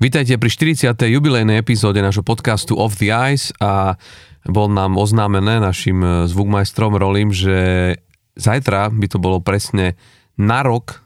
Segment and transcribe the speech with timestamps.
[0.00, 0.96] Vítajte pri 40.
[0.96, 4.00] jubilejnej epizóde nášho podcastu Off the Ice a
[4.48, 8.00] bol nám oznámené našim e, zvukmajstrom Rolim, že
[8.32, 10.00] zajtra by to bolo presne
[10.40, 11.04] na rok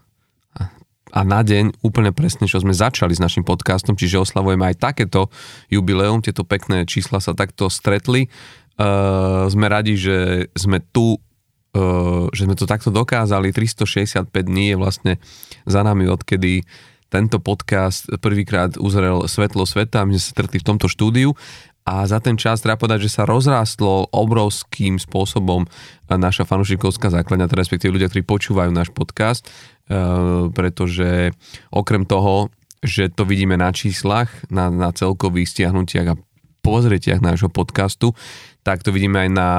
[1.11, 5.27] a na deň úplne presne, čo sme začali s našim podcastom, čiže oslavujeme aj takéto
[5.67, 8.31] jubileum, tieto pekné čísla sa takto stretli.
[8.79, 13.51] Uh, sme radi, že sme tu uh, že sme to takto dokázali.
[13.51, 15.13] 365 dní je vlastne
[15.67, 16.63] za nami, odkedy
[17.15, 20.03] tento podcast prvýkrát uzrel svetlo sveta.
[20.03, 21.31] My sme sa stretli v tomto štúdiu
[21.87, 25.63] a za ten čas treba povedať, že sa rozrástlo obrovským spôsobom
[26.11, 31.31] naša fanúšikovská základňa, teda respektíve ľudia, ktorí počúvajú náš podcast, uh, pretože
[31.71, 32.51] okrem toho,
[32.83, 36.19] že to vidíme na číslach, na, na celkových stiahnutiach a
[36.65, 38.17] pozretiach nášho podcastu,
[38.65, 39.49] tak to vidíme aj na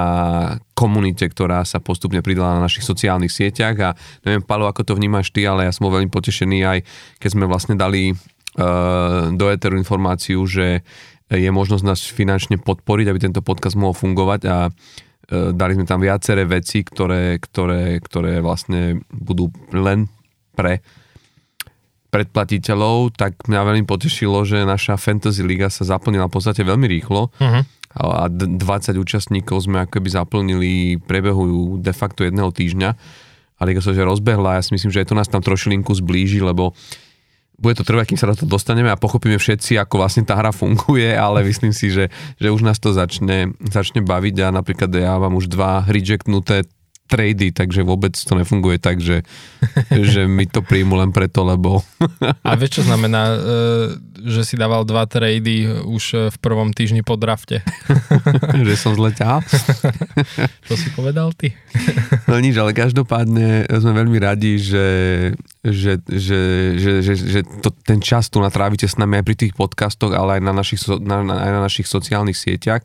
[0.74, 3.76] komunite, ktorá sa postupne pridala na našich sociálnych sieťach.
[3.78, 3.94] A
[4.26, 6.78] neviem, Palo, ako to vnímaš ty, ale ja som veľmi potešený aj,
[7.22, 10.82] keď sme vlastne dali uh, do Eteru informáciu, že
[11.30, 14.40] je možnosť nás finančne podporiť, aby tento podcast mohol fungovať.
[14.50, 20.10] A uh, dali sme tam viaceré veci, ktoré, ktoré, ktoré vlastne budú len
[20.58, 20.82] pre
[22.10, 27.28] predplatiteľov, tak mňa veľmi potešilo, že naša Fantasy Liga sa zaplnila v podstate veľmi rýchlo.
[27.34, 27.62] Uh-huh.
[27.96, 28.60] A 20
[29.00, 32.90] účastníkov sme akoby zaplnili prebehu de facto jedného týždňa.
[33.56, 34.60] A Liga sa že rozbehla.
[34.60, 36.76] Ja si myslím, že aj to nás tam trošilinku zblíži, lebo
[37.56, 40.52] bude to trvať, kým sa do toho dostaneme a pochopíme všetci, ako vlastne tá hra
[40.52, 45.16] funguje, ale myslím si, že, že už nás to začne, začne baviť a napríklad ja
[45.16, 46.68] mám už dva rejectnuté
[47.06, 49.22] trady, takže vôbec to nefunguje tak, že,
[50.12, 51.80] že mi to príjmu len preto, lebo...
[52.42, 53.36] A vieš, čo znamená, e,
[54.26, 57.62] že si dával dva trady už e, v prvom týždni po drafte?
[58.66, 59.40] že som zleťal?
[60.68, 61.54] to si povedal ty?
[62.26, 64.88] no nič, ale každopádne sme veľmi radi, že,
[65.62, 66.40] že, že,
[66.76, 70.38] že, že, že to, ten čas tu natrávite s nami aj pri tých podcastoch, ale
[70.38, 72.82] aj na našich, na, aj na našich sociálnych sieťach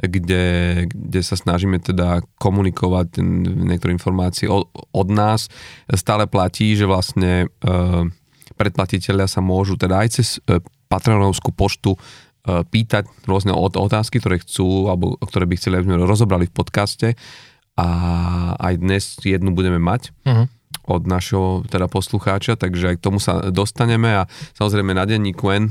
[0.00, 0.44] kde,
[0.88, 3.20] kde sa snažíme teda komunikovať
[3.68, 5.52] niektoré informácie od, od nás.
[5.92, 7.68] Stále platí, že vlastne e,
[8.56, 11.98] predplatiteľia sa môžu teda aj cez e, patronovskú poštu e,
[12.64, 17.08] pýtať rôzne otázky, ktoré chcú, alebo ktoré by chceli, aby sme rozobrali v podcaste.
[17.76, 17.86] A
[18.60, 20.12] aj dnes jednu budeme mať.
[20.24, 20.48] Uh-huh
[20.90, 24.22] od našho teda poslucháča, takže aj k tomu sa dostaneme a
[24.58, 25.70] samozrejme na denníku N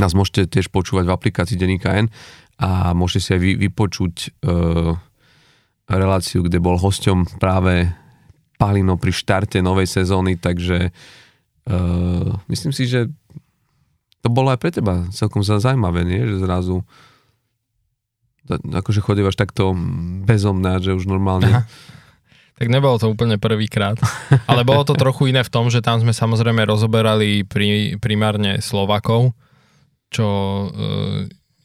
[0.00, 2.08] nás môžete tiež počúvať v aplikácii denníka N
[2.60, 4.92] a môžete si aj vy, vypočuť uh,
[5.88, 7.88] reláciu, kde bol hosťom práve
[8.60, 13.08] Palino pri štarte novej sezóny, takže uh, myslím si, že
[14.20, 16.20] to bolo aj pre teba celkom zaujímavé, nie?
[16.28, 16.84] že zrazu
[18.50, 19.72] akože chodívaš takto
[20.26, 21.64] bezomná, že už normálne...
[22.60, 23.96] Tak nebolo to úplne prvýkrát,
[24.50, 29.32] ale bolo to trochu iné v tom, že tam sme samozrejme rozoberali pri, primárne Slovakov,
[30.12, 30.68] čo e,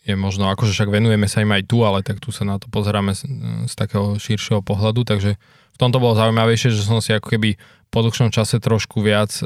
[0.06, 2.70] je možno, akože však venujeme sa im aj tu, ale tak tu sa na to
[2.70, 3.26] pozeráme z,
[3.66, 5.36] z takého širšieho pohľadu, takže
[5.76, 7.58] v tomto bolo zaujímavejšie, že som si ako keby
[7.90, 9.46] po dlhšom čase trošku viac e,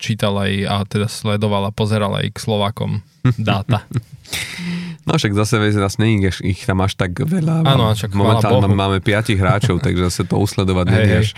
[0.00, 3.02] čítal aj a teda sledoval a pozeral aj k Slovakom
[3.36, 3.84] dáta.
[5.08, 7.64] No však zase vieš, nás nie ich tam až tak veľa.
[7.64, 11.28] Áno, však Momentálne máme piatich hráčov, takže zase to usledovať hey, nie až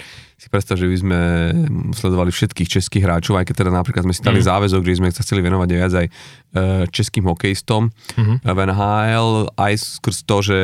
[0.43, 1.21] si predstav, že by sme
[1.95, 4.47] sledovali všetkých českých hráčov, aj keď teda napríklad sme si dali mm.
[4.51, 6.13] záväzok, že sme sa chceli venovať viac aj e,
[6.91, 8.37] českým hokejistom mm-hmm.
[8.43, 10.59] v NHL, aj skrz to, že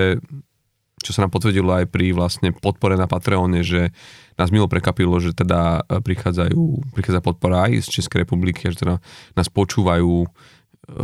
[0.98, 3.94] čo sa nám potvrdilo aj pri vlastne podpore na Patreone, že
[4.34, 6.62] nás milo prekapilo, že teda e, prichádzajú,
[6.98, 8.98] prichádza podpora aj z Českej republiky, že teda
[9.38, 10.26] nás počúvajú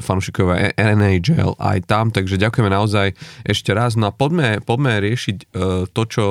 [0.00, 3.12] fanúšikovia NHL aj tam, takže ďakujeme naozaj
[3.44, 3.94] ešte raz.
[3.94, 6.26] No a poďme, poďme riešiť uh, to, čo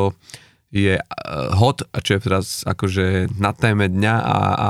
[0.74, 1.06] je eh,
[1.53, 4.69] hot, čo je teraz akože na téme dňa a, a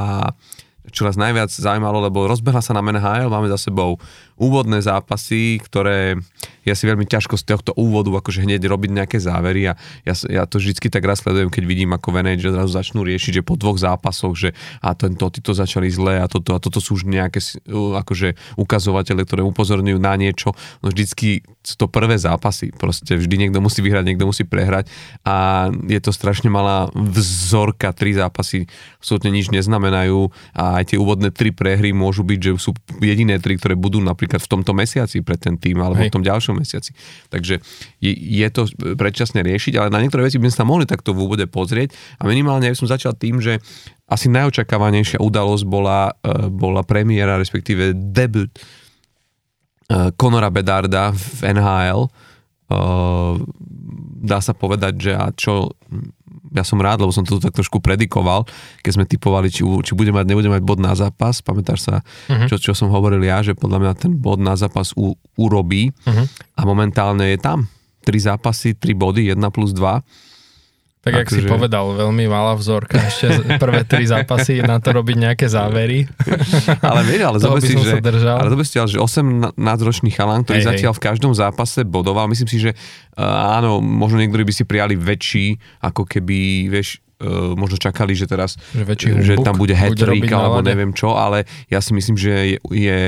[0.92, 3.96] čo nás najviac zaujímalo, lebo rozbehla sa nám NHL, máme za sebou
[4.40, 6.18] úvodné zápasy, ktoré
[6.64, 9.74] ja si veľmi ťažko z tohto úvodu akože hneď robiť nejaké závery a
[10.08, 13.40] ja, ja to vždycky tak raz sledujem, keď vidím ako VNH, že zrazu začnú riešiť,
[13.40, 14.50] že po dvoch zápasoch, že
[14.80, 19.44] a tento, títo začali zle a toto, a toto sú už nejaké akože ukazovatele, ktoré
[19.44, 20.56] upozorňujú na niečo.
[20.80, 24.88] No vždycky sú to prvé zápasy, proste vždy niekto musí vyhrať, niekto musí prehrať
[25.28, 28.72] a je to strašne malá vzorka, tri zápasy
[29.04, 32.72] absolútne nič neznamenajú a aj tie úvodné tri prehry môžu byť, že sú
[33.04, 36.08] jediné tri, ktoré budú napríklad napríklad v tomto mesiaci pre ten tým alebo Hej.
[36.08, 36.96] v tom ďalšom mesiaci.
[37.28, 37.60] Takže
[38.00, 41.28] je, je to predčasne riešiť, ale na niektoré veci by sme sa mohli takto v
[41.28, 41.92] úvode pozrieť
[42.24, 43.60] a minimálne by som začal tým, že
[44.08, 48.48] asi najočakávanejšia udalosť bola, e, bola premiéra, respektíve debut
[50.16, 52.02] Konora e, Bedarda v NHL.
[52.08, 52.10] E,
[54.24, 55.76] dá sa povedať, že a čo
[56.54, 58.46] ja som rád, lebo som to tak trošku predikoval,
[58.86, 61.42] keď sme typovali, či, či bude mať, nebude mať bod na zápas.
[61.42, 62.48] Pamätáš sa, uh-huh.
[62.48, 66.26] čo, čo som hovoril ja, že podľa mňa ten bod na zápas u, urobí uh-huh.
[66.56, 67.66] a momentálne je tam.
[68.06, 70.33] Tri zápasy, tri body, 1 plus 2
[71.04, 71.52] tak, jak si že...
[71.52, 72.96] povedal, veľmi malá vzorka.
[72.96, 76.08] Ešte prvé tri zápasy na to robiť nejaké závery.
[76.80, 80.96] Ale vieš, ale zober si, že, ale zober si, že 18-ročný chalán, ktorý hej, zatiaľ
[80.96, 80.98] hej.
[81.00, 82.72] v každom zápase bodoval, myslím si, že
[83.20, 88.24] uh, áno, možno niektorí by si prijali väčší, ako keby, vieš, uh, možno čakali, že
[88.24, 92.58] teraz, že, že tam bude hat alebo neviem čo, ale ja si myslím, že je,
[92.72, 93.00] je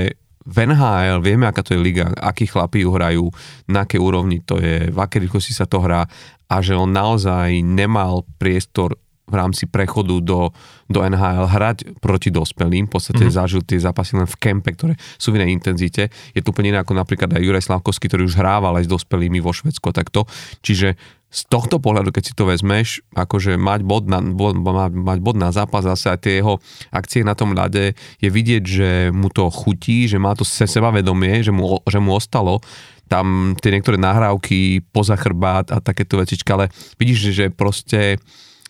[0.46, 3.26] v NHL vieme, aká to je liga, akí chlapí ju hrajú,
[3.66, 6.06] na akej úrovni to je, v akej rýchlosti sa to hrá
[6.46, 10.54] a že on naozaj nemal priestor v rámci prechodu do,
[10.86, 13.38] do NHL hrať proti dospelým, v podstate mm-hmm.
[13.42, 16.14] zažil tie zápasy len v kempe, ktoré sú v inej intenzite.
[16.38, 19.42] Je to úplne iné ako napríklad aj Juraj Slavkovský, ktorý už hrával aj s dospelými
[19.42, 20.30] vo Švedsku takto.
[20.62, 20.94] Čiže
[21.36, 25.52] z tohto pohľadu, keď si to vezmeš, akože mať bod na, bod, mať bod na
[25.52, 26.64] zápas zase aj tie jeho
[26.96, 31.52] akcie na tom ľade, je vidieť, že mu to chutí, že má to sebavedomie, že
[31.52, 32.64] mu, že mu ostalo
[33.06, 38.18] tam tie niektoré nahrávky poza chrbát a takéto vecičky, ale vidíš, že proste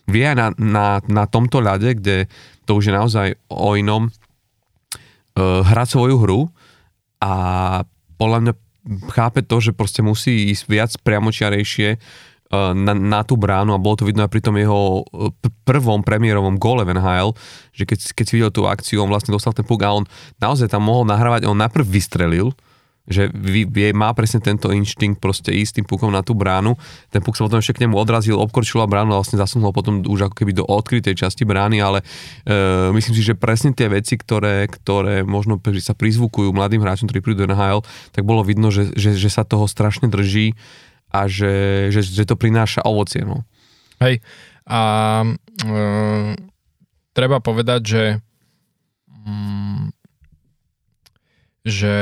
[0.05, 2.29] vie aj na, na, na tomto ľade, kde
[2.65, 6.41] to už je naozaj o inom, uh, hrať svoju hru
[7.21, 7.33] a
[8.15, 8.53] podľa mňa
[9.11, 13.97] chápe to, že proste musí ísť viac priamočiarejšie uh, na, na tú bránu a bolo
[13.97, 15.31] to vidno aj pri tom jeho uh,
[15.65, 17.33] prvom premiérovom gole v NHL,
[17.73, 20.05] že keď, keď si videl tú akciu, on vlastne dostal ten puk a on
[20.37, 22.53] naozaj tam mohol nahrávať, on najprv vystrelil,
[23.05, 26.73] že vie, má presne tento inštinkt proste ísť tým pukom na tú bránu.
[27.13, 30.01] Ten puk sa potom ešte k nemu odrazil, obkorčil a bránu a vlastne zasunul potom
[30.01, 32.01] už ako keby do odkrytej časti brány, ale
[32.45, 37.21] e, myslím si, že presne tie veci, ktoré, ktoré možno sa prizvukujú mladým hráčom, ktorí
[37.21, 40.57] prídu do NHL, tak bolo vidno, že, že, že sa toho strašne drží
[41.13, 43.21] a že, že, že to prináša ovocie.
[43.21, 43.45] No.
[44.01, 44.19] Hej,
[44.65, 44.81] a
[45.21, 45.73] e,
[47.13, 48.03] treba povedať, že
[49.07, 49.94] mm,
[51.65, 51.95] že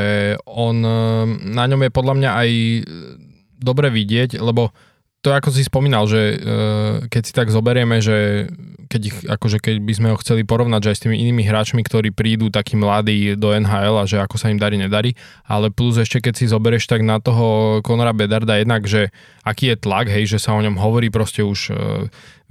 [0.44, 1.24] on, eh,
[1.56, 2.50] na ňom je podľa mňa aj
[3.63, 4.75] dobre vidieť, lebo
[5.24, 6.38] to ako si spomínal, že eh,
[7.07, 8.51] keď si tak zoberieme, že
[8.92, 11.81] keď, ich, akože keď by sme ho chceli porovnať že aj s tými inými hráčmi,
[11.81, 15.15] ktorí prídu takí mladí do NHL a že ako sa im darí, nedarí,
[15.48, 19.10] ale plus ešte keď si zoberieš tak na toho Konora Bedarda jednak, že
[19.48, 21.74] aký je tlak, hej, že sa o ňom hovorí proste už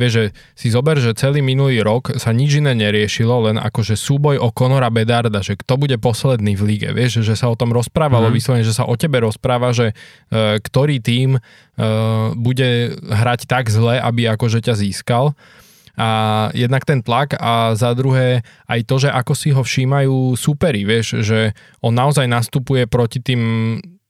[0.01, 0.25] Vieš, že
[0.57, 4.89] si zober, že celý minulý rok sa nič iné neriešilo, len akože súboj o Konora
[4.89, 6.89] Bedarda, že kto bude posledný v líge.
[6.97, 8.35] Vieš, že sa o tom rozprávalo, mm.
[8.35, 14.01] vyslovene, že sa o tebe rozpráva, že uh, ktorý tím uh, bude hrať tak zle,
[14.01, 15.37] aby akože ťa získal.
[15.93, 20.89] A jednak ten tlak a za druhé aj to, že ako si ho všímajú súperi,
[20.89, 21.53] vieš, že
[21.85, 23.41] on naozaj nastupuje proti tým
[23.77, 24.02] E,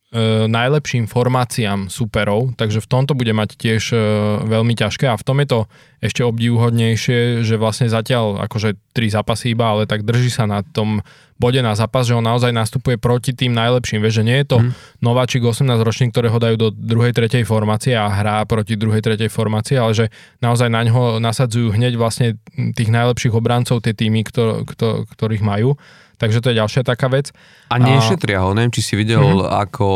[0.44, 3.98] najlepším formáciám superov, takže v tomto bude mať tiež e,
[4.44, 5.60] veľmi ťažké a v tom je to
[6.04, 11.00] ešte obdivuhodnejšie, že vlastne zatiaľ akože tri zápasy iba, ale tak drží sa na tom
[11.40, 14.04] bode na zápas, že on naozaj nastupuje proti tým najlepším.
[14.04, 14.70] Vieš, že nie je to mm.
[15.00, 19.80] nováčik 18 ročný, ktorého dajú do druhej, tretej formácie a hrá proti druhej, tretej formácie,
[19.80, 20.06] ale že
[20.44, 22.36] naozaj na ňo nasadzujú hneď vlastne
[22.76, 25.74] tých najlepších obrancov, tie týmy, ktor, ktor, ktorých majú.
[26.18, 27.34] Takže to je ďalšia taká vec.
[27.72, 29.64] A nešetria ho, neviem, či si videl, mm-hmm.
[29.64, 29.88] ako,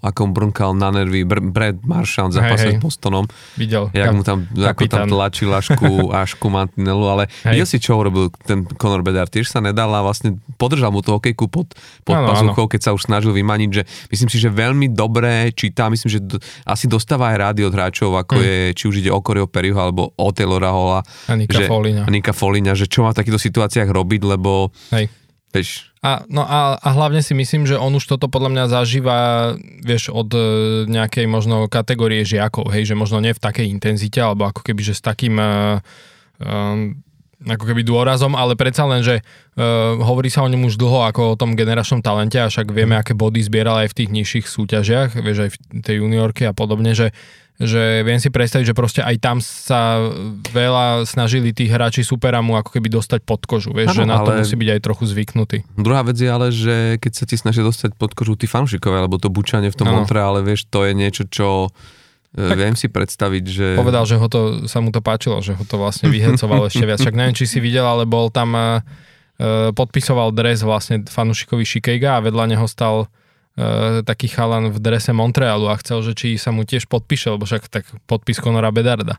[0.00, 3.28] ako brnkal na nervy Brad Marchand za hey, s Bostonom.
[3.60, 3.92] Videl.
[3.92, 7.60] Jak mu tam, ako tam tlačil Ašku, Ašku Mantinelu, ale hey.
[7.60, 11.20] videl si, čo urobil ten Conor Bedard, tiež sa nedal a vlastne podržal mu tú
[11.20, 12.72] hokejku pod, pod ano, pazuchou, ano.
[12.72, 16.40] keď sa už snažil vymaniť, že myslím si, že veľmi dobre číta, myslím, že d-
[16.64, 18.42] asi dostáva aj rády od hráčov, ako mm.
[18.42, 21.00] je, či už ide o Coreo Perryho alebo o Taylora Hola.
[21.28, 22.08] A Nika Folíňa.
[22.08, 25.17] Nika Folíňa, že čo má v takýchto situáciách robiť, lebo Hej
[25.48, 25.88] Vieš.
[26.04, 29.18] A, no a, a hlavne si myslím, že on už toto podľa mňa zažíva,
[29.82, 30.40] vieš, od e,
[30.86, 34.94] nejakej možno kategórie žiakov, hej, že možno nie v takej intenzite, alebo ako keby, že
[34.94, 35.82] s takým uh,
[36.38, 37.00] um,
[37.42, 41.34] ako keby dôrazom, ale predsa len, že uh, hovorí sa o ňom už dlho ako
[41.34, 45.10] o tom generačnom talente a však vieme, aké body zbieral aj v tých nižších súťažiach,
[45.18, 47.14] vieš, aj v tej juniorke a podobne, že
[47.58, 49.98] že viem si predstaviť, že proste aj tam sa
[50.54, 54.16] veľa snažili tí hráči supera mu ako keby dostať pod kožu, vieš, ano, že na
[54.22, 55.58] to musí byť aj trochu zvyknutý.
[55.74, 59.18] Druhá vec je ale, že keď sa ti snažia dostať pod kožu tí fanúšikovia, alebo
[59.18, 60.06] to bučanie v tom ano.
[60.06, 61.74] Montreale, vieš, to je niečo, čo
[62.30, 63.66] e, tak viem si predstaviť, že...
[63.74, 67.02] Povedal, že ho to, sa mu to páčilo, že ho to vlastne vyhecoval ešte viac.
[67.02, 68.86] Však neviem, či si videl, ale bol tam, uh,
[69.74, 73.10] podpisoval dres vlastne fanúšikovi Šikejga a vedľa neho stal
[74.06, 77.66] taký chalan v drese Montrealu a chcel, že či sa mu tiež podpíše, lebo však
[77.66, 79.18] tak podpis Conora Bedarda.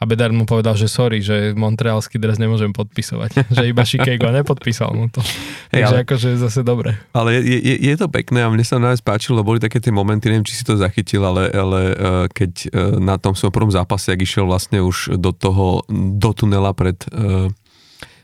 [0.00, 3.36] A Bedard mu povedal, že sorry, že montrealský dres nemôžem podpisovať.
[3.56, 5.20] že iba Shikego nepodpísal mu to.
[5.68, 6.96] Hey, Takže ale, akože je zase dobre.
[7.12, 10.32] Ale je, je, je to pekné a mne sa najviac páčilo, boli také tie momenty,
[10.32, 14.08] neviem, či si to zachytil, ale, ale uh, keď uh, na tom svojom prvom zápase,
[14.08, 16.96] ak išiel vlastne už do toho, do tunela pred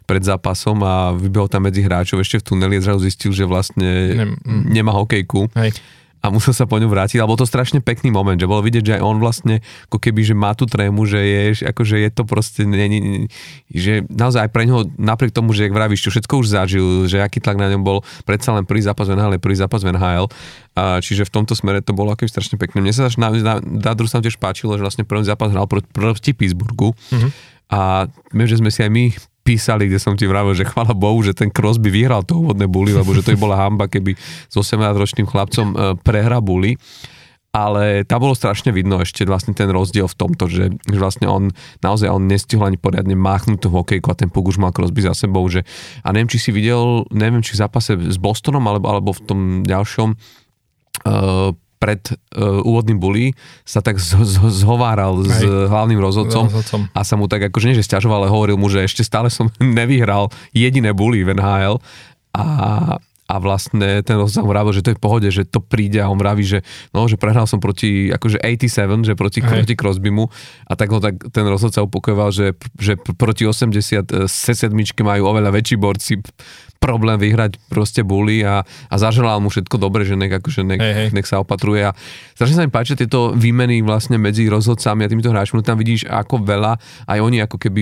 [0.06, 3.90] pred zápasom a vybehol tam medzi hráčov ešte v tuneli a zrazu zistil, že vlastne
[4.14, 4.64] Nem, mm.
[4.70, 5.50] nemá hokejku.
[5.58, 5.74] Hej
[6.26, 8.94] a musel sa po ňu vrátiť, alebo to strašne pekný moment, že bolo vidieť, že
[8.98, 12.66] aj on vlastne ako keby, že má tú trému, že je, akože je to proste,
[12.66, 13.00] nie, nie,
[13.70, 17.22] že naozaj aj pre neho, napriek tomu, že jak vravíš, čo všetko už zažil, že
[17.22, 20.26] aký tlak na ňom bol, predsa len prvý zápas v NHL, prvý zápas v NHL,
[20.76, 22.82] a čiže v tomto smere to bolo akoby strašne pekné.
[22.82, 26.34] Mne sa na, na, na druhú sa tiež páčilo, že vlastne prvý zápas hral proti
[26.34, 27.30] Pittsburghu mm-hmm.
[27.70, 29.06] a my, že sme si aj my
[29.46, 32.90] písali, kde som ti vravil, že chvála Bohu, že ten Crosby vyhral to úvodné bully,
[32.90, 36.74] lebo že to by bola hamba, keby s 18-ročným chlapcom e, prehra bully.
[37.54, 41.48] Ale tam bolo strašne vidno ešte vlastne ten rozdiel v tomto, že, že vlastne on
[41.80, 45.16] naozaj on nestihol ani poriadne máchnuť tú hokejku a ten puk už mal Crosby za
[45.16, 45.64] sebou, že
[46.04, 49.40] a neviem, či si videl, neviem, či v zápase s Bostonom alebo, alebo v tom
[49.64, 55.28] ďalšom uh, pred uh, úvodným bully sa tak z, z, zhováral Aj.
[55.28, 58.72] s hlavným rozhodcom, rozhodcom a sa mu tak akože nie, že stiažoval, ale hovoril mu,
[58.72, 61.76] že ešte stále som nevyhral jediné bully v NHL
[62.36, 62.44] a,
[63.26, 66.06] a vlastne ten rozhodca mu vravil, že to je v pohode, že to príde a
[66.06, 66.62] on vraví, že
[66.94, 70.24] no, že prehral som proti akože 87, že proti, proti Crosbymu.
[70.70, 75.74] A tak ho tak ten rozhodca upokojoval, že, že proti 80 sedmičky majú oveľa väčší
[75.74, 76.22] borci
[76.78, 80.94] problém vyhrať proste bully a, a zaželal mu všetko dobre, že nech, akože nech, hey,
[80.94, 81.08] hey.
[81.10, 81.82] nech sa opatruje.
[81.82, 81.96] A
[82.36, 86.46] strašne sa mi páči tieto výmeny vlastne medzi rozhodcami a týmito hráčmi, tam vidíš ako
[86.46, 86.78] veľa,
[87.10, 87.80] aj oni ako keby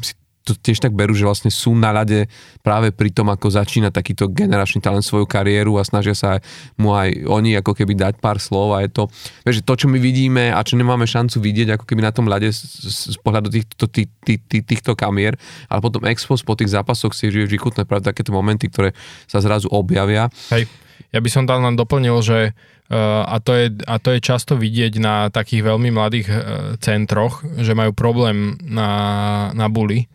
[0.00, 0.14] si
[0.46, 2.30] to tiež tak berú, že vlastne sú na ľade
[2.62, 6.38] práve pri tom, ako začína takýto generačný talent svoju kariéru a snažia sa
[6.78, 9.10] mu aj oni ako keby dať pár slov a je to,
[9.42, 12.54] vieš, to, čo my vidíme a čo nemáme šancu vidieť ako keby na tom ľade
[12.54, 15.34] z, z pohľadu týchto, tých, tých, tých, týchto kamier,
[15.66, 18.94] ale potom expos po tých zápasoch si žije vždy chutné práve takéto momenty, ktoré
[19.26, 20.30] sa zrazu objavia.
[20.54, 20.70] Hej,
[21.10, 22.54] ja by som tam len doplnil, že
[22.86, 26.38] Uh, a, to je, a to je často vidieť na takých veľmi mladých uh,
[26.78, 30.06] centroch, že majú problém na, na bully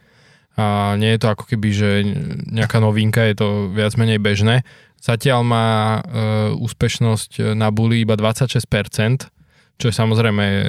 [0.60, 1.90] a nie je to ako keby, že
[2.52, 4.68] nejaká novinka, je to viac menej bežné.
[5.02, 6.00] Zatiaľ má e,
[6.60, 9.32] úspešnosť na bully iba 26%,
[9.82, 10.68] čo je samozrejme e,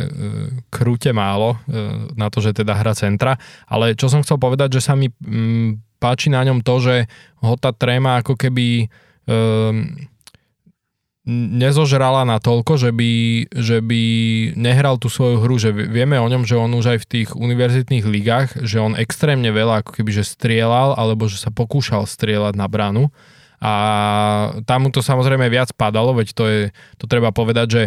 [0.72, 1.76] krúte málo e,
[2.16, 3.36] na to, že teda hra centra,
[3.68, 6.96] ale čo som chcel povedať, že sa mi m, páči na ňom to, že
[7.44, 8.86] ho tá tréma ako keby
[9.28, 9.36] e,
[11.30, 13.12] nezožrala na toľko, že by,
[13.54, 14.02] že by
[14.58, 18.02] nehral tú svoju hru, že vieme o ňom, že on už aj v tých univerzitných
[18.02, 22.66] ligách, že on extrémne veľa ako keby že strieľal, alebo že sa pokúšal strieľať na
[22.66, 23.14] bránu.
[23.62, 23.72] A
[24.66, 26.60] tam mu to samozrejme viac padalo, veď to je,
[26.98, 27.82] to treba povedať, že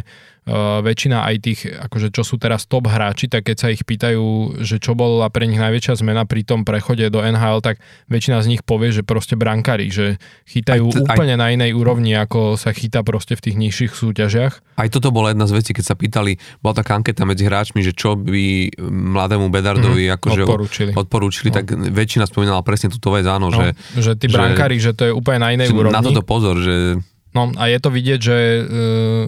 [0.54, 4.78] väčšina aj tých, akože čo sú teraz top hráči, tak keď sa ich pýtajú, že
[4.78, 7.82] čo bola pre nich najväčšia zmena pri tom prechode do NHL, tak
[8.14, 12.14] väčšina z nich povie, že proste brankári, že chytajú aj, úplne aj, na inej úrovni,
[12.14, 14.54] ako sa chytá proste v tých nižších súťažiach.
[14.78, 17.98] Aj toto bola jedna z vecí, keď sa pýtali, bola taká anketa medzi hráčmi, že
[17.98, 21.56] čo by mladému Bedardovi mm-hmm, akože odporúčili, odporúčili no.
[21.58, 25.04] tak väčšina spomínala presne túto vec, áno, no, že, že tí brankári, že, že to
[25.10, 25.96] je úplne na inej úrovni.
[25.98, 27.02] Na toto pozor, že
[27.36, 29.28] No a je to vidieť, že uh,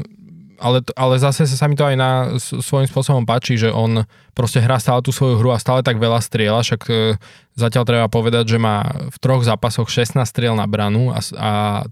[0.57, 4.77] ale, ale zase sa mi to aj na svojím spôsobom páči, že on proste hrá
[4.77, 7.17] stále tú svoju hru a stále tak veľa strieľa, však e,
[7.57, 11.51] zatiaľ treba povedať, že má v troch zápasoch 16 striel na branu a, a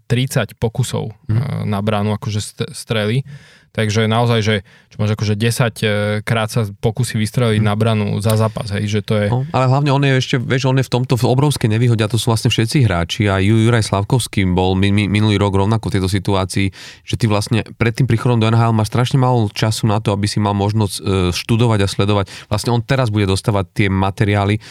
[0.10, 1.66] 30 pokusov mm.
[1.66, 3.26] na branu, akože strely.
[3.76, 4.56] Takže naozaj, že
[4.88, 5.88] čo máš akože 10 e,
[6.24, 7.68] krát sa pokusí vystreliť mm.
[7.68, 9.28] na branu za zápas, hej, že to je...
[9.28, 12.08] No, ale hlavne on je ešte, vieš, on je v tomto v obrovskej nevýhode a
[12.08, 16.00] to sú vlastne všetci hráči a Juraj Slavkovský bol mi, mi, minulý rok rovnako v
[16.00, 16.72] tejto situácii,
[17.04, 20.32] že ty vlastne pred tým príchodom do NHL máš strašne málo času na to, aby
[20.32, 21.02] si mal možnosť e,
[21.36, 22.26] študovať a sledovať.
[22.48, 24.64] Vlastne on teraz bude dostávať tie materiály,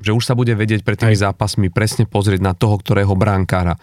[0.00, 1.28] že, už sa bude vedieť pred tými hej.
[1.28, 3.76] zápasmi presne pozrieť na toho, ktorého bránkára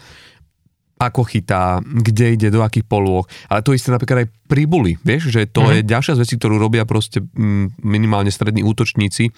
[1.00, 3.28] ako chytá, kde ide, do akých polôch.
[3.52, 5.76] Ale to isté napríklad aj pri buli, vieš, že to mm-hmm.
[5.84, 9.34] je ďalšia z vecí, ktorú robia proste mm, minimálne strední útočníci,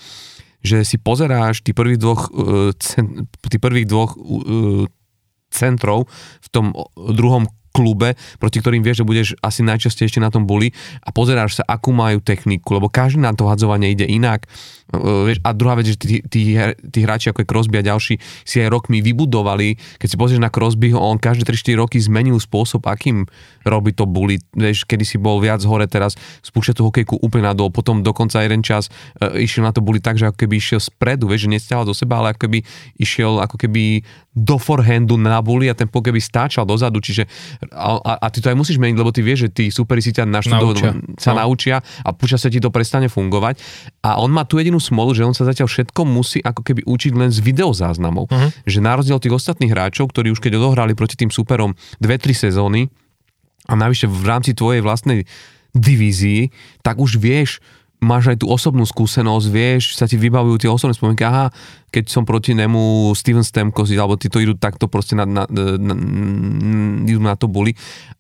[0.65, 2.29] že si pozeráš tí prvých dvoch,
[2.81, 4.89] cen, tí prvých dvoch uh,
[5.53, 6.09] centrov
[6.41, 7.45] v tom druhom
[7.75, 10.72] klube, proti ktorým vieš, že budeš asi najčastejšie na tom boli
[11.03, 14.48] a pozeráš sa, akú majú techniku, lebo každý na to hadzovanie ide inak.
[15.41, 16.55] A druhá vec, že tí, tí,
[16.94, 20.53] tí hráči ako je Crosby a ďalší si aj rokmi vybudovali, keď si pozrieš na
[20.53, 23.25] Crosbyho, on každé 3-4 roky zmenil spôsob, akým
[23.65, 24.38] robí to bully.
[24.53, 26.13] Vieš, kedy si bol viac hore, teraz
[26.46, 30.22] spúšťa tú hokejku úplne nadol, potom dokonca jeden čas e, išiel na to bully tak,
[30.22, 32.62] že ako keby išiel spredu, vieš, že nestiahol do seba, ale ako keby
[33.01, 34.05] išiel ako keby
[34.38, 37.25] do forehandu na bully a ten pokeby stáčal dozadu, čiže
[37.72, 40.12] A, a, a ty to aj musíš meniť, lebo ty vieš, že tí superi si
[40.12, 40.91] ťa naštudujú, Naučia.
[41.17, 41.41] sa No.
[41.41, 43.57] naučia a počas sa ti to prestane fungovať.
[44.01, 47.13] A on má tu jedinú smolu, že on sa zatiaľ všetko musí ako keby učiť
[47.15, 48.27] len z videozáznamov.
[48.29, 48.48] Mhm.
[48.67, 52.91] Že na rozdiel tých ostatných hráčov, ktorí už keď odohrali proti tým superom 2-3 sezóny
[53.65, 55.25] a navyše v rámci tvojej vlastnej
[55.74, 57.60] divízii, tak už vieš,
[58.00, 61.50] máš aj tú osobnú skúsenosť, vieš, sa ti vybavujú tie osobné spomienky, aha,
[61.95, 65.95] keď som proti nemu Steven Stamkos, alebo títo idú takto proste na, na, na, na,
[67.31, 67.71] na to boli,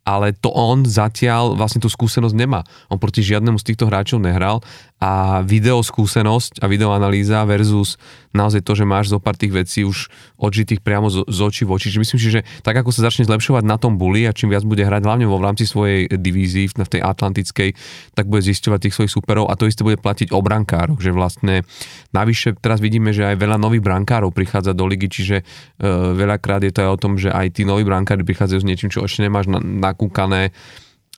[0.07, 2.63] ale to on zatiaľ vlastne tú skúsenosť nemá.
[2.87, 4.63] On proti žiadnemu z týchto hráčov nehral
[5.03, 7.99] a video skúsenosť a videoanalýza versus
[8.31, 10.07] naozaj to, že máš zo pár tých vecí už
[10.39, 11.91] odžitých priamo z, z očí v oči.
[11.91, 14.63] Čiže myslím si, že tak ako sa začne zlepšovať na tom bully a čím viac
[14.63, 17.69] bude hrať hlavne vo v rámci svojej divízii v tej atlantickej,
[18.15, 21.67] tak bude zisťovať tých svojich superov a to isté bude platiť o brankároch, že vlastne
[22.15, 26.69] navyše teraz vidíme, že aj veľa nových brankárov prichádza do ligy, čiže uh, veľakrát je
[26.69, 29.49] to aj o tom, že aj tí noví brankári prichádzajú s niečím, čo ešte nemáš
[29.49, 30.53] na, nakúkané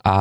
[0.08, 0.16] a,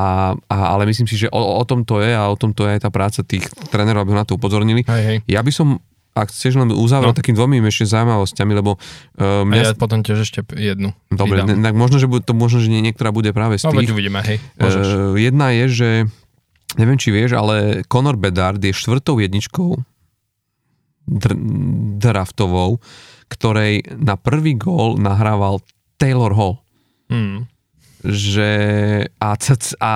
[0.51, 2.75] a, ale myslím si, že o, o tom to je a o tom to je
[2.75, 4.83] aj tá práca tých trénerov, aby ho na to upozornili.
[4.83, 5.19] Hej, hej.
[5.31, 5.79] Ja by som,
[6.11, 7.19] ak chceš len uzavrel No.
[7.19, 9.63] takým dvomi ešte zaujímavosťami, lebo uh, A mňa...
[9.63, 10.91] ja potom tiež ešte jednu.
[11.13, 13.87] Dobre, ne, tak možno, že to možno, že nie, niektorá bude práve z No veď
[13.87, 13.95] tých.
[13.95, 14.43] uvidíme, hej.
[14.59, 14.87] Môžeš.
[14.91, 15.89] Uh, jedna je, že
[16.75, 19.79] neviem, či vieš, ale Conor Bedard je štvrtou jedničkou
[21.07, 21.39] dr-
[21.97, 22.83] draftovou,
[23.31, 25.63] ktorej na prvý gól nahrával
[25.97, 26.61] Taylor Hall.
[27.09, 27.47] Hmm.
[28.07, 28.51] Že
[29.19, 29.31] a,
[29.83, 29.95] a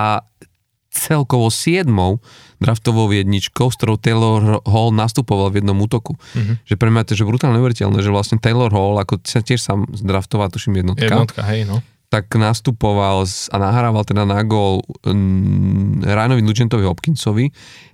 [0.91, 2.19] celkovo siedmou
[2.61, 6.19] draftovou jedničkou, s ktorou Taylor Hall nastupoval v jednom útoku.
[6.37, 6.61] Mhm.
[6.67, 9.63] Že pre mňa to je že brutálne neuveriteľné, že vlastne Taylor Hall, ako sa tiež
[9.63, 11.81] sám zdraftoval, tuším jednotka, Jednotka, hej, no.
[12.11, 17.47] Tak nastupoval a nahrával teda na gól um, Ryanovi Nugentovi Hopkinsovi,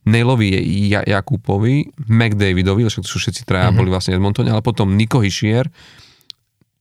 [0.03, 0.57] Nailovi
[0.89, 3.77] ja- Jakupovi, McDavidovi, však to sú všetci traja, Mhm.
[3.77, 5.69] boli vlastne Edmontoni, ale potom Nico Hischier,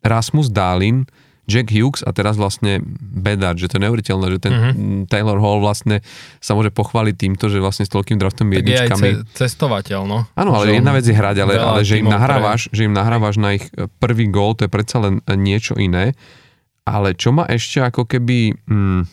[0.00, 1.04] Rasmus Dahlin,
[1.44, 4.70] Jack Hughes a teraz vlastne Bedard, že to je neuveriteľné, že ten Mhm.
[4.72, 6.02] mm, Taylor Hall vlastne
[6.40, 9.08] sa môže pochváliť týmto, že vlastne s toľkým draftom Tak je jedničkami.
[9.28, 10.26] ce- cestovateľ, no.
[10.32, 13.36] Áno, ale Že jedna vec je hrať, ale, ale že, im nahrávaš, že im nahrávaš
[13.36, 16.16] na ich e, prvý gól, to je predsa len e, niečo iné.
[16.86, 19.06] Ale čo ma ešte ako keby mm, e,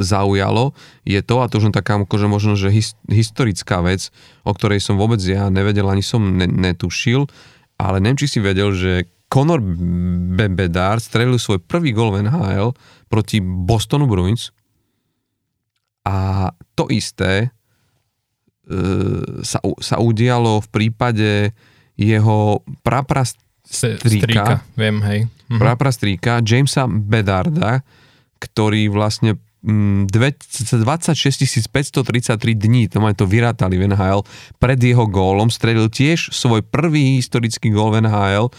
[0.00, 0.72] zaujalo,
[1.04, 4.08] je to, a to už taká akože možno, že his, historická vec,
[4.48, 7.28] o ktorej som vôbec ja nevedel, ani som ne, netušil,
[7.76, 12.76] ale neviem, či si vedel, že Conor Be- Bedard strelil svoj prvý gól v NHL
[13.08, 14.52] proti Bostonu Bruins.
[16.04, 17.48] A to isté e,
[19.40, 21.30] sa, sa udialo v prípade
[21.96, 24.26] jeho praprast Se- strýka.
[24.26, 24.54] strýka.
[24.76, 25.20] Viem, hej.
[25.48, 25.60] Mhm.
[25.60, 27.84] praprastríka Jamesa Bedarda,
[28.40, 34.26] ktorý vlastne mm, dve- 26 533 dní, to majú to vyrátali v NHL,
[34.58, 38.50] pred jeho gólom strelil tiež svoj prvý historický gól v NHL,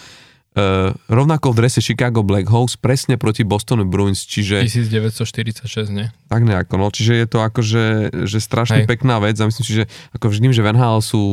[0.53, 6.13] Uh, rovnako v drese Chicago Blackhawks, presne proti Bostonu Bruins, čiže 1946, nie?
[6.29, 7.83] tak nejako, no, čiže je to akože
[8.25, 8.87] že strašne Hej.
[8.87, 11.23] pekná vec a myslím si, že ako vždy, že v NHL sú,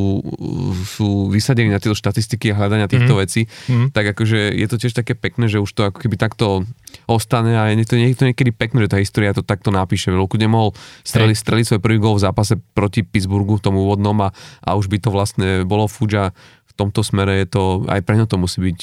[0.87, 3.19] sú vysadení na tieto štatistiky a hľadania týchto Mhm.
[3.19, 3.85] vecí, Mhm.
[3.91, 6.65] tak akože je to tiež také pekné, že už to ako keby takto
[7.05, 10.09] ostane a je to, je to niekedy pekné, že tá história to takto napíše.
[10.09, 14.33] Veľku nemohol streliť, streliť svoj prvý gól v zápase proti Pittsburghu v tom úvodnom a,
[14.61, 16.33] a už by to vlastne bolo fuč a
[16.65, 18.79] v tomto smere je to, aj pre ňo to musí byť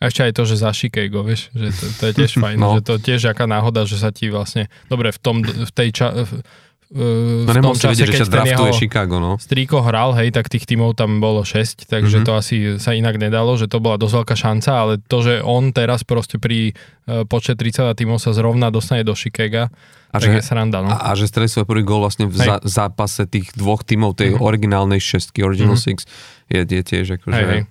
[0.00, 2.74] A ešte aj to, že za Chicago, vieš, že to, to je tiež fajn, No.
[2.74, 6.08] že to tiež aká náhoda, že sa ti vlastne, dobre, v tom, v tej ča,
[6.18, 6.40] v,
[6.90, 9.32] v No tom čase, vedieť, že keď ťa ten jeho Chicago, no.
[9.36, 12.24] strýko hral, hej, tak tých tímov tam bolo 6, takže Mhm.
[12.24, 15.70] to asi sa inak nedalo, že to bola dosť veľká šanca, ale to, že on
[15.70, 16.74] teraz proste pri
[17.06, 19.70] uh, počet 30 tímov sa zrovna dostane do Chicaga,
[20.10, 20.90] A tak že, je sranda, no.
[20.90, 22.42] a, a že strelil svoj prvý gól vlastne v Hej.
[22.42, 24.40] za, zápase tých dvoch tímov, tej Mhm.
[24.40, 25.84] originálnej šestky, Original Mhm.
[25.84, 26.08] Six,
[26.48, 27.36] je, je tiež akože...
[27.36, 27.62] Hej, hej.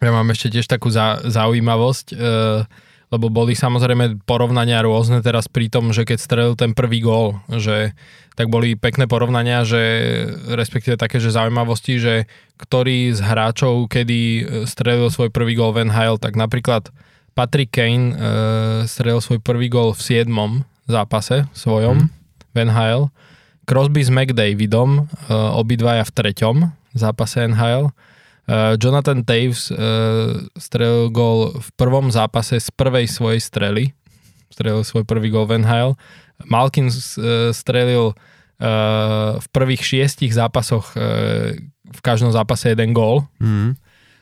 [0.00, 0.88] Ja mám ešte tiež takú
[1.28, 2.64] zaujímavosť, e,
[3.12, 7.92] lebo boli samozrejme porovnania rôzne teraz pri tom, že keď strelil ten prvý gól, že
[8.32, 9.76] tak boli pekné porovnania, že
[10.48, 12.14] respektíve také, že zaujímavosti, že
[12.56, 16.88] ktorý z hráčov, kedy e, strelil svoj prvý gól v NHL, tak napríklad
[17.36, 18.14] Patrick Kane e,
[18.88, 20.32] strelil svoj prvý gól v 7.
[20.88, 22.08] zápase svojom
[22.50, 23.12] v NHL,
[23.68, 26.56] Crosby s McDavidom, obidvaja v treťom
[26.90, 27.94] zápase NHL,
[28.78, 29.78] Jonathan Taves uh,
[30.58, 33.94] strelil gól v prvom zápase z prvej svojej strely.
[34.50, 35.94] Strelil svoj prvý gól v NHL.
[36.50, 38.16] Malkin uh, strelil
[39.40, 40.92] v prvých šiestich zápasoch
[41.80, 43.24] v každom zápase jeden gól.
[43.40, 43.72] Mm.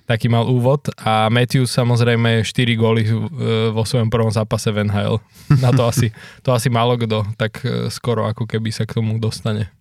[0.06, 0.94] Taký mal úvod.
[0.94, 3.02] A Matthews samozrejme 4 góly
[3.74, 5.18] vo svojom prvom zápase v NHL.
[5.58, 6.14] Na to asi,
[6.46, 9.74] to asi málo kto tak skoro ako keby sa k tomu dostane.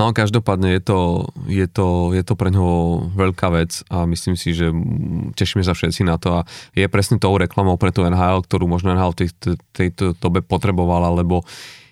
[0.00, 0.98] No každopádne je to,
[1.44, 4.72] je to, je to pre ňoho veľká vec a myslím si, že
[5.36, 8.96] tešíme sa všetci na to a je presne tou reklamou pre tú NHL, ktorú možno
[8.96, 9.28] NHL v tej,
[9.76, 11.44] tejto dobe potrebovala, lebo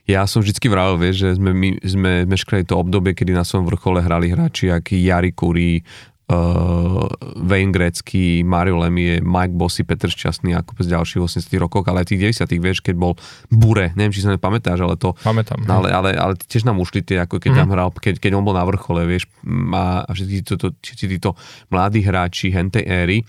[0.08, 3.68] ja som vždycky vravel, vieš, že sme, my, sme meškali to obdobie, kedy na svojom
[3.68, 5.84] vrchole hrali hráči aký Jari Kuri,
[6.28, 7.08] uh,
[7.40, 12.12] Wayne Gretzky, Mario Lemie, Mike Bossy, Petr Šťastný ako z ďalších 80 rokov, ale aj
[12.12, 13.12] tých 90 vieš, keď bol
[13.48, 15.16] Bure, neviem, či sa nepamätáš, ale to...
[15.24, 15.64] Pamätám.
[15.64, 17.58] Ale, ale, ale tiež nám ušli tie, ako keď mm.
[17.58, 19.26] tam hral, keď, keď on bol na vrchole, vieš,
[19.72, 21.30] a, a všetci, títo, títo
[21.72, 23.20] mladí hráči hentej éry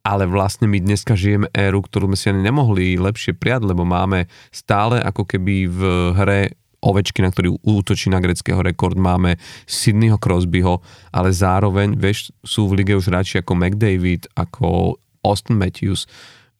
[0.00, 4.32] ale vlastne my dneska žijeme éru, ktorú sme si ani nemohli lepšie prijať, lebo máme
[4.48, 5.80] stále ako keby v
[6.16, 6.40] hre
[6.80, 9.36] Ovečky, na ktorý útočí na greckého rekord, máme
[9.68, 10.80] Sydneyho Crosbyho,
[11.12, 16.08] ale zároveň, vieš, sú v lige už hráči ako McDavid, ako Austin Matthews,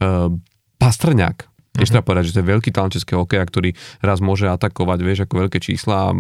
[0.04, 0.28] uh,
[0.76, 2.02] Pastrňák, Tiež uh-huh.
[2.02, 3.70] treba povedať, že to je veľký talent českého hokeja, ktorý
[4.02, 6.10] raz môže atakovať, vieš, ako veľké čísla.
[6.10, 6.16] A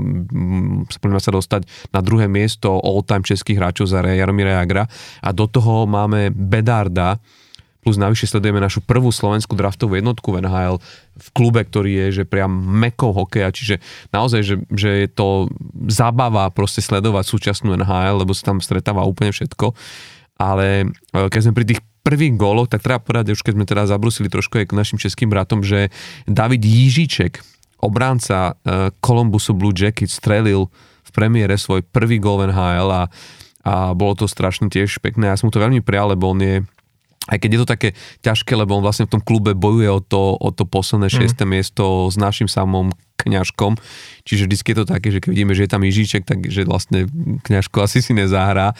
[1.02, 4.86] poďme sa dostať na druhé miesto all-time českých hráčov za Jaromíra Jagra
[5.18, 7.18] a do toho máme Bedarda,
[7.80, 10.76] plus navyše sledujeme našu prvú slovenskú draftovú jednotku v NHL
[11.16, 13.80] v klube, ktorý je že priam mekou hokeja, čiže
[14.12, 15.48] naozaj, že, že je to
[15.88, 19.72] zábava proste sledovať súčasnú NHL, lebo sa tam stretáva úplne všetko
[20.40, 23.84] ale e, keď sme pri tých prvých góloch, tak treba povedať, už keď sme teda
[23.84, 25.92] zabrusili trošku aj k našim českým bratom, že
[26.24, 27.44] David Jížiček,
[27.84, 30.72] obránca uh, Columbusu Blue Jacket, strelil
[31.04, 33.04] v premiére svoj prvý gól NHL a,
[33.68, 35.28] a bolo to strašne tiež pekné.
[35.28, 36.64] Ja som mu to veľmi prijal, lebo on je
[37.28, 37.88] aj keď je to také
[38.24, 41.14] ťažké, lebo on vlastne v tom klube bojuje o to, o to posledné mm.
[41.20, 43.76] šiesté miesto s našim samom kňažkom.
[44.24, 47.08] Čiže vždy je to také, že keď vidíme, že je tam Ježíček, takže vlastne
[47.44, 48.76] kňažko asi si nezahrá.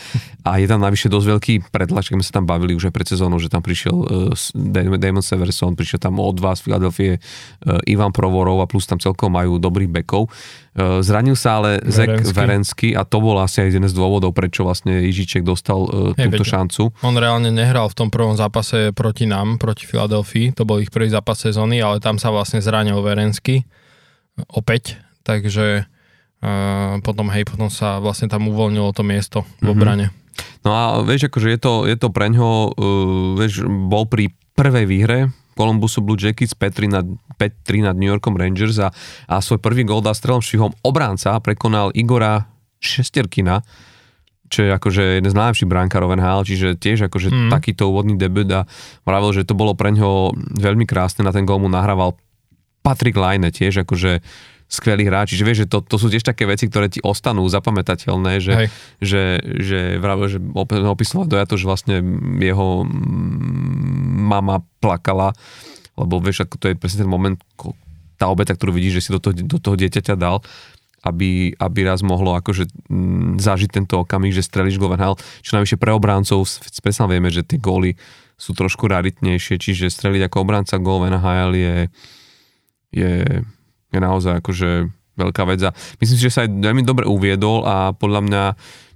[0.46, 3.40] A je tam navyše dosť veľký predlaček, my sa tam bavili už aj pred sezónou,
[3.42, 3.96] že tam prišiel
[4.30, 9.00] uh, Damon Severson, prišiel tam od vás z Filadelfie uh, Ivan Provorov a plus tam
[9.00, 10.28] celkom majú dobrých bekov.
[10.76, 14.62] Uh, zranil sa ale Zek Verensky a to bol asi aj jeden z dôvodov, prečo
[14.62, 16.82] vlastne Ježíček dostal uh, hey, túto veď, šancu.
[17.02, 21.10] On reálne nehral v tom prvom zápase proti nám, proti Filadelfii, to bol ich prvý
[21.10, 23.66] zápas sezóny, ale tam sa vlastne zranil Verensky
[24.48, 29.74] opäť, takže uh, potom hej, potom sa vlastne tam uvoľnilo to miesto v mhm.
[29.74, 30.06] obrane.
[30.64, 34.84] No a vieš, akože je to, je to pre ňo, uh, vieš, bol pri prvej
[34.84, 35.18] výhre
[35.60, 37.04] Columbusu Blue Jackets 5 nad,
[37.36, 38.88] 5 nad New Yorkom Rangers a,
[39.28, 42.48] a svoj prvý gol dá strelom švihom obránca prekonal Igora
[42.80, 43.60] Šesterkina,
[44.48, 47.50] čo je akože jeden z najlepších brankárov NHL, čiže tiež akože mm.
[47.52, 48.64] takýto úvodný debut a
[49.04, 52.16] vravil, že to bolo pre ňo veľmi krásne, na ten gól mu nahrával
[52.80, 54.20] Patrick Line tiež akože
[54.70, 55.34] skvelý hráč.
[55.34, 58.70] Čiže vieš, že to, to sú tiež také veci, ktoré ti ostanú zapamätateľné, že,
[59.02, 60.38] že, že vravil, že
[60.86, 61.96] opisoval to, že vlastne
[62.38, 62.86] jeho
[64.30, 65.34] mama plakala,
[65.98, 67.34] lebo vieš, ako to je presne ten moment,
[68.14, 70.38] tá obeta, ktorú vidíš, že si do toho, do toho dieťaťa dal,
[71.02, 75.18] aby, aby raz mohlo akože m, zažiť tento okamih, že strelíš gol NHL.
[75.42, 76.46] Čo najvyššie pre obráncov,
[76.84, 77.98] presne vieme, že tie góly
[78.36, 81.74] sú trošku raritnejšie, čiže streliť ako obránca gól v NHL je,
[82.90, 83.42] je,
[83.90, 87.92] je naozaj akože veľká vec a myslím si, že sa aj veľmi dobre uviedol a
[87.92, 88.42] podľa mňa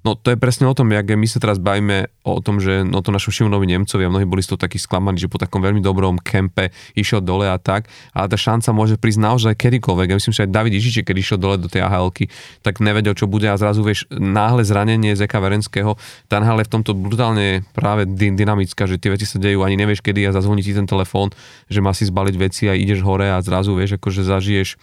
[0.04, 3.00] No to je presne o tom, jak my sa teraz bavíme o tom, že no
[3.00, 5.80] to našom Šimonovi Nemcovi a mnohí boli z toho takí sklamaní, že po takom veľmi
[5.80, 10.12] dobrom kempe išiel dole a tak, ale tá šanca môže prísť naozaj kedykoľvek.
[10.12, 12.12] Ja myslím, že aj David Ižiče, keď išiel dole do tej ahl
[12.60, 13.48] tak nevedel, čo bude.
[13.48, 15.96] A zrazu vieš, náhle zranenie Zeka Verenského,
[16.28, 20.28] tá NHL v tomto brutálne práve dynamická, že tie veci sa dejú, ani nevieš kedy
[20.28, 21.32] a zazvoní ti ten telefón,
[21.72, 24.76] že má si zbaliť veci a ideš hore a zrazu vieš, akože zažiješ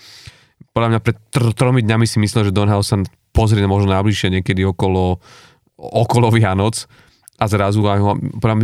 [0.71, 2.99] podľa mňa pred tr- tromi dňami si myslel, že Donhau sa
[3.31, 5.19] pozrieť možno najbližšie niekedy okolo,
[5.79, 6.87] okolo Vianoc
[7.41, 7.99] a zrazu aj,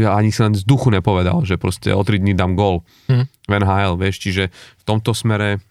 [0.05, 3.25] ani sa len z duchu nepovedal, že proste o 3 dní dám gol hmm.
[3.49, 5.63] v NHL, vieš, čiže v tomto smere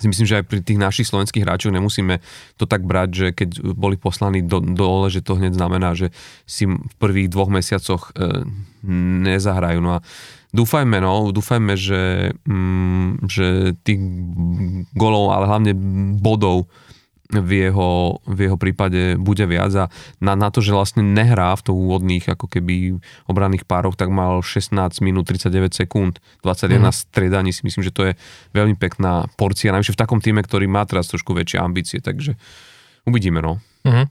[0.00, 2.24] si myslím, že aj pri tých našich slovenských hráčoch nemusíme
[2.56, 6.08] to tak brať, že keď boli poslaní do, dole, že to hneď znamená, že
[6.48, 8.48] si v prvých dvoch mesiacoch e,
[9.28, 9.78] nezahrajú.
[9.84, 10.04] No a
[10.50, 14.00] dúfajme, no, dúfajme, že, mm, že tých
[14.94, 15.72] golov, ale hlavne
[16.18, 16.70] bodov
[17.30, 19.86] v jeho, v jeho prípade bude viac a
[20.18, 22.98] na, na to, že vlastne nehrá v toho úvodných ako keby
[23.30, 24.74] obranných pároch, tak mal 16
[25.06, 26.86] minút 39 sekúnd, 21 mm.
[26.90, 28.12] striedaní si myslím, že to je
[28.50, 32.34] veľmi pekná porcia, najvyššie v takom týme, ktorý má teraz trošku väčšie ambície, takže
[33.06, 33.62] uvidíme no.
[33.86, 34.06] Mm-hmm.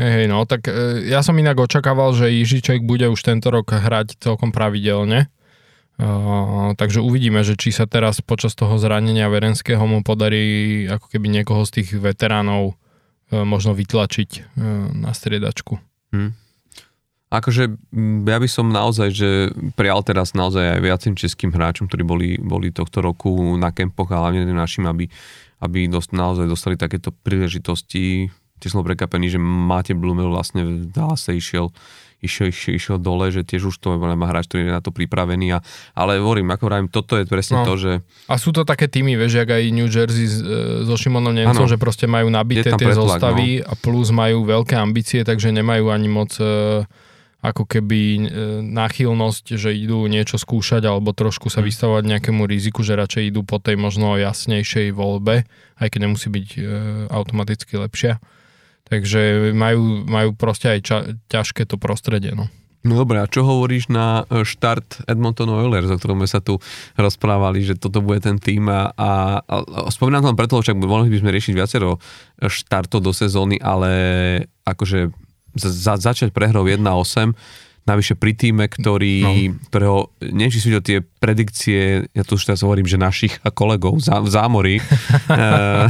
[0.00, 4.16] Hej, no, tak e, ja som inak očakával, že Jižiček bude už tento rok hrať
[4.16, 5.28] celkom pravidelne,
[6.76, 11.62] takže uvidíme, že či sa teraz počas toho zranenia Verenského mu podarí ako keby niekoho
[11.68, 12.78] z tých veteránov
[13.30, 14.56] možno vytlačiť
[14.96, 15.78] na striedačku.
[16.10, 16.34] Hmm.
[17.30, 17.70] Akože
[18.26, 22.74] ja by som naozaj, že prijal teraz naozaj aj viacým českým hráčom, ktorí boli, boli
[22.74, 25.06] tohto roku na kempoch a hlavne našim, aby,
[25.62, 31.32] aby dost, naozaj dostali takéto príležitosti tiež som prekapený, že máte Blumel vlastne v Dallase
[31.32, 31.72] išiel
[32.20, 35.56] išiel, išiel, išiel dole, že tiež už to má hráč, ktorý je na to pripravený.
[35.56, 35.58] A,
[35.96, 37.66] ale hovorím, ako vravím, toto je presne no.
[37.66, 37.92] to, že...
[38.28, 40.32] A sú to také týmy, vieš, jak aj New Jersey e,
[40.84, 43.68] so Šimonom Nemcom, že proste majú nabité tie pretlak, zostavy no.
[43.68, 46.84] a plus majú veľké ambície, takže nemajú ani moc e,
[47.40, 48.20] ako keby e,
[48.68, 51.66] náchylnosť, že idú niečo skúšať alebo trošku sa hm.
[51.66, 55.48] vystavovať nejakému riziku, že radšej idú po tej možno jasnejšej voľbe,
[55.80, 56.58] aj keď nemusí byť e,
[57.08, 58.20] automaticky lepšia.
[58.90, 60.98] Takže majú, majú proste aj ča,
[61.30, 62.34] ťažké to prostredie.
[62.34, 62.50] No.
[62.80, 66.56] No dobré, a čo hovoríš na e, štart Edmonton Oilers, o ktorom sme sa tu
[66.96, 69.10] rozprávali, že toto bude ten tým a, a,
[69.44, 69.60] a
[69.92, 72.00] spomínam to preto, však mohli by sme riešiť viacero
[72.40, 73.92] štartov do sezóny, ale
[74.64, 75.12] akože
[75.60, 77.36] za, začať prehrou 1-8,
[77.90, 79.32] navyše pri týme, ktorý, no.
[79.68, 83.98] ktorého, neviem, či sú to tie predikcie, ja tu už teraz hovorím, že našich kolegov
[83.98, 84.76] zá, v zámori,
[85.28, 85.86] eh,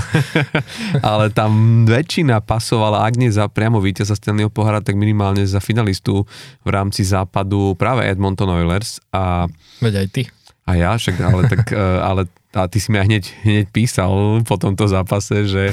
[1.05, 6.25] ale tam väčšina pasovala, ak nie za priamo víťaza Stanleyho pohára, tak minimálne za finalistu
[6.65, 8.99] v rámci západu práve Edmonton Oilers.
[9.13, 9.47] A,
[9.85, 10.23] Veď aj ty.
[10.69, 14.43] A ja, však, ale, tak, eh, ale a ty si mi aj hneď, hneď písal
[14.43, 15.71] po tomto zápase, že,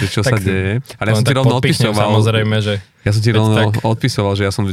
[0.00, 0.80] že čo sa deje.
[0.96, 2.16] Ale ja som ti rovno odpisoval.
[2.16, 2.80] Samozrejme, že...
[3.04, 3.84] Ja som ti rovno tak...
[3.84, 4.64] odpisoval, že ja som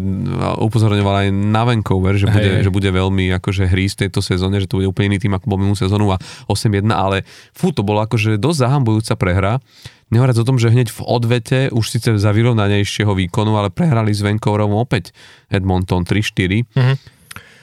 [0.64, 4.68] upozorňoval aj na Vancouver, že bude, že bude veľmi akože hry z tejto sezóne, že
[4.72, 8.00] to bude úplne iný tým ako bol minulú sezónu a 8-1, ale fú, to bolo
[8.00, 9.60] akože dosť zahambujúca prehra.
[10.16, 14.24] Nehovoriac o tom, že hneď v odvete, už síce za vyrovnanejšieho výkonu, ale prehrali s
[14.24, 15.12] Vancouverom opäť
[15.52, 16.64] Edmonton 3-4.
[16.64, 16.96] Mm-hmm.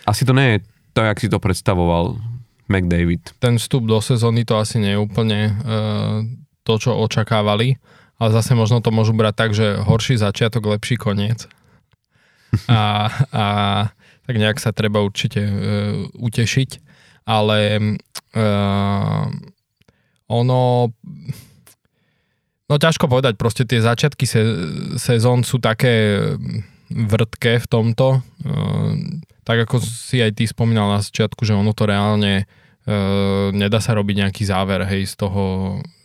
[0.04, 2.20] Asi to nie je to, jak si to predstavoval
[2.68, 3.34] McDavid.
[3.40, 6.24] Ten vstup do sezóny to asi nie je úplne uh,
[6.62, 7.76] to, čo očakávali,
[8.16, 11.48] ale zase možno to môžu brať tak, že horší začiatok, lepší koniec.
[12.68, 13.44] A, a
[14.28, 15.52] tak nejak sa treba určite uh,
[16.16, 16.70] utešiť,
[17.24, 17.80] ale
[18.36, 19.24] uh,
[20.28, 20.92] ono
[22.72, 24.40] no ťažko povedať, proste tie začiatky se,
[24.96, 26.24] sezón sú také
[26.94, 28.20] vrtké v tomto.
[28.44, 28.96] Uh,
[29.42, 32.46] tak ako si aj ty spomínal na začiatku, že ono to reálne
[32.82, 32.96] E,
[33.54, 35.42] nedá sa robiť nejaký záver hej, z toho,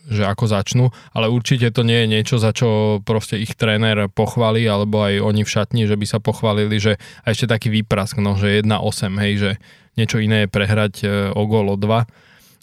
[0.08, 4.62] že ako začnú, ale určite to nie je niečo, za čo proste ich tréner pochváli,
[4.70, 8.38] alebo aj oni v šatni, že by sa pochválili, že a ešte taký výprask, no,
[8.38, 9.52] že 1-8, hej, že
[9.98, 12.06] niečo iné je prehrať e, o gól o 2,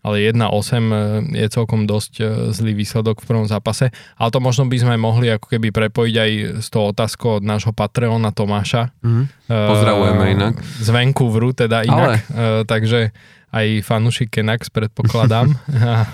[0.05, 0.95] ale 1-8 e,
[1.41, 2.21] je celkom dosť
[2.53, 3.89] zlý výsledok v prvom zápase.
[4.21, 7.73] Ale to možno by sme mohli ako keby prepojiť aj s tou otázkou od nášho
[7.73, 8.93] Patreona Tomáša.
[9.01, 10.55] Mm, pozdravujeme inak.
[10.61, 12.21] Z Vancouveru teda inak.
[12.29, 12.69] Ale.
[12.69, 13.17] takže
[13.55, 15.55] aj fanúšik Kenax, predpokladám,
[15.87, 16.11] a,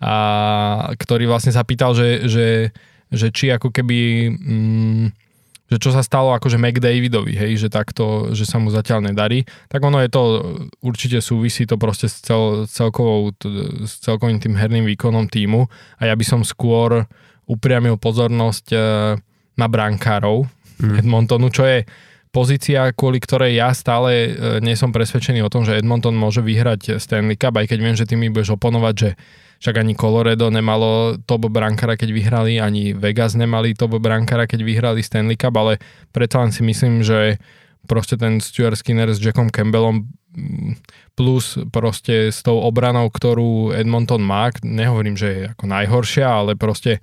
[0.00, 0.14] a
[0.96, 2.48] ktorý vlastne sa pýtal, že, že,
[3.12, 3.98] že či ako keby...
[4.34, 5.06] Mm,
[5.68, 9.84] že čo sa stalo akože McDavidovi, hej, že takto, že sa mu zatiaľ nedarí, tak
[9.84, 10.22] ono je to,
[10.80, 13.36] určite súvisí to proste s, cel, celkovou,
[13.84, 15.68] s celkovým tým herným výkonom týmu
[16.00, 17.04] a ja by som skôr
[17.44, 18.78] upriamil pozornosť e,
[19.56, 20.48] na brankárov
[20.80, 21.04] mm.
[21.04, 21.84] Edmontonu, čo je
[22.32, 24.30] pozícia, kvôli ktorej ja stále e,
[24.64, 28.08] nie som presvedčený o tom, že Edmonton môže vyhrať Stanley Cup, aj keď viem, že
[28.08, 29.10] ty mi budeš oponovať, že
[29.58, 35.02] však ani Colorado nemalo top brankara, keď vyhrali, ani Vegas nemali top brankara, keď vyhrali
[35.02, 35.82] Stanley Cup, ale
[36.14, 37.42] predsa len si myslím, že
[37.90, 40.72] proste ten Stuart Skinner s Jackom Campbellom mm,
[41.18, 47.02] plus proste s tou obranou, ktorú Edmonton má, nehovorím, že je ako najhoršia, ale proste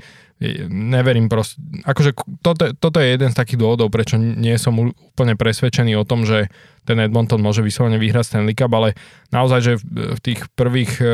[0.67, 2.12] neverím proste, akože
[2.43, 6.52] toto, toto je jeden z takých dôvodov, prečo nie som úplne presvedčený o tom, že
[6.84, 9.00] ten Edmonton môže vyslovene vyhrať Stanley Cup, ale
[9.32, 11.08] naozaj, že v tých prvých uh,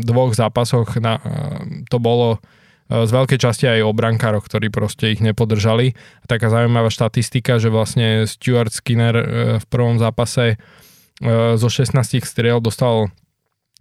[0.00, 1.60] dvoch zápasoch na, uh,
[1.92, 5.92] to bolo uh, z veľkej časti aj o brankároch, ktorí proste ich nepodržali.
[6.24, 9.14] Taká zaujímavá štatistika, že vlastne Stuart Skinner
[9.60, 10.56] v prvom zápase
[11.54, 11.94] zo 16
[12.26, 13.14] striel dostal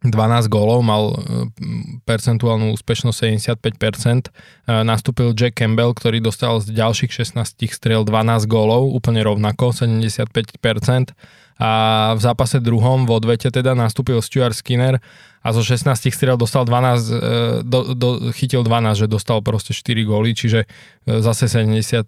[0.01, 1.17] 12 gólov, mal e,
[2.09, 3.61] percentuálnu úspešnosť 75%.
[3.61, 7.37] E, nastúpil Jack Campbell, ktorý dostal z ďalších 16
[7.69, 11.13] striel 12 gólov, úplne rovnako, 75%.
[11.61, 11.71] A
[12.17, 14.97] v zápase druhom v odvete teda nastúpil Stuart Skinner
[15.41, 17.17] a zo 16 striel dostal 12, e,
[17.65, 20.69] do, do, chytil 12, že dostal proste 4 góly, čiže
[21.09, 22.05] e, zase 75%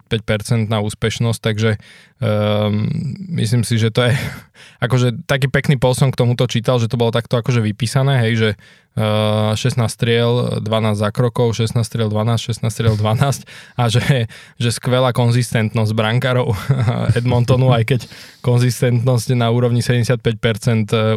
[0.69, 1.81] na úspešnosť, takže
[2.21, 2.85] um,
[3.33, 4.13] myslím si, že to je
[4.85, 8.49] akože taký pekný posun k tomuto čítal, že to bolo takto akože vypísané, hej, že
[9.01, 13.49] uh, 16 striel, 12 zakrokov, 16 striel 12, 16 striel 12
[13.81, 14.29] a že,
[14.61, 16.53] že skvelá konzistentnosť brankárov
[17.17, 18.01] Edmontonu, aj keď
[18.45, 20.21] konzistentnosť na úrovni 75%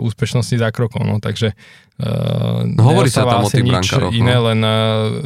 [0.01, 1.53] úspešnosti zakrokov, no takže
[1.97, 4.13] Uh, no, hovorí sa tam o tých brankároch.
[4.13, 4.53] iné, no.
[4.53, 4.73] len uh,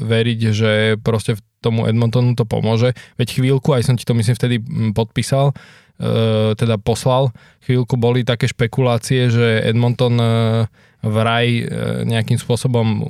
[0.06, 2.94] veriť, že proste v tomu Edmontonu to pomôže.
[3.18, 4.62] Veď chvíľku, aj som ti to myslím vtedy
[4.94, 7.34] podpísal, uh, teda poslal,
[7.66, 11.64] chvíľku boli také špekulácie, že Edmonton uh, vraj e,
[12.04, 13.04] nejakým spôsobom e,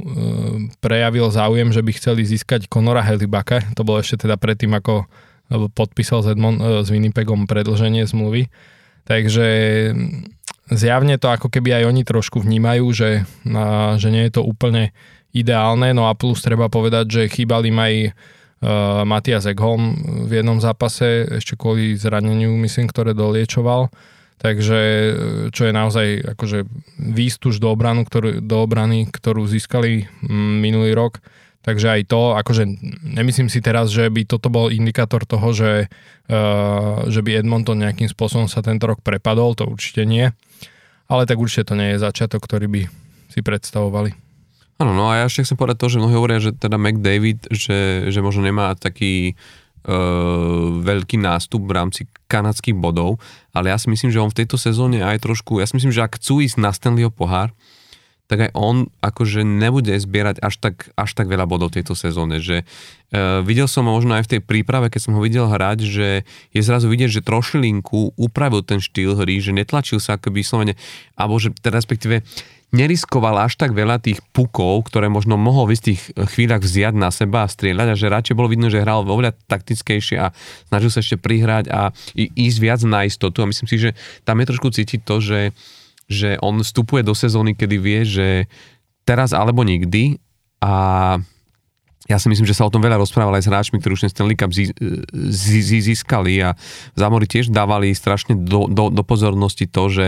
[0.79, 3.66] prejavil záujem, že by chceli získať Conora Helibaka.
[3.75, 5.11] To bolo ešte teda predtým, ako
[5.75, 8.46] podpísal s, Edmond, e, s Winnipegom predlženie zmluvy.
[9.11, 9.46] Takže
[10.70, 13.11] zjavne to ako keby aj oni trošku vnímajú, že,
[13.98, 14.94] že nie je to úplne
[15.35, 15.90] ideálne.
[15.94, 18.12] No a plus treba povedať, že chýbali im aj uh,
[19.06, 19.94] Matias Ekholm
[20.26, 23.90] v jednom zápase, ešte kvôli zraneniu, myslím, ktoré doliečoval.
[24.40, 24.80] Takže
[25.52, 26.64] čo je naozaj akože
[26.96, 30.09] výstuž do, obranu, ktorú, do obrany, ktorú získali
[30.64, 31.20] minulý rok.
[31.61, 32.64] Takže aj to, akože
[33.05, 35.92] nemyslím si teraz, že by toto bol indikátor toho, že,
[36.33, 40.33] uh, že by Edmonton nejakým spôsobom sa tento rok prepadol, to určite nie.
[41.11, 42.83] Ale tak určite to nie je začiatok, ktorý by
[43.29, 44.16] si predstavovali.
[44.81, 48.09] Áno, no a ja ešte chcem povedať to, že mnohí hovoria, že teda McDavid, že,
[48.09, 49.37] že možno nemá taký
[49.85, 53.20] uh, veľký nástup v rámci kanadských bodov,
[53.53, 56.01] ale ja si myslím, že on v tejto sezóne aj trošku, ja si myslím, že
[56.01, 57.53] ak chcú ísť na Stanleyho pohár,
[58.31, 62.38] tak aj on akože nebude zbierať až tak, až tak veľa bodov tejto sezóne.
[62.38, 66.23] Že, uh, videl som možno aj v tej príprave, keď som ho videl hrať, že
[66.55, 70.79] je zrazu vidieť, že trošilinku upravil ten štýl hry, že netlačil sa akoby slovene,
[71.19, 72.23] alebo že teda respektíve
[72.71, 77.43] neriskoval až tak veľa tých pukov, ktoré možno mohol v istých chvíľach vziať na seba
[77.43, 80.31] a strieľať a že radšej bolo vidno, že hral oveľa taktickejšie a
[80.71, 83.90] snažil sa ešte prihrať a ísť viac na istotu a myslím si, že
[84.23, 85.38] tam je trošku cítiť to, že
[86.11, 88.29] že on vstupuje do sezóny, kedy vie, že
[89.07, 90.18] teraz alebo nikdy.
[90.59, 91.16] A
[92.11, 94.12] ja si myslím, že sa o tom veľa rozprávali aj s hráčmi, ktorí už ten
[94.12, 96.59] Stanley Cup získali a
[96.99, 100.07] Zámori tiež dávali strašne do, do, do pozornosti to, že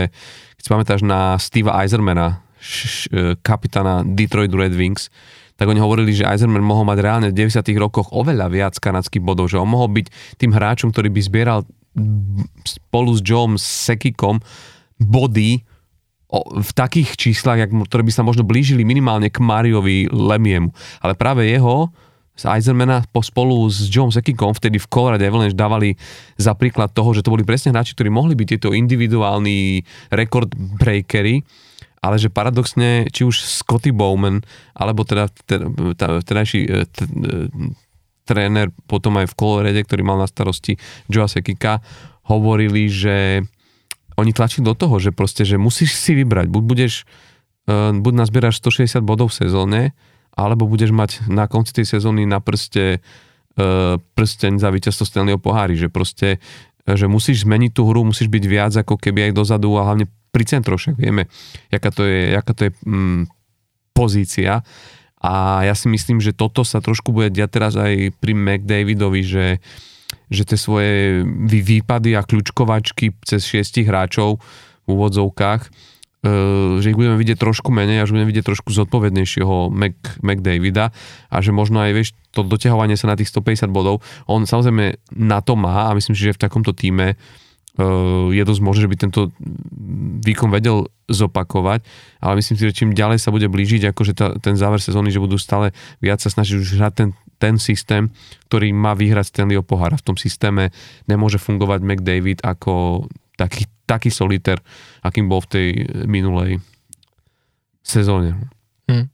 [0.59, 2.43] keď si pamätáš na Steva Eisermana,
[3.07, 5.07] e, kapitána Detroit Red Wings,
[5.55, 9.47] tak oni hovorili, že Eiserman mohol mať reálne v 90 rokoch oveľa viac kanadských bodov,
[9.47, 11.59] že on mohol byť tým hráčom, ktorý by zbieral
[12.65, 14.41] spolu s Joeom Sekikom
[14.97, 15.61] body
[16.41, 20.73] v takých číslach, ktoré by sa možno blížili minimálne k Mariovi Lemiemu.
[21.05, 21.93] Ale práve jeho
[22.33, 25.93] z Eisenmana spolu s John Sekikom vtedy v Colorado Avalanche dávali
[26.33, 31.45] za príklad toho, že to boli presne hráči, ktorí mohli byť tieto individuálni rekord breakery,
[32.01, 34.41] ale že paradoxne, či už Scotty Bowman,
[34.73, 35.29] alebo teda
[36.25, 36.77] vtedajší e, e,
[38.25, 40.73] tréner potom aj v Colorado, ktorý mal na starosti
[41.05, 41.85] Joa Sekika,
[42.25, 43.45] hovorili, že
[44.17, 46.93] oni tlačili do toho, že proste, že musíš si vybrať, buď budeš,
[47.69, 49.81] uh, buď nazbieraš 160 bodov v sezóne,
[50.33, 55.77] alebo budeš mať na konci tej sezóny na prste uh, prsteň za víťazstvo Stanleyho pohári,
[55.77, 56.41] že proste,
[56.85, 60.09] uh, že musíš zmeniť tú hru, musíš byť viac ako keby aj dozadu a hlavne
[60.33, 61.29] pri centro, však vieme,
[61.69, 63.29] jaká to je, jaká to je mm,
[63.93, 64.65] pozícia.
[65.23, 69.45] A ja si myslím, že toto sa trošku bude diať teraz aj pri McDavidovi, že
[69.55, 69.92] uh,
[70.33, 74.41] že tie svoje výpady a kľúčkovačky cez šiestich hráčov
[74.83, 75.69] v úvodzovkách, e,
[76.81, 80.89] že ich budeme vidieť trošku menej a že budeme vidieť trošku zodpovednejšieho Mac, Davida
[81.29, 85.39] a že možno aj vieš, to doťahovanie sa na tých 150 bodov, on samozrejme na
[85.45, 88.97] to má a myslím si, že v takomto týme uh, je dosť možné, že by
[88.97, 89.21] tento
[90.25, 91.85] výkon vedel zopakovať,
[92.21, 95.21] ale myslím si, že čím ďalej sa bude blížiť akože tá, ten záver sezóny, že
[95.21, 97.09] budú stále viac sa snažiť už hrať ten
[97.43, 98.07] ten systém,
[98.47, 99.99] ktorý má vyhrať Stanleyho pohára.
[99.99, 100.71] V tom systéme
[101.11, 103.03] nemôže fungovať McDavid ako
[103.35, 104.63] taký, taký soliter,
[105.03, 105.67] akým bol v tej
[106.07, 106.63] minulej
[107.83, 108.39] sezóne.
[108.87, 109.11] Hmm.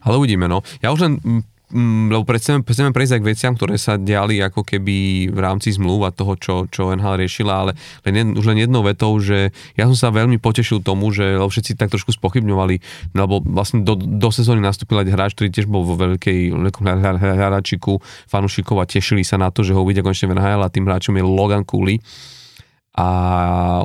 [0.00, 0.64] Ale uvidíme, no.
[0.80, 5.28] Ja už len lebo chceme, chceme prejsť aj k veciam, ktoré sa diali ako keby
[5.32, 7.72] v rámci zmluv a toho, čo, čo NHL riešila, ale
[8.04, 11.80] len už len jednou vetou, že ja som sa veľmi potešil tomu, že lebo všetci
[11.80, 12.76] tak trošku spochybňovali,
[13.16, 18.76] lebo vlastne do, do sezóny nastúpil aj hráč, ktorý tiež bol vo veľkej hráčiku fanúšikov
[18.78, 21.24] a tešili sa na to, že ho uvidia konečne v NHL a tým hráčom je
[21.24, 21.98] Logan Cooley.
[22.92, 23.08] A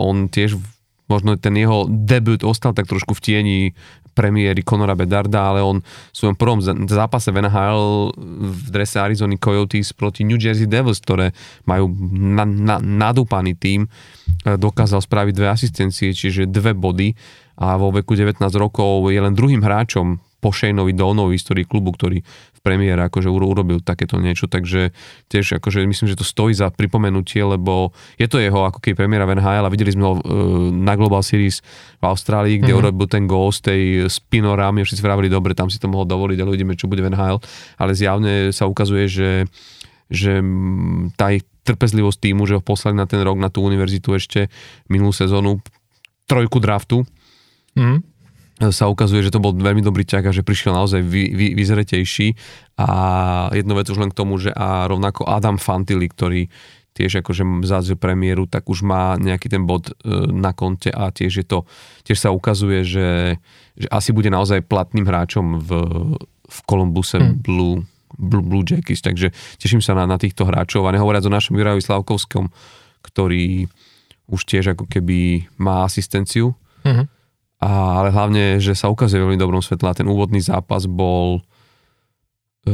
[0.04, 0.60] on tiež
[1.08, 3.60] možno ten jeho debut ostal tak trošku v tieni
[4.17, 6.58] premiéry Conora Bedarda, ale on v svojom prvom
[6.89, 7.82] zápase v NHL
[8.41, 11.38] v drese Arizona Coyotes proti New Jersey Devils, ktoré
[11.69, 13.89] majú na, na, nadúpaný tým, e,
[14.58, 17.13] dokázal spraviť dve asistencie, čiže dve body.
[17.58, 21.93] A vo veku 19 rokov je len druhým hráčom po Shaneovi Donovi v histórii klubu,
[21.93, 24.93] ktorý v premiére akože urobil takéto niečo, takže
[25.34, 27.89] tiež akože myslím, že to stojí za pripomenutie, lebo
[28.21, 30.21] je to jeho ako keď premiéra v NHL a videli sme ho uh,
[30.69, 31.65] na Global Series
[31.97, 32.82] v Austrálii, kde mm-hmm.
[32.86, 36.54] urobil ten gol z tej spinorami, všetci vravili, dobre, tam si to mohol dovoliť, ale
[36.54, 37.41] uvidíme, čo bude v NHL,
[37.82, 39.30] ale zjavne sa ukazuje, že
[40.08, 40.39] že
[41.20, 44.47] tá ich trpezlivosť týmu, že ho poslali na ten rok na tú univerzitu ešte
[44.88, 45.59] minulú sezónu,
[46.24, 47.03] trojku draftu,
[47.76, 48.16] mm
[48.58, 52.34] sa ukazuje, že to bol veľmi dobrý ťah a že prišiel naozaj vy, vy, vyzretejší.
[52.82, 52.88] A
[53.53, 56.49] jednu vec už len k tomu, že a rovnako Adam Fantily, ktorý
[56.97, 59.93] tiež akože zase premiéru, tak už má nejaký ten bod e,
[60.34, 61.70] na konte a tiež je to,
[62.01, 63.38] tiež sa ukazuje, že,
[63.78, 65.70] že asi bude naozaj platným hráčom v,
[66.41, 67.45] v Columbuse hmm.
[67.45, 67.86] Blue,
[68.18, 69.30] Blue, Blue Jackets, takže
[69.62, 72.49] teším sa na, na týchto hráčov a nehovoriac o našom Jurajovi Slavkovskom,
[73.05, 73.70] ktorý
[74.26, 77.16] už tiež ako keby má asistenciu, hmm.
[77.58, 77.70] A,
[78.01, 81.41] ale hlavne, že sa ukazuje veľmi dobrom svetle a ten úvodný zápas bol
[82.64, 82.72] e,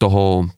[0.00, 0.48] toho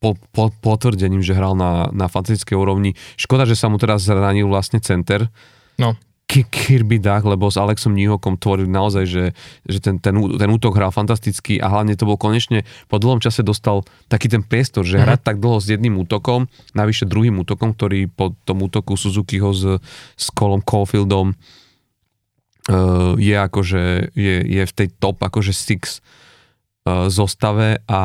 [0.00, 2.96] po, po, potvrdením, že hral na, na fantastickej úrovni.
[3.20, 5.28] Škoda, že sa mu teraz zranil vlastne center.
[5.76, 5.96] No.
[6.24, 9.24] Kirby Duck, lebo s Alexom Nihokom tvorili naozaj, že,
[9.68, 13.46] že ten, ten, ten útok hral fantasticky a hlavne to bol konečne po dlhom čase
[13.46, 15.04] dostal taký ten priestor, že mm-hmm.
[15.04, 19.78] hrať tak dlho s jedným útokom, navyše druhým útokom, ktorý po tom útoku Suzukiho s,
[20.16, 21.36] s Colom Caulfieldom
[22.70, 23.82] uh, je akože
[24.16, 26.00] je, je v tej top akože six
[26.86, 28.02] uh, zostave a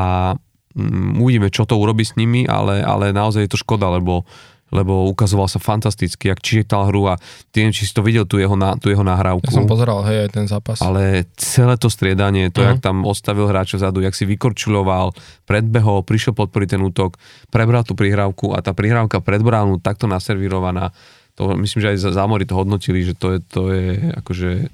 [0.70, 4.22] Mm, uvidíme, čo to urobí s nimi, ale, ale naozaj je to škoda, lebo
[4.70, 7.18] lebo ukazoval sa fantasticky, ak čítal hru a
[7.58, 9.50] neviem, či si to videl, tú jeho, tú jeho nahrávku.
[9.50, 10.78] Ja som pozeral, hej, aj ten zápas.
[10.78, 12.78] Ale celé to striedanie, to, uh-huh.
[12.78, 15.10] jak tam odstavil hráča vzadu, jak si vykorčuloval,
[15.42, 17.18] predbehol, prišiel podporiť ten útok,
[17.50, 20.94] prebral tú prihrávku a tá prihrávka pred bránu takto naservírovaná,
[21.40, 24.68] to myslím, že aj za zámori to hodnotili, že to je, to je akože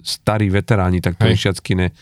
[0.00, 1.28] starí veteráni, tak to
[1.76, 1.92] ne,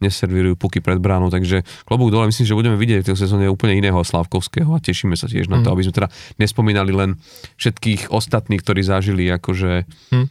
[0.00, 3.76] neservírujú puky pred bránou, takže klobúk dole, myslím, že budeme vidieť v tej sezóne úplne
[3.76, 5.74] iného Slavkovského a tešíme sa tiež na to, mm.
[5.76, 6.08] aby sme teda
[6.40, 7.20] nespomínali len
[7.60, 9.84] všetkých ostatných, ktorí zažili akože
[10.16, 10.26] mm.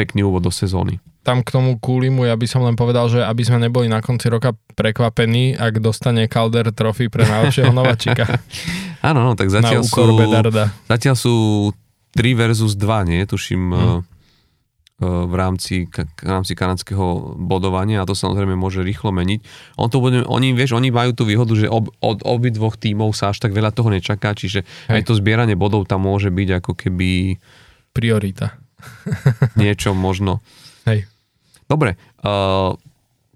[0.00, 0.96] pekný úvod do sezóny.
[1.20, 4.32] Tam k tomu Kulimu ja by som len povedal, že aby sme neboli na konci
[4.32, 8.24] roka prekvapení, ak dostane Calder trofy pre najlepšieho nováčika.
[9.04, 10.16] Áno, no, tak zatiaľ sú,
[10.88, 11.34] zatiaľ sú
[12.16, 13.20] 3 versus 2, nie?
[13.26, 14.00] Tuším, mm
[15.00, 19.40] v rámci, v rámci kanadského bodovania a to samozrejme môže rýchlo meniť.
[19.80, 23.16] On to bude, oni, vieš, oni majú tú výhodu, že ob, od obi dvoch tímov
[23.16, 24.60] sa až tak veľa toho nečaká, čiže
[24.92, 25.00] Hej.
[25.00, 27.40] aj to zbieranie bodov tam môže byť ako keby...
[27.96, 28.60] Priorita.
[29.60, 30.44] niečo možno.
[30.84, 31.08] Hej.
[31.64, 32.76] Dobre, uh,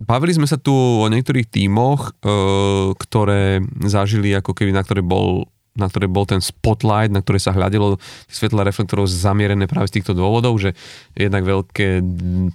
[0.04, 5.48] bavili sme sa tu o niektorých tímoch, uh, ktoré zažili ako keby, na ktoré bol
[5.74, 7.98] na ktoré bol ten spotlight, na ktoré sa hľadilo
[8.30, 10.70] svetla reflektorov zamierené práve z týchto dôvodov, že
[11.18, 11.98] jednak veľké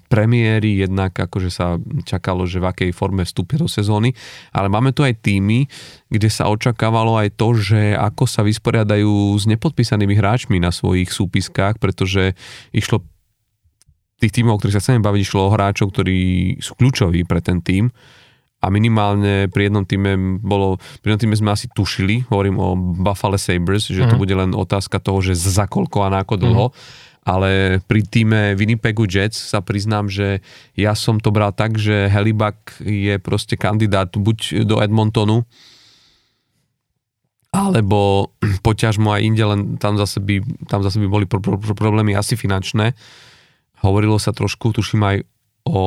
[0.08, 1.76] premiéry, jednak akože sa
[2.08, 4.16] čakalo, že v akej forme vstúpia do sezóny,
[4.56, 5.68] ale máme tu aj týmy,
[6.08, 11.76] kde sa očakávalo aj to, že ako sa vysporiadajú s nepodpísanými hráčmi na svojich súpiskách,
[11.76, 12.40] pretože
[12.72, 13.04] išlo
[14.20, 16.20] tých tímov, o ktorých sa chceme baviť, išlo o hráčov, ktorí
[16.64, 17.92] sú kľúčoví pre ten tým
[18.60, 23.40] a minimálne pri jednom týme bolo, pri jednom týme sme asi tušili, hovorím o Buffalo
[23.40, 24.12] Sabres, že uh-huh.
[24.12, 24.22] to mhm.
[24.22, 27.24] bude len otázka toho, že za koľko a na ako dlho, uh-huh.
[27.24, 30.44] ale pri týme Winnipegu Jets sa priznám, že
[30.76, 35.48] ja som to bral tak, že Helibak je proste kandidát buď do Edmontonu,
[37.50, 38.30] alebo
[38.66, 42.12] poťažmo aj inde, len tam zase by, tam zase by boli pro, pro, pro, problémy
[42.12, 42.92] asi finančné.
[43.80, 45.18] Hovorilo sa trošku, tuším aj
[45.64, 45.84] o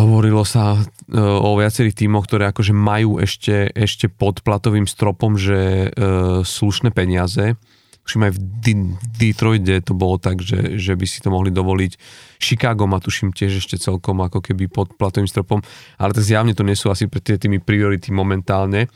[0.00, 0.80] Hovorilo sa e,
[1.20, 7.60] o viacerých tímoch, ktoré akože majú ešte, ešte pod platovým stropom, že e, slušné peniaze.
[8.08, 12.00] Tuším aj v D- Detroite to bolo tak, že, že by si to mohli dovoliť.
[12.40, 15.60] Chicago má tuším tiež ešte celkom ako keby pod platovým stropom,
[16.00, 18.88] ale tak zjavne to nie sú asi pre tými priority momentálne.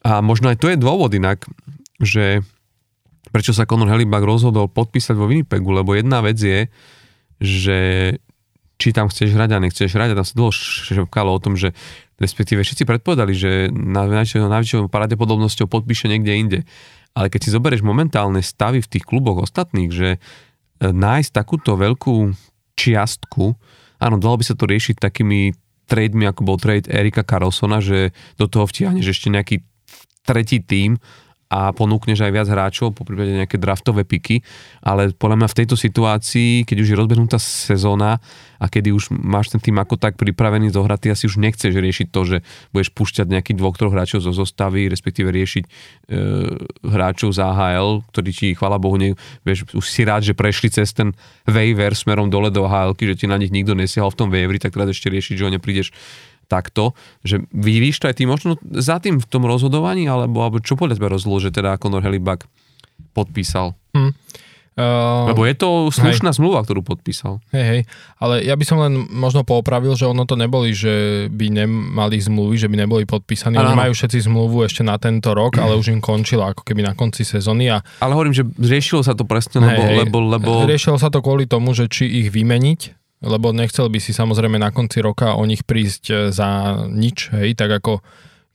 [0.00, 1.44] A možno aj to je dôvod inak,
[2.00, 2.40] že
[3.28, 6.72] prečo sa Conor Helibak rozhodol podpísať vo Winnipegu, lebo jedna vec je,
[7.36, 7.78] že
[8.78, 11.74] či tam chceš hrať a nechceš hrať a tam sa dlho šepkalo o tom, že
[12.22, 16.60] respektíve všetci predpovedali, že na najväčšou, pravdepodobnosťou podpíše niekde inde.
[17.18, 20.18] Ale keď si zoberieš momentálne stavy v tých kluboch ostatných, že e,
[20.78, 22.30] nájsť takúto veľkú
[22.78, 23.58] čiastku,
[23.98, 25.54] áno, dalo by sa to riešiť takými
[25.90, 29.56] trademi, ako bol trade Erika Carlsona, že do toho vtiahneš ešte nejaký
[30.22, 31.00] tretí tým
[31.48, 34.44] a ponúkneš aj viac hráčov, po prípade nejaké draftové piky,
[34.84, 38.20] ale podľa mňa v tejto situácii, keď už je rozbehnutá sezóna
[38.60, 42.06] a kedy už máš ten tým ako tak pripravený zohrať, ty asi už nechceš riešiť
[42.12, 42.36] to, že
[42.76, 45.70] budeš púšťať nejakých dvoch, troch hráčov zo zostavy, respektíve riešiť e,
[46.84, 50.92] hráčov z AHL, ktorí ti, chvala Bohu, ne, vieš, už si rád, že prešli cez
[50.92, 51.16] ten
[51.48, 54.76] waiver smerom dole do AHL, že ti na nich nikto nesiahol v tom waiveri, tak
[54.76, 55.88] teraz ešte riešiť, že ho neprídeš
[56.48, 60.74] takto, že vyvíš to aj ty možno za tým v tom rozhodovaní, alebo, alebo čo
[60.74, 62.48] podľa teba rozhodol, že teda Conor Helibak
[63.12, 63.76] podpísal?
[63.92, 64.16] Hmm.
[64.78, 66.38] Uh, Lebo je to slušná hej.
[66.38, 67.42] zmluva, ktorú podpísal.
[67.50, 67.80] Hej, hej,
[68.22, 72.54] ale ja by som len možno poopravil, že ono to neboli, že by nemali zmluvy,
[72.54, 73.58] že by neboli podpísaní.
[73.58, 76.94] Oni majú všetci zmluvu ešte na tento rok, ale už im končila ako keby na
[76.94, 77.74] konci sezóny.
[77.74, 77.82] A...
[77.98, 80.50] Ale hovorím, že riešilo sa to presne, lebo, hej, lebo, lebo...
[80.62, 84.70] Riešilo sa to kvôli tomu, že či ich vymeniť, lebo nechcel by si samozrejme na
[84.70, 87.98] konci roka o nich prísť e, za nič, hej, tak ako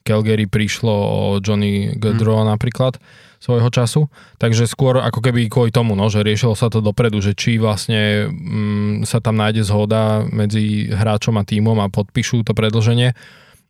[0.04, 2.48] Calgary prišlo o Johnny Gaudreau mm.
[2.52, 3.00] napríklad
[3.40, 4.08] svojho času.
[4.40, 8.28] Takže skôr ako keby kvôli tomu, no, že riešilo sa to dopredu, že či vlastne
[8.28, 13.12] mm, sa tam nájde zhoda medzi hráčom a tímom a podpíšu to predlženie.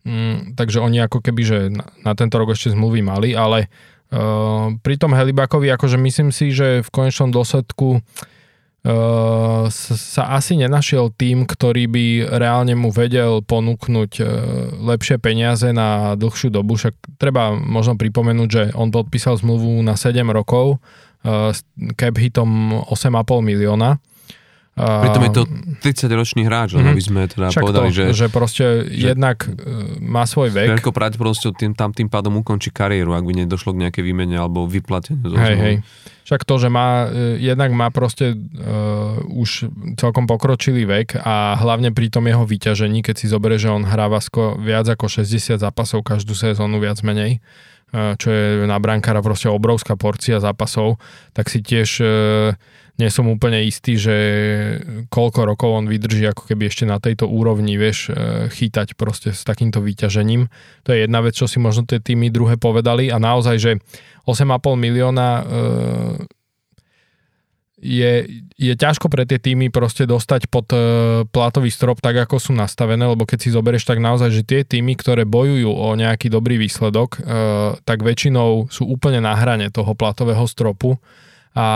[0.07, 3.67] Mm, takže oni ako keby, že na, na tento rok ešte zmluvy mali, ale
[4.15, 8.03] uh, pri tom Helibakovi akože myslím si, že v konečnom dôsledku uh,
[8.85, 12.07] uh, sa asi nenašiel tým, ktorý by
[12.37, 14.27] reálne mu vedel ponúknuť uh,
[14.85, 16.77] lepšie peniaze na dlhšiu dobu.
[16.77, 20.79] Však treba možno pripomenúť, že on podpísal zmluvu na 7 rokov
[21.25, 21.65] uh, s
[21.97, 23.99] cap hitom 8,5 milióna.
[24.75, 25.43] Pritom je to
[25.87, 26.91] 30-ročný hráč, mm-hmm.
[26.91, 28.05] aby sme teda Však povedali, to, že...
[28.11, 29.47] že proste že jednak
[30.03, 30.83] má svoj vek.
[30.83, 34.67] Veľkou pravdepodobnosťou tým, tam tým pádom ukončí kariéru, ak by nedošlo k nejakej výmene alebo
[34.67, 35.23] vyplateniu.
[35.39, 35.77] Hej, hej.
[36.25, 39.69] Však to, že má, e, jednak má proste uh, už
[40.01, 44.09] celkom pokročilý vek a hlavne pri tom jeho vyťažení, keď si zoberie, že on hrá
[44.09, 47.45] vasko viac ako 60 zápasov každú sezónu, viac menej,
[47.93, 50.97] uh, čo je na brankára proste obrovská porcia zápasov,
[51.37, 52.09] tak si tiež uh,
[52.95, 54.17] nie som úplne istý, že
[55.11, 58.15] koľko rokov on vydrží ako keby ešte na tejto úrovni, vieš,
[58.55, 60.47] chytať proste s takýmto vyťažením.
[60.87, 63.73] To je jedna vec, čo si možno tie týmy druhé povedali a naozaj, že
[64.25, 65.43] 8,5 milióna e,
[67.85, 68.13] je,
[68.57, 70.79] je ťažko pre tie týmy proste dostať pod e,
[71.29, 74.97] platový strop tak, ako sú nastavené, lebo keď si zoberieš tak naozaj, že tie týmy,
[74.97, 77.21] ktoré bojujú o nejaký dobrý výsledok, e,
[77.85, 80.97] tak väčšinou sú úplne na hrane toho platového stropu
[81.53, 81.69] a,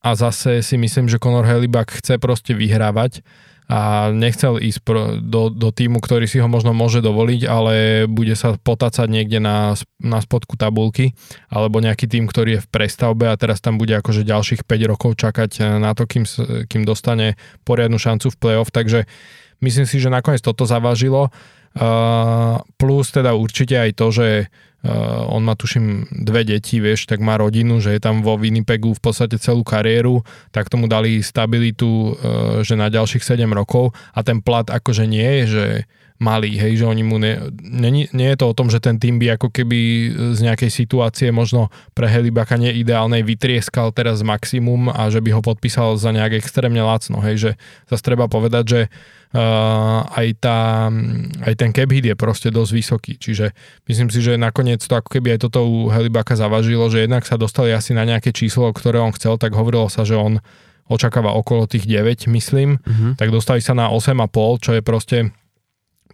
[0.00, 3.20] a zase si myslím, že Conor Helibak chce proste vyhrávať
[3.70, 7.74] a nechcel ísť pro, do, do týmu, ktorý si ho možno môže dovoliť, ale
[8.10, 11.14] bude sa potácať niekde na, na spodku tabulky,
[11.46, 15.14] alebo nejaký tým, ktorý je v prestavbe a teraz tam bude akože ďalších 5 rokov
[15.22, 16.26] čakať na to, kým,
[16.66, 19.06] kým dostane poriadnu šancu v play-off, takže
[19.62, 21.30] myslím si, že nakoniec toto zavážilo.
[21.70, 24.26] Uh, plus teda určite aj to, že
[24.80, 28.96] Uh, on má tuším dve deti, vieš, tak má rodinu, že je tam vo Winnipegu
[28.96, 30.24] v podstate celú kariéru,
[30.56, 35.44] tak tomu dali stabilitu, uh, že na ďalších 7 rokov a ten plat akože nie
[35.44, 35.66] je, že
[36.16, 39.20] malý, hej, že oni mu ne, nie, nie je to o tom, že ten tým
[39.20, 39.80] by ako keby
[40.36, 45.40] z nejakej situácie možno pre Helibaka nie ideálnej vytrieskal teraz maximum a že by ho
[45.40, 47.50] podpísal za nejak extrémne lacno, hej, že
[47.88, 50.90] zase treba povedať, že uh, aj, tá,
[51.46, 53.12] aj ten cap hit je proste dosť vysoký.
[53.14, 53.54] Čiže
[53.86, 57.38] myslím si, že nakoniec to ako keby aj toto u Helibaka zavažilo, že jednak sa
[57.38, 60.42] dostali asi na nejaké číslo, ktoré on chcel, tak hovorilo sa, že on
[60.90, 63.14] očakáva okolo tých 9, myslím, uh-huh.
[63.14, 64.26] tak dostali sa na 8,5,
[64.58, 65.18] čo je proste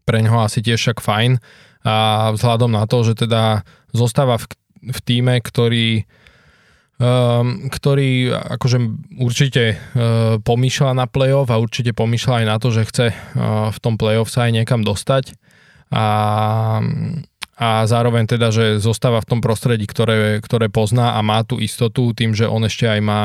[0.05, 1.41] pre ňoho asi tiež však fajn.
[1.89, 3.65] A vzhľadom na to, že teda
[3.97, 4.45] zostáva v,
[4.93, 6.05] v týme, ktorý
[6.97, 8.79] um, ktorý akože
[9.21, 13.79] určite uh, pomýšľa na playoff a určite pomýšľa aj na to, že chce uh, v
[13.81, 15.37] tom playoff sa aj niekam dostať.
[15.87, 16.07] A,
[17.57, 22.11] a zároveň teda, že zostáva v tom prostredí, ktoré, ktoré pozná a má tú istotu
[22.11, 23.23] tým, že on ešte aj má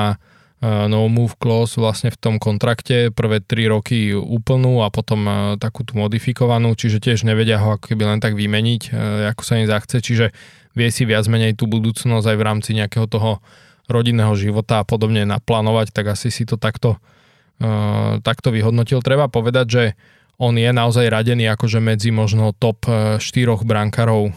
[0.61, 5.81] no move clause vlastne v tom kontrakte, prvé 3 roky úplnú a potom uh, takú
[5.81, 9.65] tú modifikovanú, čiže tiež nevedia ho ako keby len tak vymeniť, uh, ako sa im
[9.65, 10.29] zachce, čiže
[10.77, 13.41] vie si viac menej tú budúcnosť aj v rámci nejakého toho
[13.89, 16.95] rodinného života a podobne naplánovať, tak asi si to takto,
[18.23, 19.03] takto vyhodnotil.
[19.03, 19.83] Treba povedať, že
[20.39, 24.31] on je naozaj radený akože medzi možno top 4 uh, brankárov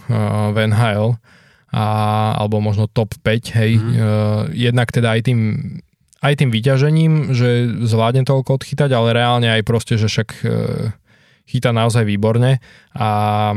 [0.50, 1.14] v NHL
[1.70, 1.86] a,
[2.34, 3.78] alebo možno top 5, hej.
[3.78, 3.94] Mm.
[4.58, 5.38] Jednak teda aj tým
[6.24, 10.48] aj tým vyťažením, že zvládne toľko odchytať, ale reálne aj proste, že však uh,
[11.44, 12.56] chytá naozaj výborne
[12.96, 13.10] a
[13.52, 13.56] e,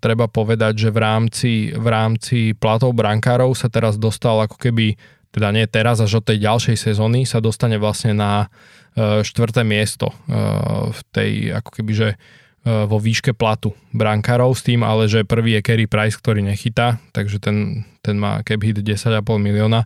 [0.00, 4.96] treba povedať, že v rámci, v rámci platov brankárov sa teraz dostal ako keby,
[5.28, 8.48] teda nie teraz, až od tej ďalšej sezóny sa dostane vlastne na
[8.96, 10.14] e, štvrté miesto e,
[10.88, 12.16] v tej ako keby, že e,
[12.88, 17.44] vo výške platu brankárov s tým, ale že prvý je Kerry Price, ktorý nechytá, takže
[17.44, 19.84] ten, ten má cap hit 10,5 milióna.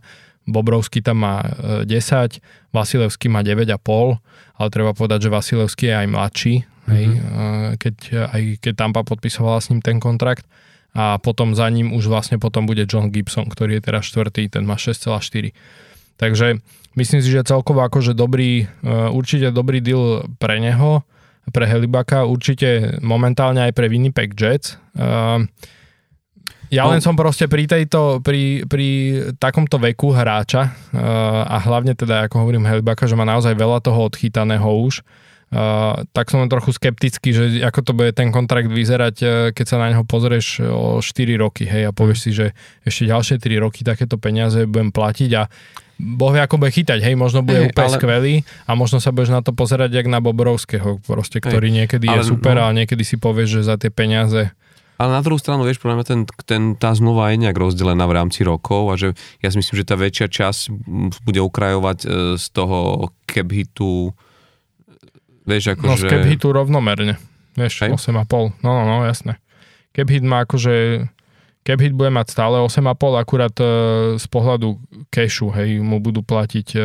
[0.49, 1.45] Bobrovský tam má
[1.85, 2.39] 10, e,
[2.73, 4.17] Vasilevský má 9,5,
[4.57, 6.53] ale treba povedať, že Vasilevský je aj mladší,
[6.89, 7.77] hej, mm-hmm.
[7.77, 7.95] keď,
[8.33, 10.45] aj keď Tampa podpisovala s ním ten kontrakt
[10.91, 14.67] a potom za ním už vlastne potom bude John Gibson, ktorý je teraz štvrtý, ten
[14.67, 15.55] má 6,4.
[16.19, 16.59] Takže
[16.99, 21.05] myslím si, že celkovo akože dobrý, e, určite dobrý deal pre neho,
[21.49, 24.77] pre Helibaka, určite momentálne aj pre Winnipeg Jets.
[24.93, 25.47] E,
[26.71, 27.05] ja len no.
[27.05, 28.87] som proste pri tejto, pri, pri
[29.35, 30.71] takomto veku hráča
[31.45, 35.03] a hlavne teda, ako hovorím Helibaka, že má naozaj veľa toho odchytaného už,
[35.51, 39.83] Uh, tak som trochu skeptický, že ako to bude ten kontrakt vyzerať, uh, keď sa
[39.83, 42.55] na neho pozrieš o 4 roky, hej, a povieš si, že
[42.87, 45.51] ešte ďalšie 3 roky takéto peniaze budem platiť a
[45.99, 47.97] Boh ako bude chytať, hej, možno bude hey, úplne ale...
[47.99, 52.07] skvelý a možno sa budeš na to pozerať jak na Bobrovského, proste, ktorý hey, niekedy
[52.07, 52.65] ale, je super no.
[52.65, 54.55] a niekedy si povieš, že za tie peniaze
[55.01, 58.21] Ale na druhú stranu, vieš, podľa mňa ten, ten, tá zmluva je nejak rozdelená v
[58.21, 60.61] rámci rokov a že ja si myslím, že tá väčšia časť
[61.25, 64.13] bude ukrajovať e, z toho cap hitu,
[65.49, 66.05] vieš, ako No že...
[66.05, 67.17] z cap hitu rovnomerne.
[67.57, 67.97] Vieš, Hej.
[67.97, 68.61] 8,5.
[68.61, 69.41] No, no, no, jasné.
[69.89, 71.09] Cap hit má akože...
[71.65, 73.65] Cap hit bude mať stále 8,5, akurát e,
[74.21, 74.77] z pohľadu
[75.09, 76.81] cashu, hej, mu budú platiť e,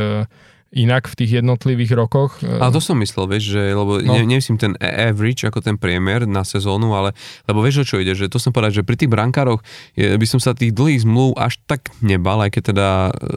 [0.77, 2.37] inak v tých jednotlivých rokoch.
[2.39, 4.13] E, Ale to som myslel, vieš, že, lebo No.
[4.13, 8.13] ne, nemyslím ten average ako ten priemer na sezónu, ale, lebo vieš, o čo ide,
[8.13, 11.33] že to som povedať, že pri tých brankároch je, by som sa tých dlhých zmluv
[11.35, 12.89] až tak nebal, aj keď teda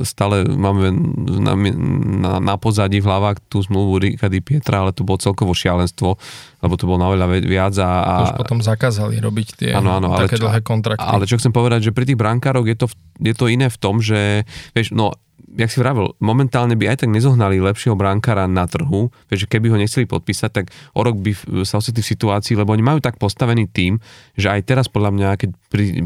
[0.03, 0.91] stále máme
[1.39, 6.19] na, na, na pozadí v hlavách tú zmluvu Rikady Pietra, ale to bolo celkovo šialenstvo,
[6.59, 9.95] lebo to bolo naveľa ve- viac a, a to už potom zakázali robiť tie áno,
[9.95, 10.99] ale také čo- dlhé kontrakty.
[10.99, 12.87] ale čo chcem povedať, že pri tých brankároch je to,
[13.17, 15.15] je to iné v tom, že vieš, no
[15.57, 19.77] jak si vravel, momentálne by aj tak nezohnali lepšieho brankára na trhu, že keby ho
[19.79, 21.31] nechceli podpísať, tak o rok by
[21.65, 23.97] sa ocitli v situácii, lebo oni majú tak postavený tým,
[24.37, 25.49] že aj teraz podľa mňa, keď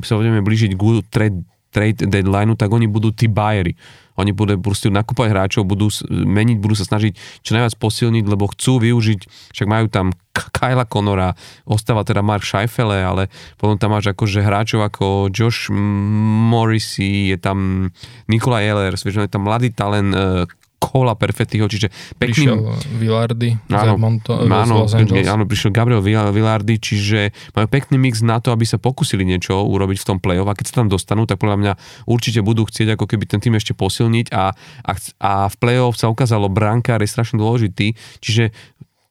[0.05, 1.39] sa budeme blížiť k trade,
[1.73, 3.73] trade deadlineu, tak oni budú tí bajery.
[4.17, 8.77] Oni budú proste nakúpať hráčov, budú meniť, budú sa snažiť čo najviac posilniť, lebo chcú
[8.83, 14.41] využiť, však majú tam Kyla Conora, ostáva teda Mark Scheifele, ale potom tam máš akože
[14.41, 17.89] hráčov ako Josh Morrissey, je tam
[18.25, 20.49] Nikola Ehlers, vieš, je tam mladý talent uh,
[20.83, 21.87] Kola Perfettiho, čiže
[22.19, 22.99] Prišiel pekný...
[22.99, 24.75] Villardy z Áno, Edmonton, z áno,
[25.07, 29.63] áno, prišiel Gabriel Vill- Villardy, čiže majú pekný mix na to, aby sa pokúsili niečo
[29.63, 30.51] urobiť v tom play-off.
[30.51, 31.73] A keď sa tam dostanú, tak podľa mňa
[32.03, 34.51] určite budú chcieť ako keby ten tým ešte posilniť a,
[34.83, 34.91] a,
[35.23, 38.51] a v play-off sa ukázalo, brankár je strašne dôležitý, čiže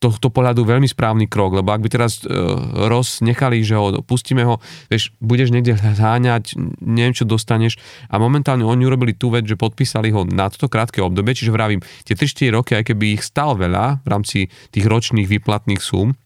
[0.03, 4.43] tohto pohľadu veľmi správny krok, lebo ak by teraz uh, Ross nechali, že ho pustíme
[4.43, 4.59] ho,
[4.91, 7.79] vieš, budeš niekde háňať, neviem čo dostaneš.
[8.11, 11.79] A momentálne oni urobili tú vec, že podpísali ho na toto krátke obdobie, čiže vravím,
[12.03, 14.39] tie 3-4 roky, aj keby ich stal veľa v rámci
[14.75, 16.19] tých ročných výplatných súm,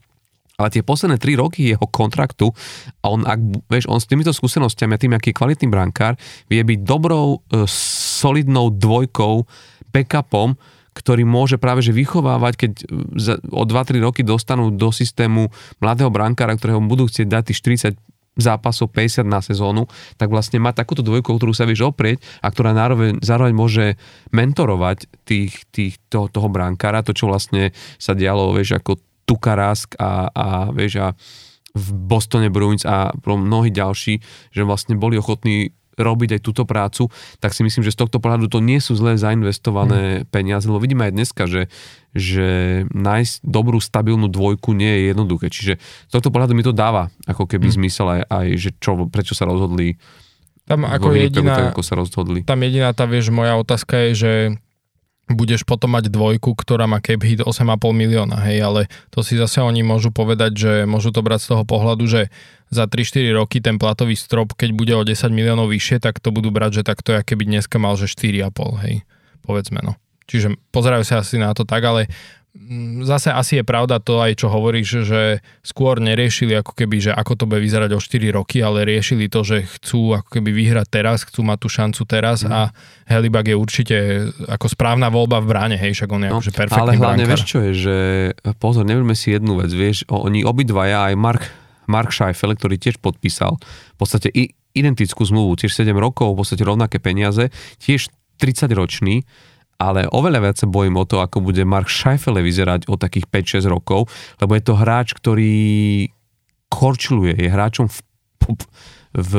[0.57, 2.49] ale tie posledné 3 roky jeho kontraktu
[3.05, 6.17] a on, ak, vieš, on s týmito skúsenostiami a tým, aký je kvalitný brankár,
[6.49, 9.45] vie byť dobrou, e, solidnou dvojkou,
[9.93, 10.57] backupom,
[10.97, 12.85] ktorý môže práve že vychovávať, keď e,
[13.53, 15.53] o 2-3 roky dostanú do systému
[15.85, 19.89] mladého brankára, ktorého budú chcieť dať tých 40 zápasov 50 na sezónu,
[20.21, 23.85] tak vlastne má takúto dvojku, ktorú sa vieš oprieť a ktorá zároveň, zároveň môže
[24.33, 29.97] mentorovať tých, tých, toho, toho brankára, to čo vlastne sa dialo, vieš, ako Tuka Rask
[29.97, 31.09] a, a vieš, a
[31.77, 34.21] v Bostone Bruins a mnohí ďalší,
[34.53, 37.09] že vlastne boli ochotní robiť aj túto prácu,
[37.41, 40.33] tak si myslím, že z tohto pohľadu to nie sú zle zainvestované mm.
[40.33, 41.73] peniaze, lebo vidíme aj dneska, že,
[42.13, 42.49] že
[42.93, 45.47] nájsť dobrú, stabilnú dvojku nie je jednoduché.
[45.49, 47.75] Čiže z tohto pohľadu mi to dáva ako keby mm.
[47.81, 49.97] zmysel aj, aj že čo, prečo sa rozhodli
[50.69, 52.45] Tam ako jediná, tak, ako sa rozhodli.
[52.45, 54.33] tam jediná tá, vieš, moja otázka je, že
[55.27, 59.59] budeš potom mať dvojku, ktorá má cap hit 8,5 milióna, hej, ale to si zase
[59.59, 62.31] oni môžu povedať, že môžu to brať z toho pohľadu, že
[62.71, 66.55] za 3-4 roky ten platový strop, keď bude o 10 miliónov vyššie, tak to budú
[66.55, 69.03] brať, že takto je, keby dneska mal, že 4,5, hej,
[69.43, 69.99] povedzme, no.
[70.31, 72.11] Čiže pozerajú sa asi na to tak, ale
[73.07, 75.23] zase asi je pravda to aj, čo hovoríš, že
[75.63, 79.47] skôr neriešili ako keby, že ako to bude vyzerať o 4 roky, ale riešili to,
[79.47, 82.51] že chcú ako keby vyhrať teraz, chcú mať tú šancu teraz mm.
[82.51, 82.61] a
[83.07, 83.97] Helibak je určite
[84.51, 87.31] ako správna voľba v bráne, hej, však on je no, akože perfektný ale hlavne brankár.
[87.39, 87.97] vieš čo je, že
[88.59, 91.43] pozor, neverme si jednu vec, vieš, oni obidvaja, aj Mark,
[91.87, 93.61] Mark Scheifele, ktorý tiež podpísal
[93.95, 97.49] v podstate i, identickú zmluvu, tiež 7 rokov, v podstate rovnaké peniaze,
[97.81, 99.25] tiež 30 ročný,
[99.77, 103.29] ale oveľa viac sa bojím o to, ako bude Mark Scheifele vyzerať o takých
[103.61, 104.09] 5-6 rokov,
[104.41, 105.55] lebo je to hráč, ktorý
[106.73, 107.99] korčuluje, je hráčom v,
[109.15, 109.33] v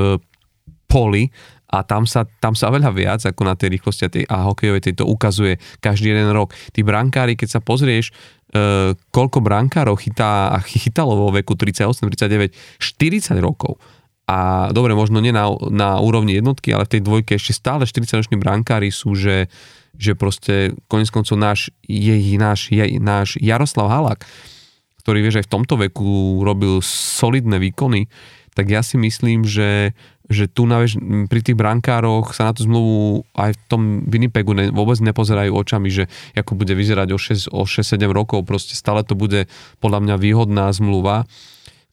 [0.87, 1.29] poli
[1.67, 4.87] a tam sa, tam sa oveľa viac ako na tej rýchlosti a, tej, a hokejovej
[4.87, 6.55] tej to ukazuje každý jeden rok.
[6.71, 8.15] Tí brankári, keď sa pozrieš,
[8.55, 13.75] e, koľko brankárov chytá, a chytalo vo veku 38, 39, 40 rokov.
[14.27, 18.35] A dobre, možno nie na, na úrovni jednotky, ale v tej dvojke ešte stále 40-roční
[18.39, 19.47] brankári sú, že,
[19.97, 24.25] že proste konec koncov náš, je, náš, je, náš Jaroslav Halak,
[25.01, 28.05] ktorý vieš aj v tomto veku robil solidné výkony,
[28.57, 29.93] tak ja si myslím, že,
[30.25, 30.97] že tu na, vieš,
[31.29, 35.93] pri tých brankároch sa na tú zmluvu aj v tom Winnipegu ne, vôbec nepozerajú očami,
[35.93, 39.45] že ako bude vyzerať o 6-7 o 6, rokov, proste stále to bude
[39.77, 41.29] podľa mňa výhodná zmluva,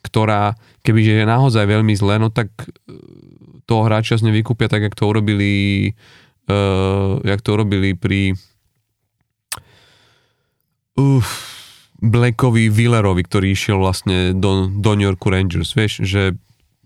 [0.00, 2.48] ktorá, kebyže je naozaj veľmi zle, no tak
[3.64, 5.92] toho hráča z nevykúpia tak, jak to urobili
[6.48, 8.34] uh, jak to urobili pri
[10.98, 11.26] uh,
[12.04, 16.36] Blackovi Willerovi, ktorý išiel vlastne do, do New Yorku Rangers, vieš, že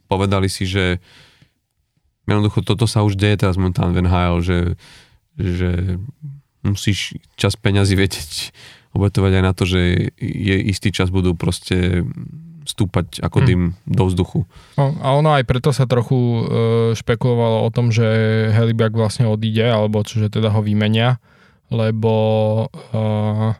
[0.06, 1.02] povedali si, že
[2.28, 4.59] jednoducho toto sa už deje teraz momentálne v NHL, že,
[5.34, 5.70] že
[6.62, 8.54] musíš čas peňazí vedieť
[8.96, 12.06] obetovať aj na to, že je istý čas budú proste
[12.68, 13.88] stúpať ako dym hmm.
[13.88, 14.40] do vzduchu.
[14.76, 16.42] No, a ono aj preto sa trochu e,
[16.92, 18.04] špekulovalo o tom, že
[18.52, 21.16] Helibak vlastne odíde, alebo že teda ho vymenia,
[21.72, 22.12] lebo
[22.92, 23.56] e,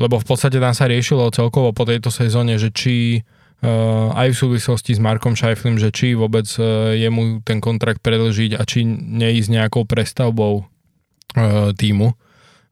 [0.00, 3.70] lebo v podstate tam sa riešilo celkovo po tejto sezóne, že či e,
[4.16, 8.56] aj v súvislosti s Markom Scheiflim, že či vôbec e, je mu ten kontrakt predlžiť
[8.56, 10.64] a či neísť nejakou prestavbou
[11.36, 12.16] e, týmu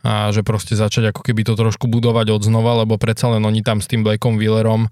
[0.06, 3.66] a že proste začať ako keby to trošku budovať od znova, lebo predsa len oni
[3.66, 4.90] tam s tým Blackom Willerom, e,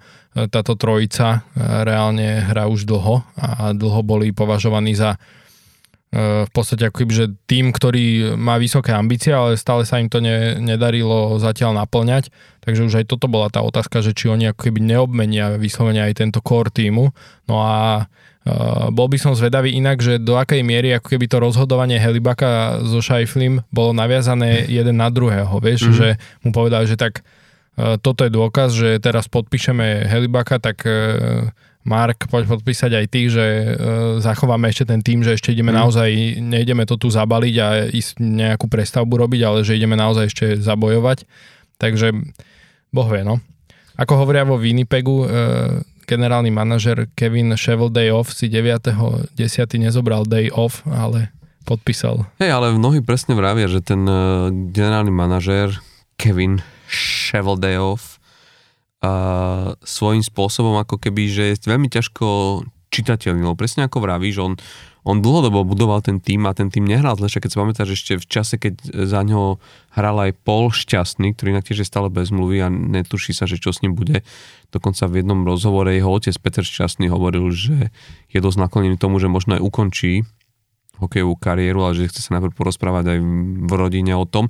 [0.50, 5.18] táto trojica e, reálne hrá už dlho a dlho boli považovaní za e,
[6.42, 10.18] v podstate ako keby, že tým, ktorý má vysoké ambície, ale stále sa im to
[10.18, 12.34] ne, nedarilo zatiaľ naplňať,
[12.66, 16.18] takže už aj toto bola tá otázka, že či oni ako keby neobmenia vyslovene aj
[16.18, 17.14] tento core týmu.
[17.46, 18.10] No a
[18.46, 22.78] Uh, bol by som zvedavý inak, že do akej miery ako keby to rozhodovanie Helibaka
[22.86, 25.98] so Šajflim bolo naviazané jeden na druhého, vieš, mm-hmm.
[25.98, 26.08] že
[26.46, 27.26] mu povedal, že tak
[27.74, 31.50] uh, toto je dôkaz, že teraz podpíšeme Helibaka, tak uh,
[31.86, 33.46] Mark, poď podpísať aj ty, že
[34.18, 35.78] zachováme ešte ten tým, že ešte ideme mm.
[35.78, 36.10] naozaj,
[36.42, 41.30] nejdeme to tu zabaliť a ísť nejakú prestavbu robiť, ale že ideme naozaj ešte zabojovať.
[41.78, 42.10] Takže
[42.90, 43.38] boh vie, no.
[43.94, 45.30] Ako hovoria vo Winnipegu,
[46.06, 49.36] generálny manažer Kevin Shevel Day Off si 9.10.
[49.82, 51.34] nezobral Day Off, ale
[51.66, 52.30] podpísal.
[52.38, 55.74] Hej, ale mnohí presne vravia, že ten uh, generálny manažer
[56.14, 58.22] Kevin Shevel Day Off
[59.02, 62.62] uh, svojím spôsobom ako keby, že je veľmi ťažko
[62.94, 64.54] čitateľný, lebo presne ako vravíš, on,
[65.06, 68.26] on dlhodobo budoval ten tým a ten tým nehral zle, keď sa pamätáš ešte v
[68.26, 68.74] čase, keď
[69.06, 69.62] za ňo
[69.94, 73.62] hral aj Paul Šťastný, ktorý inak tiež je stále bez mluvy a netuší sa, že
[73.62, 74.26] čo s ním bude.
[74.74, 77.94] Dokonca v jednom rozhovore jeho otec Peter Šťastný hovoril, že
[78.34, 80.26] je dosť naklonený tomu, že možno aj ukončí
[80.96, 83.18] hokejovú kariéru, ale že chce sa najprv porozprávať aj
[83.68, 84.48] v rodine o tom.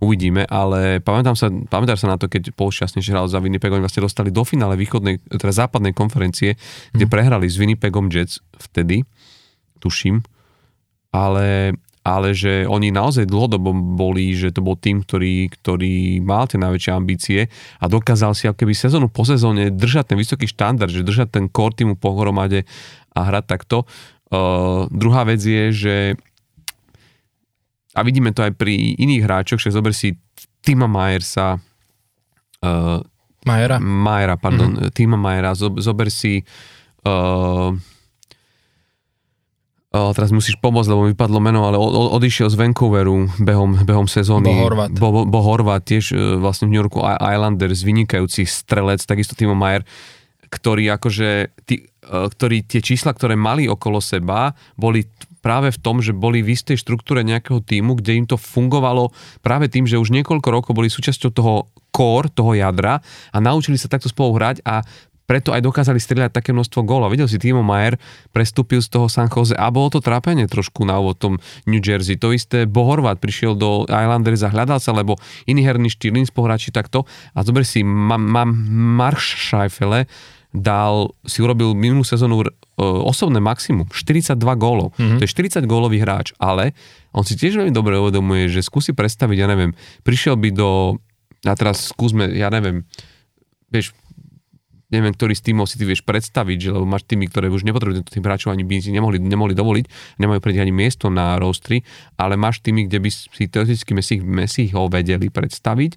[0.00, 3.84] Uvidíme, ale pamätám sa, pamätáš sa na to, keď Paul Šťastný hral za Winnipeg, oni
[3.84, 6.56] vlastne dostali do finále východnej, teda západnej konferencie,
[6.90, 7.12] kde mm.
[7.12, 9.06] prehrali s Winnipegom Jets vtedy
[9.82, 10.22] tuším,
[11.10, 11.74] ale,
[12.06, 16.92] ale že oni naozaj dlhodobo boli, že to bol tým, ktorý, ktorý mal tie najväčšie
[16.94, 17.40] ambície
[17.82, 21.74] a dokázal si keby sezónu po sezóne držať ten vysoký štandard, že držať ten core
[21.74, 22.62] týmu pohromade
[23.10, 23.84] a hrať takto.
[24.32, 25.96] Uh, druhá vec je, že
[27.92, 30.16] a vidíme to aj pri iných hráčoch, že zober si
[30.64, 32.98] Tima Majersa uh,
[33.44, 33.76] Majera.
[33.82, 34.92] Majera, pardon, mm-hmm.
[34.96, 36.40] Tima Majera, zober si
[37.04, 37.68] uh,
[39.92, 41.76] teraz musíš pomôcť, lebo mi vypadlo meno, ale
[42.16, 44.48] odišiel z Vancouveru behom, behom sezóny.
[44.48, 44.90] Bo Horvat.
[44.96, 49.52] Bo, bo, bo Horvat tiež e, vlastne v New Yorku Islanders, vynikajúci strelec, takisto Timo
[49.52, 49.84] Mayer,
[50.48, 55.04] ktorý akože, tí, e, ktorí tie čísla, ktoré mali okolo seba, boli
[55.44, 59.12] práve v tom, že boli v istej štruktúre nejakého týmu, kde im to fungovalo
[59.44, 63.90] práve tým, že už niekoľko rokov boli súčasťou toho core, toho jadra a naučili sa
[63.90, 64.80] takto spolu hrať a
[65.26, 67.14] preto aj dokázali strieľať také množstvo gólov.
[67.14, 67.96] Videl si, Timo Mayer
[68.34, 72.18] prestúpil z toho San Jose a bolo to trápenie trošku na úvod tom New Jersey.
[72.20, 75.16] To isté Bohorvat prišiel do Islanders a hľadal sa, lebo
[75.46, 77.06] iný herný štýl, iný spohráči takto.
[77.32, 80.10] A zober si, mám ma, Mark Scheifele
[80.52, 82.48] dal, si urobil minulú sezónu uh,
[83.08, 84.92] osobné maximum, 42 gólov.
[85.00, 85.18] Mm-hmm.
[85.18, 85.32] To je
[85.64, 86.76] 40 gólový hráč, ale
[87.16, 89.72] on si tiež veľmi dobre uvedomuje, že skúsi predstaviť, ja neviem,
[90.04, 91.00] prišiel by do,
[91.48, 92.84] a teraz skúsme, ja neviem,
[93.72, 93.96] vieš,
[94.92, 98.04] neviem, ktorý z týmov si ty vieš predstaviť, že lebo máš týmy, ktoré už nepotrebujú
[98.06, 101.80] tým hráčov ani by si nemohli, nemohli dovoliť, nemajú pre ani miesto na rostri,
[102.20, 105.96] ale máš týmy, kde by si teoreticky Messi, Messi ho vedeli predstaviť,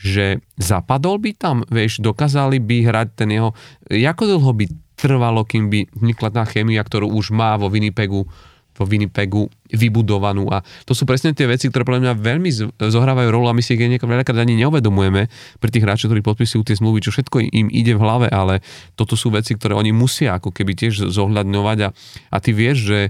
[0.00, 3.52] že zapadol by tam, vieš, dokázali by hrať ten jeho,
[3.88, 4.64] ako dlho by
[4.96, 8.28] trvalo, kým by vznikla tá chémia, ktorú už má vo Winnipegu
[8.76, 12.50] vo Winnipegu vybudovanú a to sú presne tie veci, ktoré podľa mňa veľmi
[12.80, 15.30] zohrávajú rolu a my si ich veľakrát ani neuvedomujeme
[15.62, 18.64] pri tých hráčoch, ktorí podpisujú tie zmluvy, čo všetko im ide v hlave, ale
[18.98, 21.88] toto sú veci, ktoré oni musia ako keby tiež zohľadňovať a,
[22.34, 23.00] a ty vieš, že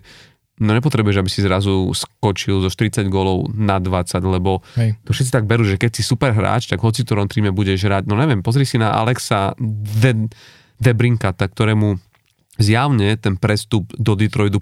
[0.61, 5.01] no nepotrebuješ, aby si zrazu skočil zo 40 gólov na 20, lebo Hej.
[5.09, 8.05] to všetci tak berú, že keď si super hráč, tak hoci to týme budeš hrať.
[8.05, 10.29] No neviem, pozri si na Alexa De,
[10.77, 12.10] Debrinka, ktorému
[12.61, 14.61] zjavne ten prestup do Detroitu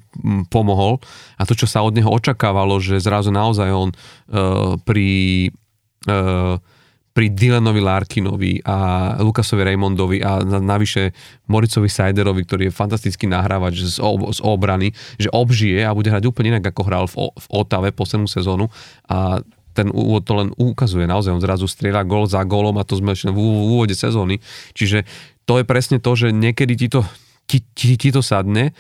[0.48, 1.02] pomohol
[1.34, 5.50] a to, čo sa od neho očakávalo, že zrazu naozaj on uh, pri
[6.06, 6.56] uh,
[7.18, 11.10] pri Dylanovi Larkinovi a Lukasovi Raymondovi a navyše
[11.50, 16.30] Moricovi Sajderovi, ktorý je fantastický nahrávač z, ob, z obrany, že obžije a bude hrať
[16.30, 18.70] úplne inak, ako hral v, v Otave poslednú sezónu
[19.10, 19.42] a
[19.74, 21.10] ten úvod to len ukazuje.
[21.10, 24.38] Naozaj on zrazu strieľa gól za gólom a to sme ešte v úvode sezóny.
[24.78, 25.02] Čiže
[25.42, 27.02] to je presne to, že niekedy ti to
[27.48, 28.76] ti, ti, ti to sadne,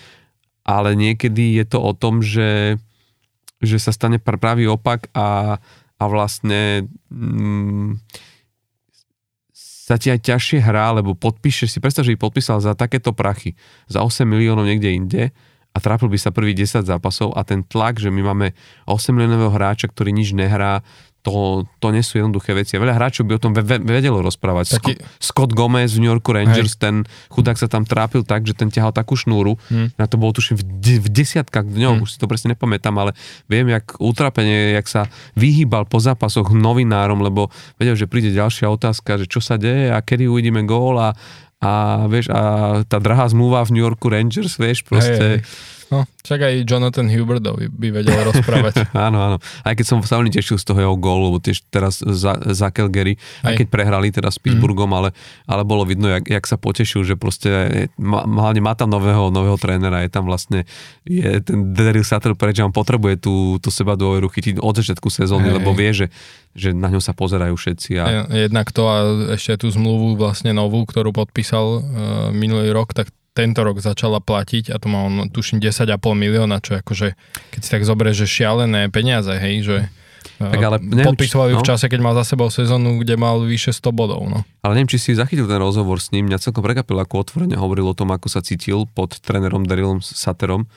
[0.68, 2.76] ale niekedy je to o tom, že,
[3.64, 5.56] že sa stane pravý opak a,
[5.96, 8.04] a vlastne mm,
[9.88, 13.56] sa ti aj ťažšie hrá, lebo podpíšeš si, predstav, že by podpísal za takéto prachy,
[13.88, 15.22] za 8 miliónov niekde inde
[15.72, 18.52] a trápil by sa prvý 10 zápasov a ten tlak, že my máme
[18.84, 20.84] 8 miliónového hráča, ktorý nič nehrá,
[21.28, 22.80] to, to nie sú jednoduché veci.
[22.80, 23.52] Veľa hráčov by o tom
[23.84, 24.80] vedelo rozprávať.
[24.80, 24.96] Taký...
[25.20, 26.80] Scott Gomez v New Yorku Rangers, Hej.
[26.80, 26.94] ten
[27.28, 30.00] chudák sa tam trápil tak, že ten ťahal takú šnúru, hmm.
[30.00, 32.04] na to bolo tuším v, de- v desiatkách dňov, hmm.
[32.08, 33.12] už si to presne nepamätám, ale
[33.46, 35.02] viem, jak utrapenie, jak sa
[35.36, 40.00] vyhýbal po zápasoch novinárom, lebo vedel, že príde ďalšia otázka, že čo sa deje a
[40.00, 41.12] kedy uvidíme gól a,
[41.60, 45.42] a vieš, a tá drahá zmluva v New Yorku Rangers, vieš, proste...
[45.42, 48.88] Hej, hej No, však aj Jonathan Hubertovi by vedel rozprávať.
[49.08, 49.36] áno, áno.
[49.64, 52.68] Aj keď som sa veľmi tešil z toho jeho gólu, lebo tiež teraz za, za
[52.68, 53.44] Calgary, aj.
[53.48, 54.98] aj keď prehrali teraz s Pittsburghom, mm.
[55.00, 55.08] ale,
[55.48, 57.48] ale bolo vidno, jak, jak sa potešil, že proste
[57.96, 60.68] má, hlavne má tam nového, nového trénera, je tam vlastne
[61.08, 65.48] je ten Daryl Sutter preč, on potrebuje tú, tú seba dôveru chytiť od začiatku sezóny,
[65.48, 66.06] lebo vie, že,
[66.52, 67.90] že na ňo sa pozerajú všetci.
[67.96, 68.28] A...
[68.28, 68.96] Jednak to a
[69.40, 71.82] ešte tú zmluvu vlastne novú, ktorú podpísal uh,
[72.36, 73.08] minulý rok, tak
[73.38, 77.14] tento rok začala platiť a to má on, tuším, 10,5 milióna, čo akože,
[77.54, 79.76] keď si tak zoberieš, že šialené peniaze, hej, že
[80.38, 81.62] tak ale neviem, podpisovali no?
[81.62, 84.22] v čase, keď mal za sebou sezónu, kde mal vyše 100 bodov.
[84.22, 84.46] No.
[84.62, 86.30] Ale neviem, či si zachytil ten rozhovor s ním.
[86.30, 90.70] Mňa celkom prekapil, ako otvorene hovoril o tom, ako sa cítil pod trénerom Darylom Saterom,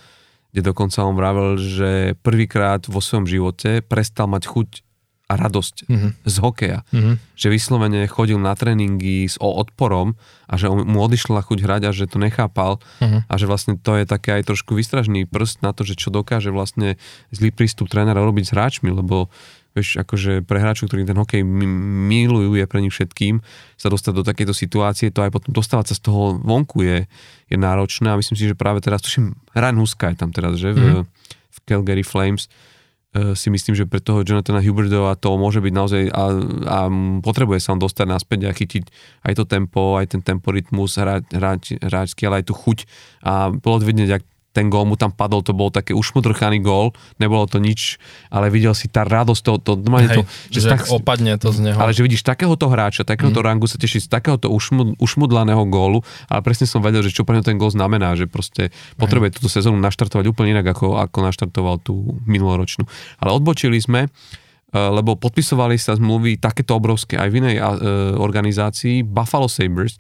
[0.50, 4.70] kde dokonca on vravel, že prvýkrát vo svojom živote prestal mať chuť
[5.32, 6.12] a radosť mm-hmm.
[6.28, 6.80] z hokeja.
[6.92, 7.16] Mm-hmm.
[7.40, 10.20] Že vyslovene chodil na tréningy s odporom
[10.52, 13.32] a že mu odišla chuť hrať a že to nechápal mm-hmm.
[13.32, 16.52] a že vlastne to je také aj trošku vystražný prst na to, že čo dokáže
[16.52, 17.00] vlastne
[17.32, 19.32] zlý prístup trénera robiť s hráčmi, lebo
[19.72, 23.40] vieš, akože pre hráčov, ktorí ten hokej milujú, je pre nich všetkým,
[23.80, 27.08] sa dostať do takejto situácie, to aj potom dostávať sa z toho vonku je,
[27.48, 30.76] je náročné a myslím si, že práve teraz, tuším, Ryan Huska je tam teraz, že,
[30.76, 31.04] v, mm.
[31.32, 32.52] v Calgary Flames,
[33.12, 36.24] si myslím, že pre toho Jonathana Hubertova to môže byť naozaj a,
[36.64, 36.78] a
[37.20, 38.84] potrebuje sa on dostať naspäť a chytiť
[39.28, 42.88] aj to tempo, aj ten temporitmus hráč, hráčsky, ale aj tú chuť
[43.28, 46.92] a bolo vidieť, ak ten gól mu tam padol, to bol také ušmudrchaný gól,
[47.24, 47.96] nebolo to nič,
[48.28, 51.72] ale videl si tá radosť toho, to, Hej, to že, že tak, opadne to z
[51.72, 51.80] neho.
[51.80, 53.48] Ale že vidíš takéhoto hráča, takéhoto mm.
[53.48, 57.40] rangu sa teší z takéhoto ušmud, ušmudlaného gólu, ale presne som vedel, že čo pre
[57.40, 62.20] ten gól znamená, že proste potrebuje túto sezónu naštartovať úplne inak, ako, ako naštartoval tú
[62.28, 62.84] minuloročnú.
[63.24, 64.12] Ale odbočili sme, eh,
[64.76, 67.66] lebo podpisovali sa zmluvy takéto obrovské aj v inej eh,
[68.20, 69.96] organizácii, Buffalo Sabres,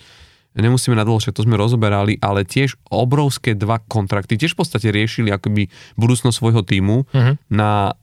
[0.55, 5.31] nemusíme na dlho, to sme rozoberali, ale tiež obrovské dva kontrakty, tiež v podstate riešili
[5.31, 7.39] akoby budúcnosť svojho týmu uh-huh.
[7.47, 7.95] na,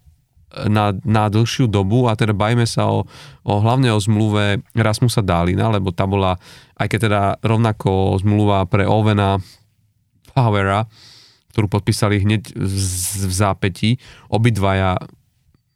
[0.68, 3.04] na, na dlhšiu dobu a teda bajme sa o,
[3.44, 6.40] o hlavne o zmluve Rasmusa Dálina, lebo tá bola,
[6.80, 9.36] aj keď teda rovnako zmluva pre Ovena
[10.32, 10.88] Powera,
[11.52, 12.74] ktorú podpísali hneď v,
[13.28, 13.90] v zápätí,
[14.30, 14.96] obidvaja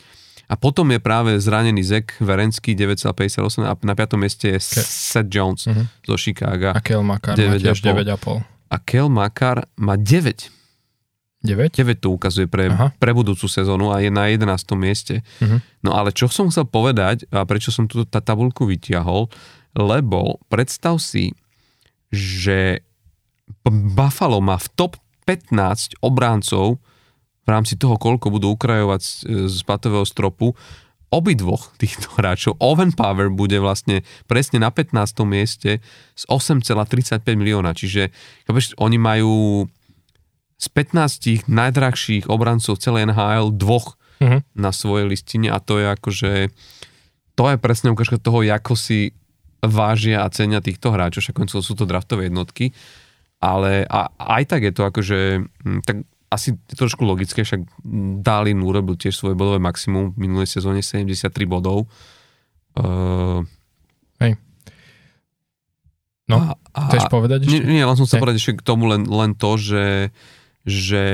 [0.50, 5.30] A potom je práve zranený Zek Verenský 9,58 a na piatom mieste je Ke- Seth
[5.30, 5.86] Jones uh-huh.
[6.04, 6.74] zo Chicago.
[6.74, 8.44] A Kel Makar 9, má tiež 9,5.
[8.70, 10.59] A Kel Makar má 9
[11.40, 11.72] 9?
[11.72, 12.68] 9 to ukazuje pre,
[13.00, 14.44] pre budúcu sezónu a je na 11.
[14.76, 15.24] mieste.
[15.40, 15.56] Uh-huh.
[15.80, 19.32] No ale čo som chcel povedať a prečo som tá tabulku vytiahol,
[19.72, 21.32] lebo predstav si,
[22.12, 22.84] že
[23.64, 24.92] Buffalo má v top
[25.24, 26.76] 15 obráncov
[27.44, 29.00] v rámci toho, koľko budú ukrajovať
[29.48, 30.52] z, patového stropu,
[31.10, 34.94] obidvoch týchto hráčov, Owen Power bude vlastne presne na 15.
[35.26, 35.80] mieste
[36.14, 38.12] z 8,35 milióna, čiže
[38.78, 39.66] oni majú
[40.60, 44.44] z 15 najdrahších obrancov celej NHL dvoch uh-huh.
[44.52, 46.32] na svojej listine a to je akože
[47.32, 49.16] to je presne ukážka toho, ako si
[49.64, 52.76] vážia a cenia týchto hráčov, však sú to draftové jednotky,
[53.40, 55.18] ale a, aj tak je to akože,
[55.64, 57.64] hm, tak asi trošku logické, však
[58.22, 61.90] Dalin urobil tiež svoje bodové maximum v minulej sezóne 73 bodov.
[62.78, 63.42] Uh,
[64.22, 64.38] Hej.
[66.30, 67.66] No, a, a, chceš povedať ešte?
[67.66, 70.14] Nie, nie len som sa povedať ešte k tomu len, len to, že
[70.68, 71.04] že,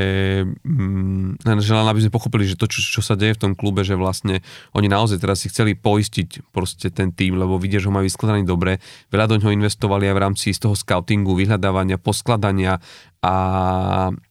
[0.42, 3.86] mm, že len aby sme pochopili, že to, čo, čo sa deje v tom klube,
[3.86, 4.42] že vlastne
[4.74, 8.42] oni naozaj teraz si chceli poistiť proste ten tým, lebo vidia, že ho majú vyskladaný
[8.42, 8.82] dobre.
[9.14, 12.82] Veľa do ňoho investovali aj v rámci z toho scoutingu, vyhľadávania, poskladania
[13.22, 13.34] a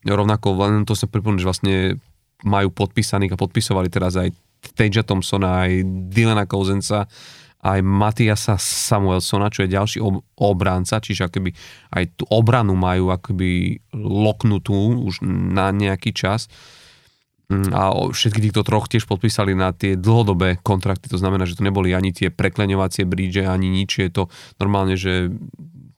[0.03, 1.73] rovnako len to sa pripomínam, že vlastne
[2.43, 4.35] majú podpísaných a podpisovali teraz aj
[4.75, 5.71] Tejja Thompsona, aj
[6.11, 7.07] Dylana Kouzenca,
[7.61, 11.55] aj Matiasa Samuelsona, čo je ďalší ob- obránca, čiže akoby
[11.95, 16.51] aj tú obranu majú akoby loknutú už na nejaký čas.
[17.45, 21.61] Mm, a všetky týchto troch tiež podpísali na tie dlhodobé kontrakty, to znamená, že to
[21.61, 24.23] neboli ani tie prekleňovacie bridge, ani nič, je to
[24.57, 25.29] normálne, že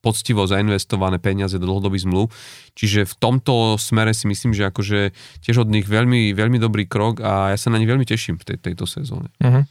[0.03, 2.31] poctivo zainvestované peniaze do dlhodobých zmluv.
[2.77, 5.11] Čiže v tomto smere si myslím, že akože
[5.43, 8.53] tiež od nich veľmi, veľmi dobrý krok a ja sa na nich veľmi teším v
[8.53, 9.27] tej, tejto sezóne.
[9.43, 9.67] Uh-huh.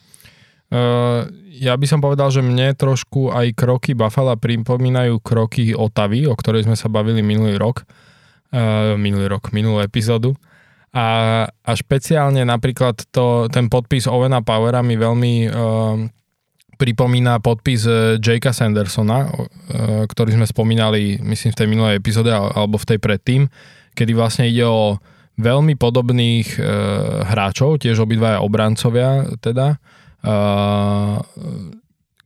[1.57, 6.67] Ja by som povedal, že mne trošku aj kroky Buffalo pripomínajú kroky Otavy, o ktorej
[6.67, 7.87] sme sa bavili minulý rok,
[8.53, 10.35] uh, minulý rok, minulú epizódu.
[10.97, 15.97] A, a špeciálne napríklad to, ten podpis Ovena Powera mi veľmi uh,
[16.77, 17.89] pripomína podpis
[18.21, 19.33] Jakea Sandersona,
[20.05, 23.49] ktorý sme spomínali, myslím, v tej minulej epizóde alebo v tej predtým,
[23.97, 25.01] kedy vlastne ide o
[25.41, 26.65] veľmi podobných uh,
[27.29, 29.81] hráčov, tiež obidvaja obrancovia teda,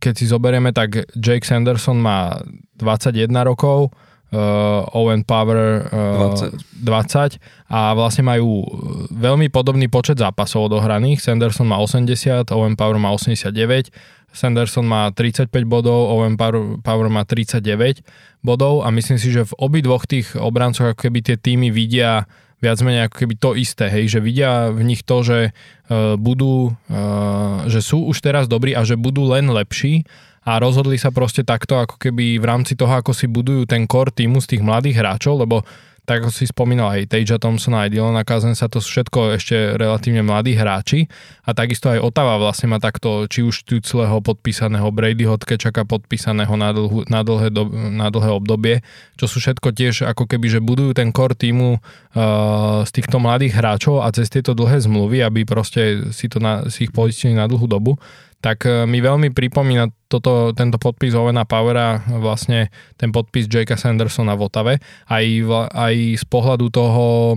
[0.01, 2.41] keď si zoberieme, tak Jake Sanderson má
[2.81, 3.93] 21 rokov,
[4.33, 6.81] uh, Owen Power uh, 20.
[6.81, 7.37] 20
[7.69, 8.65] a vlastne majú
[9.13, 11.21] veľmi podobný počet zápasov odohraných.
[11.21, 13.93] Sanderson má 80, Owen Power má 89,
[14.31, 18.01] Sanderson má 35 bodov, Owen Power, Power má 39
[18.41, 22.25] bodov a myslím si, že v obidvoch tých obrancoch ako keby tie týmy vidia
[22.61, 26.77] viac menej ako keby to isté, hej, že vidia v nich to, že uh, budú,
[26.93, 30.05] uh, že sú už teraz dobrí a že budú len lepší
[30.45, 34.13] a rozhodli sa proste takto ako keby v rámci toho, ako si budujú ten core
[34.13, 35.65] týmu z tých mladých hráčov, lebo
[36.11, 38.27] tak ako si spomínal aj Teja Thompsona, aj Dylana
[38.59, 41.07] sa to sú všetko ešte relatívne mladí hráči.
[41.47, 46.75] A takisto aj Otava vlastne má takto či už Tucleho podpísaného, Bradyho Tkečaka podpísaného na,
[46.75, 48.75] dlhu, na, dlhé do, na dlhé obdobie,
[49.15, 53.55] čo sú všetko tiež ako keby, že budujú ten core týmu uh, z týchto mladých
[53.55, 57.47] hráčov a cez tieto dlhé zmluvy, aby proste si, to na, si ich poistili na
[57.47, 58.03] dlhú dobu
[58.41, 64.35] tak e, mi veľmi pripomína toto, tento podpis Ovena Powera, vlastne ten podpis Jakea Sandersona
[64.35, 64.75] v Otave.
[65.07, 65.25] Aj,
[65.71, 67.37] aj z pohľadu toho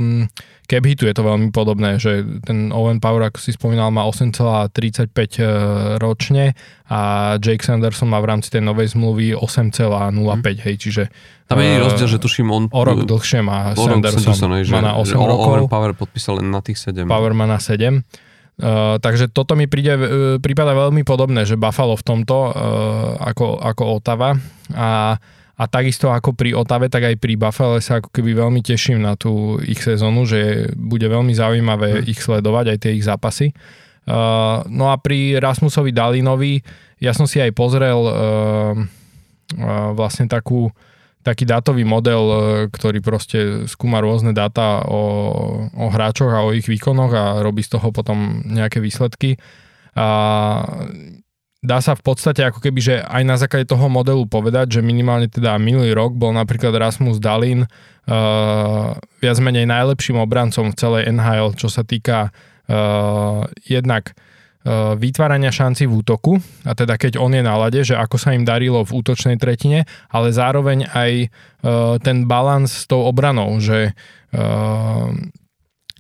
[0.64, 5.12] cap hitu je to veľmi podobné, že ten Owen Power, ako si spomínal, má 8,35
[5.38, 5.46] e,
[6.00, 6.56] ročne
[6.88, 10.42] a Jake Sanderson má v rámci tej novej zmluvy 8,05, mm.
[10.66, 11.04] hej, čiže
[11.44, 12.64] tam je uh, rozdiel, že tuším on...
[12.72, 15.52] O rok dlhšie má Sanderson, Sanderson má na 8 rokov.
[15.52, 17.06] Owen Power podpísal len na tých 7.
[17.06, 18.00] Power má na 7.
[18.54, 20.04] Uh, takže toto mi príde, uh,
[20.38, 22.54] prípada veľmi podobné, že Buffalo v tomto uh,
[23.18, 24.38] ako, ako Otava
[24.78, 25.18] a,
[25.58, 29.18] a takisto ako pri Otave, tak aj pri Buffalo sa ako keby veľmi teším na
[29.18, 32.14] tú ich sezónu, že bude veľmi zaujímavé hmm.
[32.14, 33.58] ich sledovať, aj tie ich zápasy.
[34.06, 36.62] Uh, no a pri Rasmusovi Dalinovi
[37.02, 40.70] ja som si aj pozrel uh, uh, vlastne takú
[41.24, 42.38] taký dátový model, e,
[42.70, 45.02] ktorý proste skúma rôzne dáta o,
[45.72, 49.40] o hráčoch a o ich výkonoch a robí z toho potom nejaké výsledky.
[49.96, 50.08] A
[51.64, 55.32] dá sa v podstate ako keby, že aj na základe toho modelu povedať, že minimálne
[55.32, 61.54] teda minulý rok bol napríklad Rasmus Dalin uh, viac menej najlepším obrancom v celej NHL,
[61.56, 64.33] čo sa týka uh, jednak Eh,
[64.96, 68.48] vytvárania šanci v útoku, a teda keď on je na lade, že ako sa im
[68.48, 71.30] darilo v útočnej tretine, ale zároveň aj eh,
[72.00, 73.92] ten balans s tou obranou, že
[74.32, 75.08] eh,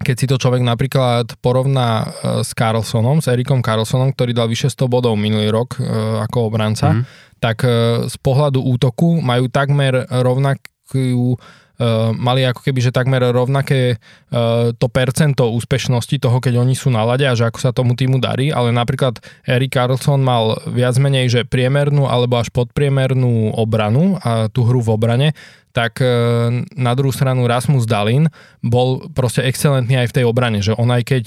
[0.03, 2.03] keď si to človek napríklad porovná
[2.43, 5.79] s Carlsonom, s Erikom Carlsonom, ktorý dal vyše 100 bodov minulý rok
[6.27, 7.03] ako obranca, mm.
[7.39, 7.63] tak
[8.11, 10.59] z pohľadu útoku majú takmer rovnak,
[10.93, 11.39] rovnakú
[12.13, 17.01] mali ako keby, že takmer rovnaké uh, to percento úspešnosti toho, keď oni sú na
[17.01, 19.17] lade a že ako sa tomu týmu darí, ale napríklad
[19.49, 24.93] Erik Carlson mal viac menej, že priemernú alebo až podpriemernú obranu a tú hru v
[24.93, 25.29] obrane,
[25.73, 28.29] tak uh, na druhú stranu Rasmus Dalin
[28.61, 31.23] bol proste excelentný aj v tej obrane, že on aj keď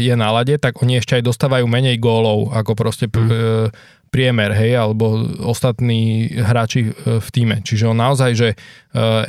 [0.00, 4.74] je na lade, tak oni ešte aj dostávajú menej gólov ako proste mm priemer, hej,
[4.74, 7.62] alebo ostatní hráči e, v týme.
[7.62, 8.56] Čiže on naozaj, že e,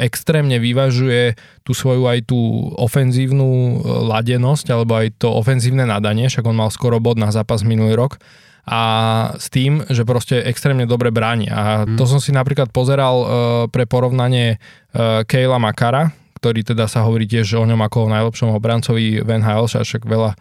[0.02, 3.74] extrémne vyvažuje tú svoju aj tú ofenzívnu e,
[4.10, 8.18] ladenosť, alebo aj to ofenzívne nadanie, však on mal skoro bod na zápas minulý rok
[8.66, 8.82] a
[9.42, 11.50] s tým, že proste extrémne dobre bráni.
[11.50, 11.98] A mm.
[11.98, 13.26] to som si napríklad pozeral
[13.74, 14.62] pre porovnanie
[15.26, 19.66] Kejla Makara, ktorý teda sa hovorí tiež o ňom ako o najlepšom obrancovi Van Hale,
[19.66, 20.38] však veľa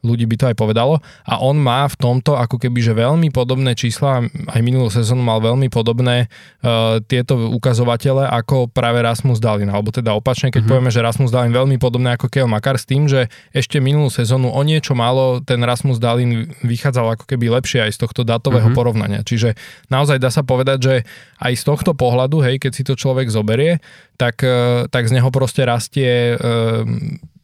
[0.00, 0.98] ľudí by to aj povedalo.
[1.28, 5.40] A on má v tomto ako keby, že veľmi podobné čísla, aj minulú sezónu mal
[5.40, 9.68] veľmi podobné uh, tieto ukazovatele ako práve Rasmus Dalin.
[9.68, 10.70] Alebo teda opačne, keď mm-hmm.
[10.70, 14.50] povieme, že Rasmus Dalin veľmi podobné ako Keo Makar s tým, že ešte minulú sezónu
[14.50, 18.76] o niečo málo ten Rasmus Dalin vychádzal ako keby lepšie aj z tohto datového mm-hmm.
[18.76, 19.20] porovnania.
[19.20, 19.54] Čiže
[19.92, 20.94] naozaj dá sa povedať, že
[21.40, 23.80] aj z tohto pohľadu, hej, keď si to človek zoberie,
[24.16, 26.84] tak, uh, tak z neho proste rastie uh,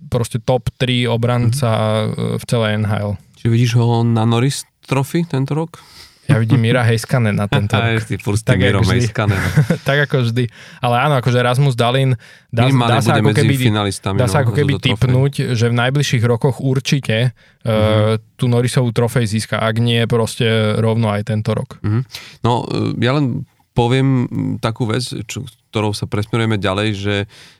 [0.09, 2.39] proste top 3 obranca mm-hmm.
[2.41, 3.11] v celej NHL.
[3.39, 5.83] Čiže vidíš ho na Norris Trophy tento rok?
[6.27, 8.03] Ja vidím Mira Heiskanen na tento rok.
[8.03, 9.07] Ty tak, ako vždy.
[9.89, 10.45] tak ako vždy.
[10.83, 12.19] Ale áno, akože Rasmus Dalin
[12.51, 13.71] dá, dá sa ako keby,
[14.19, 17.71] dá sa no, ako keby typnúť, že v najbližších rokoch určite mm-hmm.
[17.71, 21.79] uh, tú Norrisovú trofej získa, ak nie proste rovno aj tento rok.
[21.83, 22.03] Mm-hmm.
[22.43, 23.47] No, e, ja len
[23.77, 24.27] poviem
[24.59, 27.17] takú vec, čo, ktorou sa presmerujeme ďalej, že,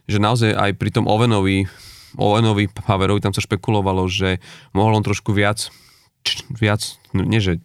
[0.09, 1.69] že naozaj aj pri tom Ovenovi
[2.17, 4.43] o Enovi Haverovi tam sa špekulovalo, že
[4.73, 5.69] mohol on trošku viac,
[6.53, 7.63] viac, no nie že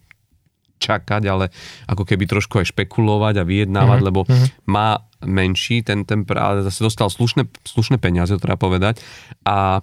[0.82, 1.54] čakať, ale
[1.86, 4.08] ako keby trošku aj špekulovať a vyjednávať, mm-hmm.
[4.10, 4.48] lebo mm-hmm.
[4.66, 8.98] má menší ten, ten ale zase dostal slušné, slušné peniaze, to treba povedať.
[9.46, 9.78] A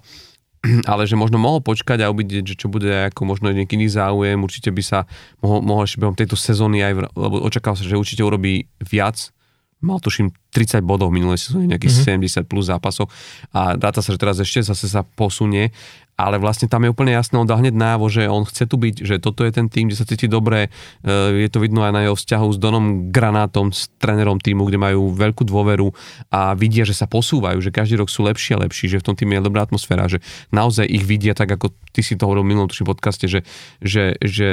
[0.91, 4.43] ale že možno mohol počkať a uvidieť, že čo bude ako možno nejaký iný záujem,
[4.43, 4.99] určite by sa
[5.39, 9.31] mohol, mohol ešte behom tejto sezóny aj, lebo očakal sa, že určite urobí viac
[9.79, 12.43] mal tuším 30 bodov v minulej sezóne, nejakých mm-hmm.
[12.45, 13.07] 70 plus zápasov
[13.55, 15.71] a dáta sa, že teraz ešte zase sa posunie,
[16.19, 19.07] ale vlastne tam je úplne jasné, on dá hneď návo, že on chce tu byť,
[19.07, 20.67] že toto je ten tým, kde sa cíti dobre,
[21.07, 25.15] je to vidno aj na jeho vzťahu s Donom Granátom, s trénerom týmu, kde majú
[25.15, 25.95] veľkú dôveru
[26.27, 29.15] a vidia, že sa posúvajú, že každý rok sú lepší a lepší, že v tom
[29.15, 30.19] týme je dobrá atmosféra, že
[30.51, 33.47] naozaj ich vidia tak, ako ty si to hovoril v minulom podcaste, že,
[33.79, 34.47] že, že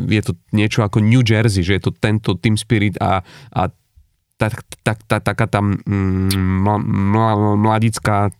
[0.00, 3.20] je to niečo ako New Jersey, že je to tento team spirit a,
[3.52, 3.68] a
[4.36, 6.62] tak, tak, tak, taká tam mm,
[7.60, 8.32] mladická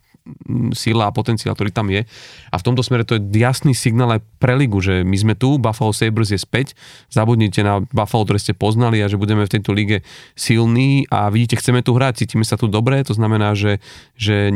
[0.71, 2.07] sila a potenciál, ktorý tam je.
[2.47, 5.59] A v tomto smere to je jasný signál aj pre ligu, že my sme tu,
[5.59, 6.79] Buffalo Sabres je späť,
[7.11, 10.07] zabudnite na Buffalo, ktoré ste poznali a že budeme v tejto lige
[10.39, 13.83] silní a vidíte, chceme tu hrať, cítime sa tu dobre, to znamená, že,
[14.15, 14.55] že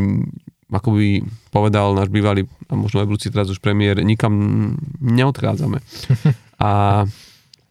[0.72, 1.08] ako by
[1.52, 4.34] povedal náš bývalý, a možno aj budúci teraz už premiér, nikam
[5.04, 5.80] neodchádzame.
[6.58, 7.06] A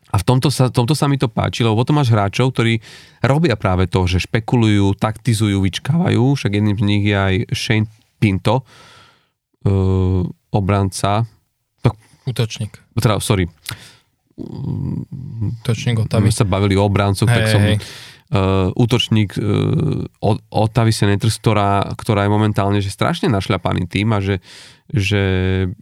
[0.07, 2.79] a v tomto sa, tomto sa mi to páči, lebo potom máš hráčov, ktorí
[3.27, 7.91] robia práve to, že špekulujú, taktizujú, vyčkávajú, však jedným z nich je aj Shane
[8.23, 10.23] Pinto, uh,
[10.55, 11.27] obranca.
[11.83, 11.91] To,
[12.23, 12.79] Útočník.
[12.95, 13.51] Teda, sorry.
[14.39, 16.31] Útočník Otavy.
[16.31, 17.63] My sa bavili o obrancoch, hey, tak som...
[17.63, 17.79] Hey.
[18.27, 20.03] Uh, útočník uh,
[20.51, 24.43] Otavy Senators, ktorá, ktorá je momentálne že strašne našľapaný tým a že,
[24.91, 25.23] že...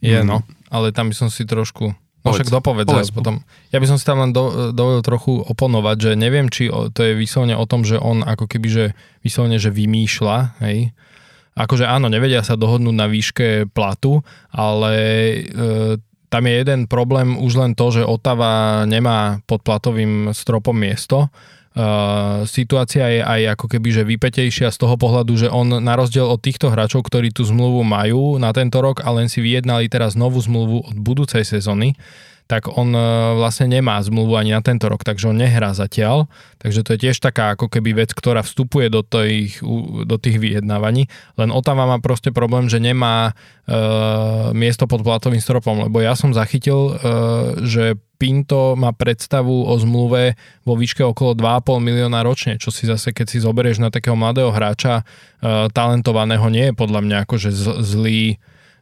[0.05, 3.13] Je, no, ale tam by som si trošku No však dopovedz povedz.
[3.13, 3.45] potom.
[3.69, 7.13] Ja by som si tam len do, dovolil trochu oponovať, že neviem, či to je
[7.13, 8.85] vyslovene o tom, že on ako keby, že
[9.21, 10.97] vyslovene, že vymýšľa, hej.
[11.55, 15.39] Akože áno, nevedia sa dohodnúť na výške platu, ale e,
[16.27, 21.31] tam je jeden problém už len to, že Otava nemá pod platovým stropom miesto
[21.75, 26.23] Uh, situácia je aj ako keby, že vypetejšia z toho pohľadu, že on na rozdiel
[26.23, 30.15] od týchto hráčov, ktorí tú zmluvu majú na tento rok a len si vyjednali teraz
[30.15, 31.99] novú zmluvu od budúcej sezóny,
[32.45, 33.01] tak on e,
[33.41, 36.29] vlastne nemá zmluvu ani na tento rok, takže on nehrá zatiaľ.
[36.61, 39.65] Takže to je tiež taká ako keby vec, ktorá vstupuje do tých,
[40.05, 41.09] do tých vyjednávaní.
[41.41, 43.33] Len Otava má proste problém, že nemá
[43.65, 43.73] e,
[44.53, 46.93] miesto pod platovým stropom, lebo ja som zachytil, e,
[47.65, 53.11] že Pinto má predstavu o zmluve vo výške okolo 2,5 milióna ročne, čo si zase,
[53.11, 55.05] keď si zoberieš na takého mladého hráča e,
[55.73, 57.51] talentovaného, nie je podľa mňa akože
[57.81, 58.37] zlý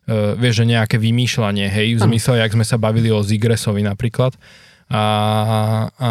[0.09, 4.35] uh, vieš, že nejaké vymýšľanie, hej, v zmysle, jak sme sa bavili o Zigresovi napríklad.
[4.93, 5.05] A,
[5.89, 6.11] a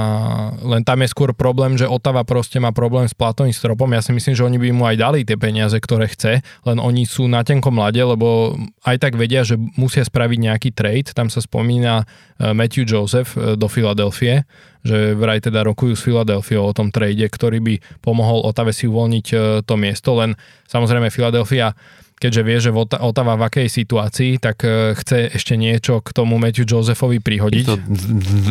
[0.65, 3.85] len tam je skôr problém, že Otava proste má problém s platovým stropom.
[3.93, 7.05] Ja si myslím, že oni by mu aj dali tie peniaze, ktoré chce, len oni
[7.05, 11.13] sú na tenkom mlade, lebo aj tak vedia, že musia spraviť nejaký trade.
[11.13, 12.09] Tam sa spomína
[12.41, 14.49] e, Matthew Joseph e, do Filadelfie,
[14.81, 19.61] že vraj teda rokujú s Filadelfiou o tom trade, ktorý by pomohol Otave si uvoľniť
[19.61, 20.33] to miesto, len
[20.65, 21.77] samozrejme Filadelfia
[22.21, 22.69] keďže vie, že
[23.01, 27.65] Otava v akej situácii, tak e, chce ešte niečo k tomu Matthew Josephovi prihodiť.
[27.65, 27.77] Je to,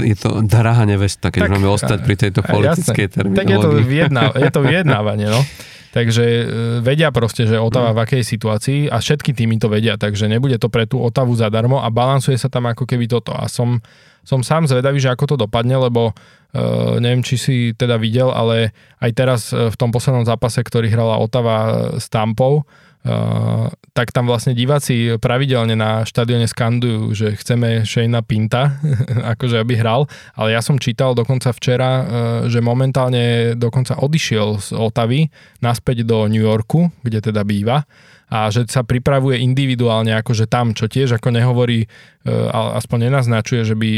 [0.03, 3.39] je to drahá nevesta, keď tak, máme ostať pri tejto politickej terminológii.
[3.39, 5.39] Tak je to, vyjedná, je to vyjednávanie, no.
[5.95, 6.45] Takže e,
[6.83, 7.97] vedia proste, že Otava mm.
[7.99, 11.79] v akej situácii a všetky týmy to vedia, takže nebude to pre tú Otavu zadarmo
[11.79, 13.35] a balansuje sa tam ako keby toto.
[13.35, 13.79] A som,
[14.27, 18.71] som sám zvedavý, že ako to dopadne, lebo uh, neviem, či si teda videl, ale
[19.03, 22.63] aj teraz v tom poslednom zápase, ktorý hrala Otava s Tampou,
[23.01, 28.77] Uh, tak tam vlastne diváci pravidelne na štadióne skandujú, že chceme Shayna Pinta,
[29.33, 30.05] akože aby hral,
[30.37, 32.05] ale ja som čítal dokonca včera, uh,
[32.45, 35.33] že momentálne dokonca odišiel z Otavy
[35.65, 37.89] naspäť do New Yorku, kde teda býva
[38.31, 43.75] a že sa pripravuje individuálne akože tam, čo tiež ako nehovorí, uh, aspoň nenaznačuje, že
[43.81, 43.91] by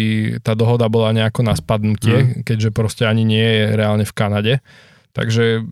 [0.46, 2.46] tá dohoda bola nejako na spadnutie, mm.
[2.46, 4.54] keďže proste ani nie je reálne v Kanade.
[5.12, 5.66] Takže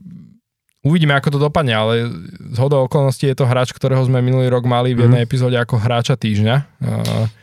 [0.80, 2.08] Uvidíme, ako to dopadne, ale
[2.40, 5.26] z hodou okolností je to hráč, ktorého sme minulý rok mali v jednej mm.
[5.28, 6.80] epizóde ako hráča týždňa.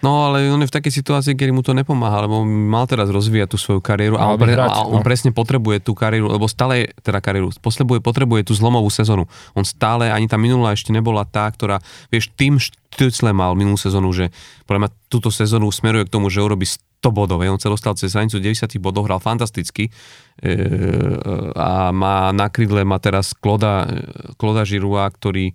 [0.01, 3.53] No ale on je v takej situácii, kedy mu to nepomáha, lebo mal teraz rozvíjať
[3.53, 5.05] tú svoju kariéru a on, pre, hrať, a on no.
[5.05, 9.29] presne potrebuje tú kariéru, lebo stále, teda kariéru, potrebuje, potrebuje tú zlomovú sezónu.
[9.53, 11.77] On stále, ani tá minulá ešte nebola tá, ktorá,
[12.09, 12.57] vieš, tým
[12.87, 14.31] Štücle mal minulú sezónu, že
[14.65, 17.43] podľa mňa túto sezónu smeruje k tomu, že urobí 100 bodov.
[17.45, 19.91] On sa dostal cez hranicu 90 bodov, hral fantasticky e,
[21.53, 23.85] a má na krydle má teraz Kloda,
[24.41, 25.53] Kloda Žirua, ktorý,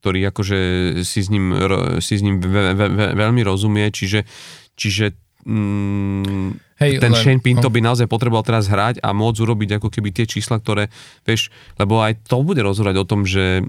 [0.00, 0.58] ktorý akože
[1.04, 1.52] si s ním,
[2.00, 4.24] si s ním ve, ve, ve, veľmi rozumie, čiže,
[4.72, 5.12] čiže
[5.44, 7.74] mm, Hej, ten len, Shane Pinto no.
[7.76, 10.88] by naozaj potreboval teraz hrať a môcť urobiť ako keby tie čísla, ktoré,
[11.28, 13.60] vieš, lebo aj to bude rozhodovať o tom, že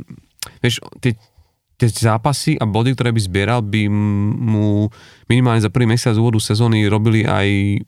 [0.63, 1.19] vieš, tie,
[1.89, 4.91] tie zápasy a body, ktoré by zbieral, by mu
[5.25, 7.81] minimálne za prvý mesiac úvodu sezóny robili aj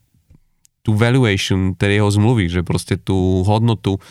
[0.83, 4.01] tú valuation tej jeho zmluvy, že proste tú hodnotu,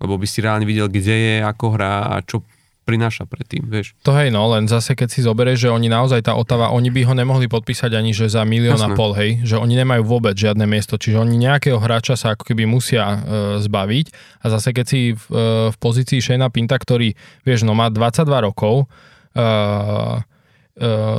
[0.00, 2.44] lebo by si reálne videl, kde je, ako hrá a čo
[2.90, 3.94] prináša predtým, vieš.
[4.02, 7.06] To hej, no, len zase keď si zoberieš, že oni naozaj tá Otava, oni by
[7.06, 10.66] ho nemohli podpísať ani že za milión a pol, hej, že oni nemajú vôbec žiadne
[10.66, 13.16] miesto, čiže oni nejakého hráča sa ako keby musia e,
[13.62, 14.06] zbaviť
[14.42, 17.14] a zase keď si v, e, v pozícii Shayna Pinta, ktorý,
[17.46, 18.90] vieš, no má 22 rokov,
[19.34, 20.24] uh,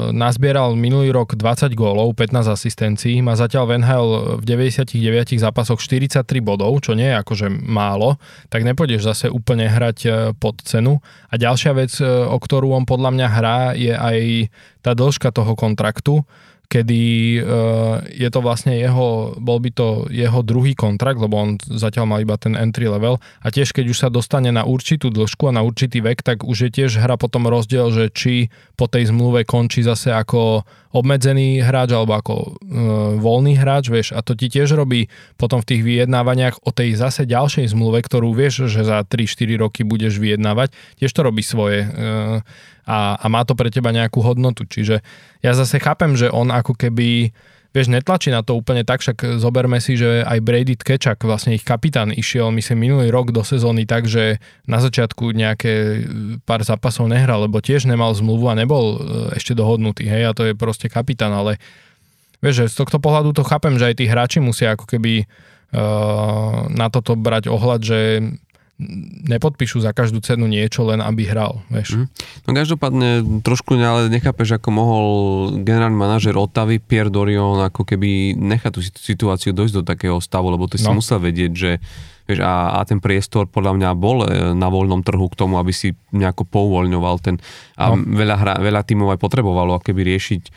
[0.09, 4.07] nazbieral minulý rok 20 gólov, 15 asistencií, má zatiaľ v NHL
[4.41, 4.97] v 99
[5.37, 8.17] zápasoch 43 bodov, čo nie je akože málo,
[8.49, 10.97] tak nepôjdeš zase úplne hrať uh, pod cenu.
[11.29, 14.49] A ďalšia vec, uh, o ktorú on podľa mňa hrá, je aj
[14.81, 16.25] tá dĺžka toho kontraktu,
[16.71, 17.01] kedy
[17.43, 22.19] uh, je to vlastne jeho, bol by to jeho druhý kontrakt, lebo on zatiaľ mal
[22.23, 23.19] iba ten entry level.
[23.43, 26.71] A tiež keď už sa dostane na určitú dĺžku a na určitý vek, tak už
[26.71, 28.47] je tiež hra potom rozdiel, že či
[28.79, 32.49] po tej zmluve končí zase ako obmedzený hráč alebo ako e,
[33.19, 35.07] voľný hráč, vieš, a to ti tiež robí
[35.39, 39.81] potom v tých vyjednávaniach o tej zase ďalšej zmluve, ktorú vieš, že za 3-4 roky
[39.87, 41.89] budeš vyjednávať, tiež to robí svoje e,
[42.85, 44.67] a, a má to pre teba nejakú hodnotu.
[44.67, 44.99] Čiže
[45.39, 47.31] ja zase chápem, že on ako keby
[47.71, 51.63] vieš, netlačí na to úplne tak, však zoberme si, že aj Brady Tkečak, vlastne ich
[51.63, 55.97] kapitán, išiel, myslím, minulý rok do sezóny tak, že na začiatku nejaké e,
[56.43, 58.97] pár zápasov nehral, lebo tiež nemal zmluvu a nebol e,
[59.39, 61.57] ešte dohodnutý, hej, a to je proste kapitán, ale
[62.43, 65.29] vieš, že z tohto pohľadu to chápem, že aj tí hráči musia ako keby
[65.77, 67.99] uh, na toto brať ohľad, že
[69.29, 72.01] nepodpíšu za každú cenu niečo, len aby hral, vieš.
[72.01, 72.07] Mm.
[72.45, 73.09] No každopádne
[73.45, 75.07] trošku ale nechápeš, ako mohol
[75.61, 80.65] generálny manažer Otavy Pierre Dorion ako keby nechať tú situáciu dojsť do takého stavu, lebo
[80.65, 80.83] ty no.
[80.83, 81.71] si musel vedieť, že
[82.25, 85.75] vieš, a, a ten priestor podľa mňa bol e, na voľnom trhu k tomu, aby
[85.75, 87.35] si nejako pouvoľňoval ten
[87.75, 88.01] a no.
[88.01, 90.51] veľa, hra, veľa tímov aj potrebovalo ako keby riešiť e,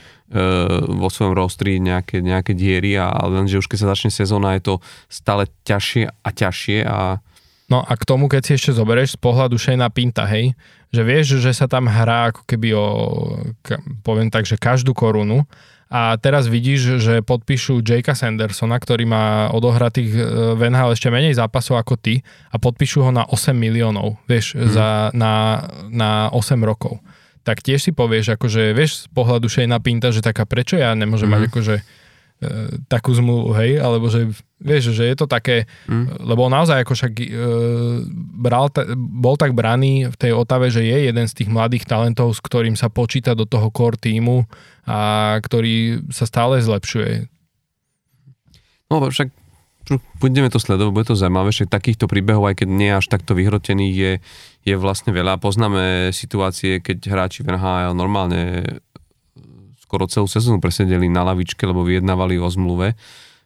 [0.95, 4.75] vo svojom rostri nejaké, nejaké diery a lenže už keď sa začne sezóna, je to
[5.11, 7.19] stále ťažšie a ťažšie a
[7.69, 10.53] No a k tomu, keď si ešte zoberieš z pohľadu Shayna Pinta, hej,
[10.93, 12.87] že vieš, že sa tam hrá ako keby o,
[14.05, 15.49] poviem tak, že každú korunu
[15.89, 20.21] a teraz vidíš, že podpíšu Jakea Sandersona, ktorý má odohratých e,
[20.59, 22.21] v NHL ešte menej zápasov ako ty
[22.53, 24.69] a podpíšu ho na 8 miliónov, vieš, hmm.
[24.69, 27.01] za, na, na 8 rokov.
[27.45, 31.33] Tak tiež si povieš, akože vieš z pohľadu Shayna Pinta, že taká prečo ja nemôžem
[31.33, 31.37] hmm.
[31.41, 31.77] mať akože
[32.43, 34.35] E, takú zmluvu, hej, alebo že
[34.65, 36.25] vieš, že je to také, mm.
[36.25, 37.27] lebo naozaj ako však e,
[38.41, 42.41] bral, bol tak braný v tej Otave, že je jeden z tých mladých talentov, s
[42.41, 44.49] ktorým sa počíta do toho core týmu
[44.89, 47.29] a ktorý sa stále zlepšuje.
[48.89, 49.29] No však
[50.17, 53.93] budeme to sledovať, bude to zaujímavé, že takýchto príbehov, aj keď nie až takto vyhrotený,
[53.93, 54.13] je,
[54.65, 55.37] je vlastne veľa.
[55.37, 58.65] Poznáme situácie, keď hráči v NHL normálne
[59.85, 62.97] skoro celú sezónu presedeli na lavičke, lebo vyjednávali o zmluve.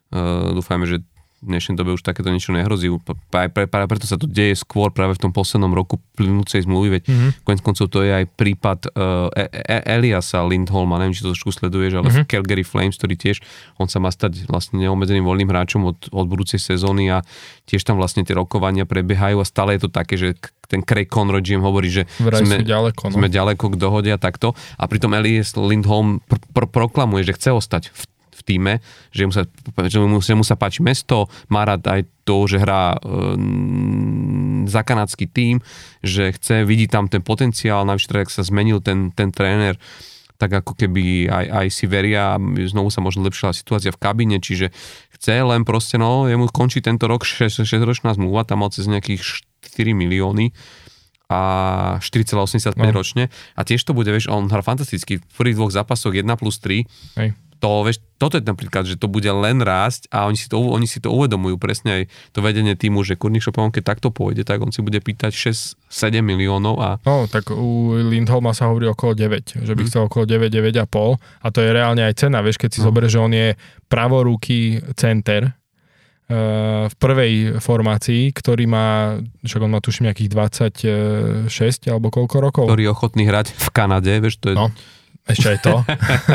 [0.09, 1.05] Uh, dúfajme, že
[1.39, 2.91] v dnešnej dobe už takéto niečo nehrozí.
[3.31, 7.03] Práve, práve preto sa to deje skôr práve v tom poslednom roku plynúcej zmluvy, veď
[7.07, 7.31] mm-hmm.
[7.47, 11.55] konec koncov to je aj prípad uh, e- e- Eliasa Lindholma, neviem, či to trošku
[11.55, 12.27] sleduješ, ale mm-hmm.
[12.27, 13.39] v Calgary Flames, ktorý tiež,
[13.79, 17.23] on sa má stať vlastne neobmedzeným voľným hráčom od, od budúcej sezóny a
[17.71, 20.35] tiež tam vlastne tie rokovania prebiehajú a stále je to také, že
[20.67, 23.15] ten Craig Conroy GM hovorí, že sme ďaleko, no.
[23.15, 24.59] sme ďaleko k dohode a takto.
[24.77, 28.03] A pritom Elias Lindholm pr- pr- proklamuje, že chce ostať v
[28.39, 28.73] v týme,
[29.11, 29.43] že mu sa,
[29.91, 32.99] že mu, že mu sa páči mesto, má rád aj to, že hrá e,
[34.71, 35.59] za kanadský tým,
[36.05, 39.81] že chce, vidí tam ten potenciál, navyše teda, ak sa zmenil ten, ten tréner,
[40.39, 42.39] tak ako keby aj, aj si veria,
[42.71, 44.71] znovu sa možno lepšila situácia v kabíne, čiže
[45.19, 49.43] chce len proste, no, jemu končí tento rok 6-ročná zmluva, tam mal cez nejakých
[49.75, 50.55] 4 milióny
[51.29, 51.41] a
[52.01, 52.95] 4,85 no.
[52.95, 53.25] ročne.
[53.53, 56.87] A tiež to bude, vieš, on hrá fantasticky v prvých dvoch zápasoch 1 plus 3
[57.21, 60.59] Hej to, vieš, toto je napríklad, že to bude len rásť a oni si to,
[60.59, 62.03] oni si to uvedomujú presne aj
[62.35, 66.23] to vedenie týmu, že Kurník Šopovon, keď takto pôjde, tak on si bude pýtať 6-7
[66.23, 66.99] miliónov a...
[67.07, 69.91] No, tak u Lindholma sa hovorí okolo 9, že by hmm.
[69.91, 72.91] chcel okolo 9, 9,5 a to je reálne aj cena, vieš, keď si no.
[72.91, 73.49] zoberieš, že on je
[73.87, 75.55] pravorúky center, eh,
[76.87, 80.31] v prvej formácii, ktorý má, však on má tuším nejakých
[81.51, 82.65] 26 alebo koľko rokov.
[82.67, 84.57] Ktorý je ochotný hrať v Kanade, vieš, to je...
[84.59, 84.71] No
[85.29, 85.75] ešte aj to.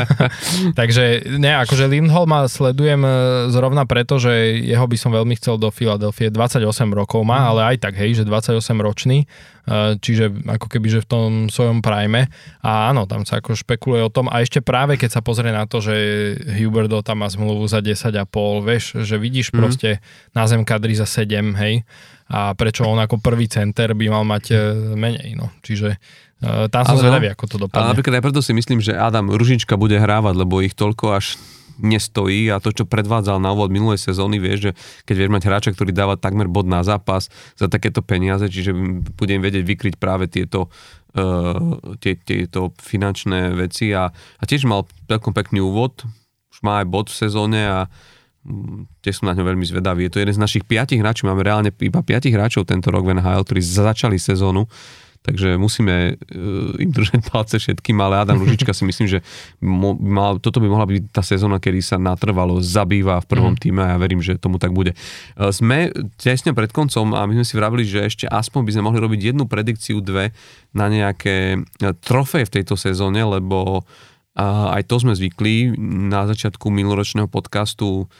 [0.78, 3.10] Takže ne, akože Lindholma sledujem e,
[3.50, 6.30] zrovna preto, že jeho by som veľmi chcel do Filadelfie.
[6.30, 6.62] 28
[6.94, 7.48] rokov má, mm.
[7.50, 11.82] ale aj tak, hej, že 28 ročný, e, čiže ako keby, že v tom svojom
[11.82, 12.30] prime.
[12.62, 14.30] A áno, tam sa ako špekuluje o tom.
[14.30, 15.94] A ešte práve, keď sa pozrie na to, že
[16.54, 18.30] Huberdo tam má zmluvu za 10,5,
[18.62, 19.56] vieš, že vidíš mm.
[19.58, 19.98] proste
[20.30, 21.82] na zem kadri za 7, hej,
[22.24, 24.56] a prečo on ako prvý center by mal mať e,
[24.96, 25.52] menej, no.
[25.60, 26.00] Čiže
[26.68, 27.78] tam som zvedavý, no, ako to dopadne.
[27.80, 31.40] Ale napríklad aj preto si myslím, že Adam Ružička bude hrávať, lebo ich toľko až
[31.78, 34.72] nestojí a to, čo predvádzal na úvod minulej sezóny, vieš, že
[35.08, 38.70] keď vieš mať hráča, ktorý dáva takmer bod na zápas za takéto peniaze, čiže
[39.18, 40.70] budem vedieť vykryť práve tieto,
[41.18, 46.06] uh, tie, tieto finančné veci a, a tiež mal taký pekný úvod,
[46.54, 47.78] už má aj bod v sezóne a
[48.46, 50.06] mm, tiež som na ňo veľmi zvedavý.
[50.06, 53.18] Je to jeden z našich piatich hráčov, máme reálne iba piatich hráčov tento rok v
[53.18, 54.70] NHL, ktorí začali sezónu
[55.24, 59.18] takže musíme uh, im držať palce všetkým, ale Adam Ružička si myslím, že
[59.98, 63.60] mal, toto by mohla byť tá sezóna, kedy sa natrvalo zabýva v prvom mm.
[63.60, 64.92] týme a ja verím, že tomu tak bude.
[65.34, 65.88] Uh, sme
[66.20, 69.32] tesne pred koncom a my sme si vravili, že ešte aspoň by sme mohli robiť
[69.32, 70.36] jednu predikciu, dve
[70.76, 71.58] na nejaké e,
[72.02, 73.86] trofeje v tejto sezóne, lebo
[74.34, 75.78] aj to sme zvykli
[76.10, 78.10] na začiatku minuloročného podcastu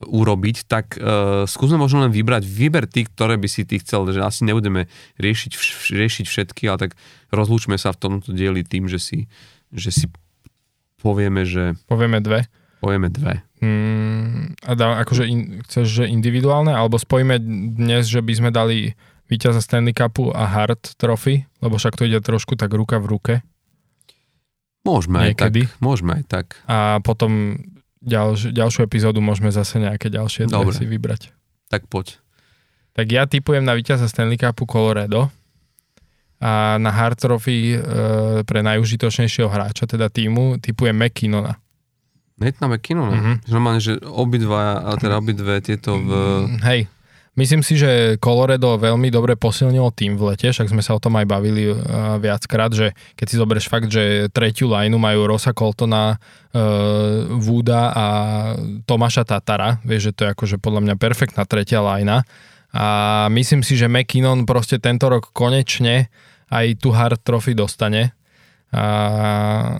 [0.00, 4.24] urobiť, tak uh, skúsme možno len vybrať, vyber ty, ktoré by si ty chcel, že
[4.24, 4.88] asi nebudeme
[5.20, 5.52] riešiť,
[5.92, 6.92] riešiť všetky, ale tak
[7.28, 9.28] rozlúčme sa v tomto dieli tým, že si,
[9.68, 10.06] že si
[11.04, 11.76] povieme, že...
[11.84, 12.48] Povieme dve?
[12.80, 13.44] Povieme dve.
[13.60, 17.36] Hmm, a dá, akože in, chceš, že individuálne, alebo spojíme
[17.76, 18.96] dnes, že by sme dali
[19.28, 23.34] víťaza Stanley Cupu a Hart Trophy, lebo však to ide trošku tak ruka v ruke.
[24.80, 25.68] Môžeme Niekedy.
[25.68, 25.84] aj tak.
[25.84, 26.46] Môžeme aj tak.
[26.64, 27.60] A potom
[28.00, 30.74] ďalš, ďalšiu epizódu môžeme zase nejaké ďalšie Dobre.
[30.76, 31.30] si vybrať.
[31.68, 32.18] Tak poď.
[32.96, 35.30] Tak ja typujem na víťaza Stanley Cupu Colorado
[36.40, 37.78] a na Hard Trophy e,
[38.48, 41.60] pre najužitočnejšieho hráča, teda týmu, typujem McKinnona.
[42.40, 43.12] Natana McKinnona?
[43.12, 43.36] Mm-hmm.
[43.52, 46.10] Normálne, že obidva, teda obidve tieto v...
[46.48, 46.80] Mm, hej,
[47.40, 51.16] Myslím si, že Colorado veľmi dobre posilnilo tým v lete, však sme sa o tom
[51.16, 56.20] aj bavili uh, viackrát, že keď si zoberieš fakt, že tretiu lineu majú Rosa Coltona,
[56.20, 58.06] uh, Wooda a
[58.84, 62.28] Tomáša Tatara, vieš, že to je akože podľa mňa perfektná tretia lajna
[62.76, 62.86] a
[63.32, 66.12] myslím si, že McKinnon proste tento rok konečne
[66.52, 68.12] aj tu hard trophy dostane
[68.68, 68.84] a,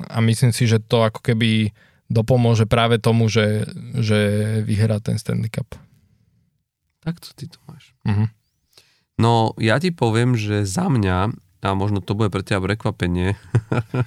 [0.00, 1.76] a myslím si, že to ako keby
[2.08, 3.68] dopomôže práve tomu, že,
[4.00, 4.18] že
[4.64, 5.89] vyhrá ten Stanley Cup.
[7.00, 7.96] Tak to ty to máš.
[8.04, 8.28] Uh-huh.
[9.20, 13.36] No, ja ti poviem, že za mňa, a možno to bude pre teba prekvapenie.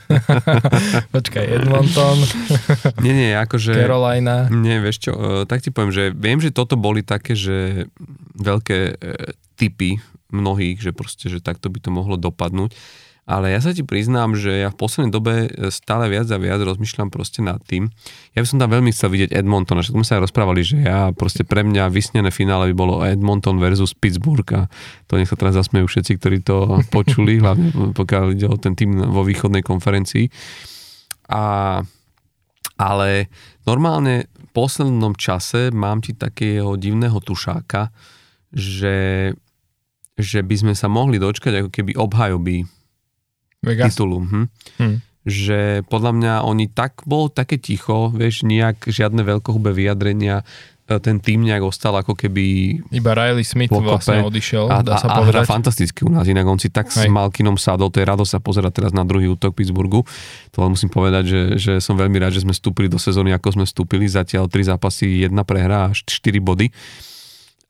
[1.16, 2.18] Počkaj, Edmonton.
[3.06, 3.78] nie, nie, akože...
[3.78, 4.50] Carolina.
[4.50, 7.90] Nie, vieš čo, e, tak ti poviem, že viem, že toto boli také, že
[8.42, 8.94] veľké e,
[9.54, 10.02] typy
[10.34, 12.74] mnohých, že proste, že takto by to mohlo dopadnúť.
[13.24, 16.60] Ale ja sa ti priznám, že ja v poslednej dobe e, stále viac a viac
[16.60, 17.88] rozmýšľam proste nad tým.
[18.36, 21.16] Ja by som tam veľmi chcel vidieť Edmonton, že sme sa aj rozprávali, že ja
[21.16, 24.68] proste pre mňa vysnené finále by bolo Edmonton versus Pittsburgh a
[25.08, 28.92] to nech sa teraz zasmejú všetci, ktorí to počuli, hlavne pokiaľ ide o ten tým
[28.92, 30.28] vo východnej konferencii.
[31.32, 31.80] A,
[32.76, 33.10] ale
[33.64, 37.88] normálne v poslednom čase mám ti takého divného tušáka,
[38.52, 39.32] že,
[40.20, 42.83] že by sme sa mohli dočkať ako keby obhajoby
[43.64, 43.96] Vegas.
[43.96, 44.20] titulu.
[44.22, 44.48] Hm.
[44.78, 44.98] Hm.
[45.24, 50.44] že podľa mňa oni tak, bolo také ticho, vieš, nejak žiadne veľkohubé vyjadrenia,
[50.84, 52.44] e, ten tým nejak ostal ako keby...
[52.92, 55.48] Iba Riley Smith vlastne odišiel, a, dá sa a, povedať.
[55.48, 57.08] A fantasticky u nás, inak on si tak Hej.
[57.08, 60.04] s Malkinom sadol, to je rado sa pozerať teraz na druhý útok Pittsburghu.
[60.52, 63.64] To len musím povedať, že, že som veľmi rád, že sme vstúpili do sezóny, ako
[63.64, 66.68] sme vstúpili, zatiaľ tri zápasy, jedna prehra a 4 body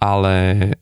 [0.04, 0.36] ale,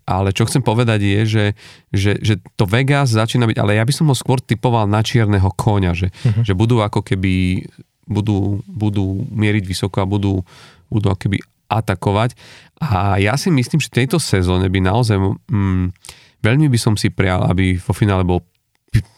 [0.09, 1.45] ale čo chcem povedať je, že,
[1.93, 5.45] že, že to Vegas začína byť, ale ja by som ho skôr typoval na čierneho
[5.53, 6.41] koňa, že, uh-huh.
[6.41, 7.61] že budú ako keby
[8.09, 10.41] budú, budú mieriť vysoko a budú,
[10.89, 11.37] budú ako keby
[11.69, 12.33] atakovať.
[12.81, 15.93] A ja si myslím, že v tejto sezóne by naozaj mm,
[16.41, 18.41] veľmi by som si prial, aby vo finále bol,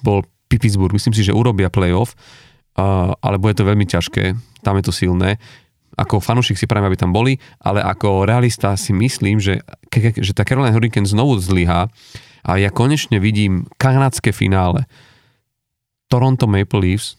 [0.04, 0.92] bol Pittsburgh.
[0.92, 2.14] Myslím si, že urobia playoff,
[2.76, 4.36] uh, ale bude to veľmi ťažké.
[4.62, 5.40] Tam je to silné
[5.94, 9.62] ako fanúšik si prajem, aby tam boli, ale ako realista si myslím, že,
[10.18, 11.90] že tá Carolina Hurricane znovu zlyhá
[12.44, 14.90] a ja konečne vidím kanadské finále
[16.10, 17.16] Toronto Maple Leafs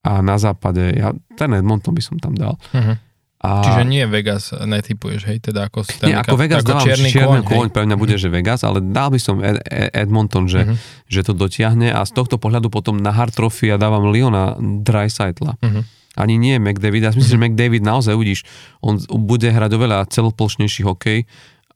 [0.00, 2.56] a na západe, ja, ten Edmonton by som tam dal.
[2.72, 2.96] Uh-huh.
[3.40, 3.64] A...
[3.64, 7.68] Čiže nie Vegas netypuješ, hej, teda ako Nie, ako Vegas ako dávam čierny, čierny kôň,
[7.72, 8.28] pre mňa bude, uh-huh.
[8.28, 9.60] že Vegas, ale dal by som Ed,
[9.96, 10.76] Edmonton, že, uh-huh.
[11.08, 15.56] že to dotiahne a z tohto pohľadu potom na Hard Trophy ja dávam Leona Dreisaitla.
[15.60, 17.08] Uh-huh ani nie McDavid.
[17.08, 18.44] Ja si myslím, že McDavid naozaj uvidíš,
[18.84, 21.24] on bude hrať oveľa celoplošnejší hokej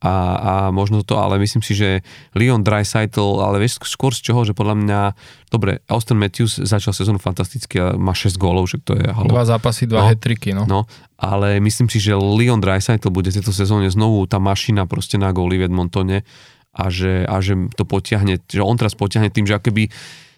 [0.05, 2.05] a, a možno to, ale myslím si, že
[2.37, 4.99] Leon Dreisaitl, ale vieš skôr z čoho, že podľa mňa,
[5.49, 9.31] dobre, Austin Matthews začal sezónu fantasticky a má 6 gólov, že to je halo.
[9.31, 10.69] Dva zápasy, dva no, hetriky, no.
[10.69, 10.85] no.
[11.17, 15.33] ale myslím si, že Leon Dreisaitl bude v tejto sezóne znovu tá mašina proste na
[15.33, 16.21] góly v Edmontone
[16.75, 19.87] a že, a že to potiahne, že on teraz potiahne tým, že akoby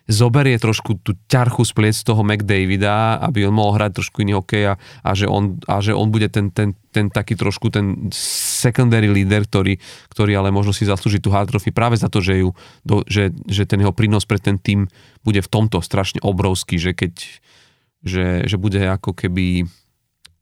[0.07, 4.71] zoberie trošku tú ťarchu z pliec toho McDavida, aby on mohol hrať trošku iný hokej
[4.71, 9.11] a, a, že, on, a že on bude ten, ten, ten taký trošku ten secondary
[9.11, 9.75] leader, ktorý,
[10.07, 12.55] ktorý ale možno si zaslúži tú hard práve za to, že, ju,
[12.88, 14.88] do, že, že ten jeho prínos pre ten tým
[15.27, 17.13] bude v tomto strašne obrovský, že keď
[18.05, 19.65] že, že bude ako keby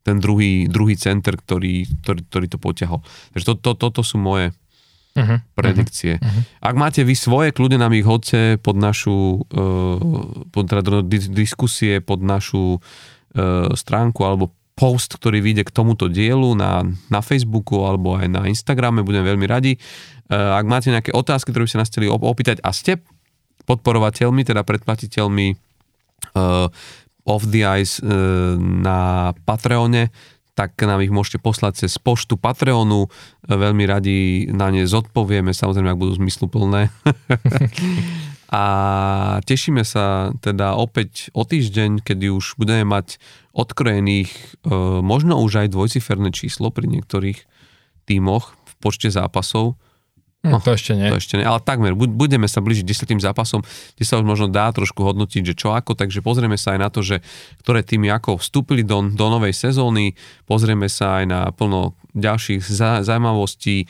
[0.06, 3.00] ten druhý, druhý center, ktorý, ktorý, ktorý to poťahol.
[3.34, 4.54] Takže to, to, toto sú moje
[5.16, 6.20] uh-huh, predikcie.
[6.20, 6.42] Uh-huh.
[6.60, 9.96] Ak máte vy svoje, kľudne nám ich hodce pod našu uh,
[10.52, 11.00] pod teda
[11.32, 17.80] diskusie, pod našu uh, stránku alebo post, ktorý vyjde k tomuto dielu na, na Facebooku
[17.88, 19.80] alebo aj na Instagrame, budem veľmi radi.
[20.28, 23.00] Uh, ak máte nejaké otázky, ktoré by ste nás chceli opýtať a ste
[23.64, 25.46] podporovateľmi, teda predplatiteľmi
[26.36, 26.68] uh,
[27.26, 30.12] Off the Ice uh, na Patreone,
[30.56, 33.12] tak nám ich môžete poslať cez poštu Patreonu.
[33.44, 36.88] Veľmi radi na ne zodpovieme, samozrejme, ak budú zmysluplné.
[38.48, 38.64] a
[39.44, 43.20] tešíme sa teda opäť o týždeň, kedy už budeme mať
[43.52, 44.72] odkrojených e,
[45.04, 47.44] možno už aj dvojciferné číslo pri niektorých
[48.08, 49.76] tímoch v počte zápasov.
[50.46, 51.10] No, to ešte nie.
[51.10, 51.92] To ešte nie, ale takmer.
[51.98, 53.66] Budeme sa blížiť desetým zápasom,
[53.98, 56.88] kde sa už možno dá trošku hodnotiť, že čo ako, takže pozrieme sa aj na
[56.88, 57.20] to, že
[57.66, 60.14] ktoré týmy ako vstúpili do, do novej sezóny,
[60.46, 62.64] pozrieme sa aj na plno ďalších
[63.04, 63.84] zaujímavostí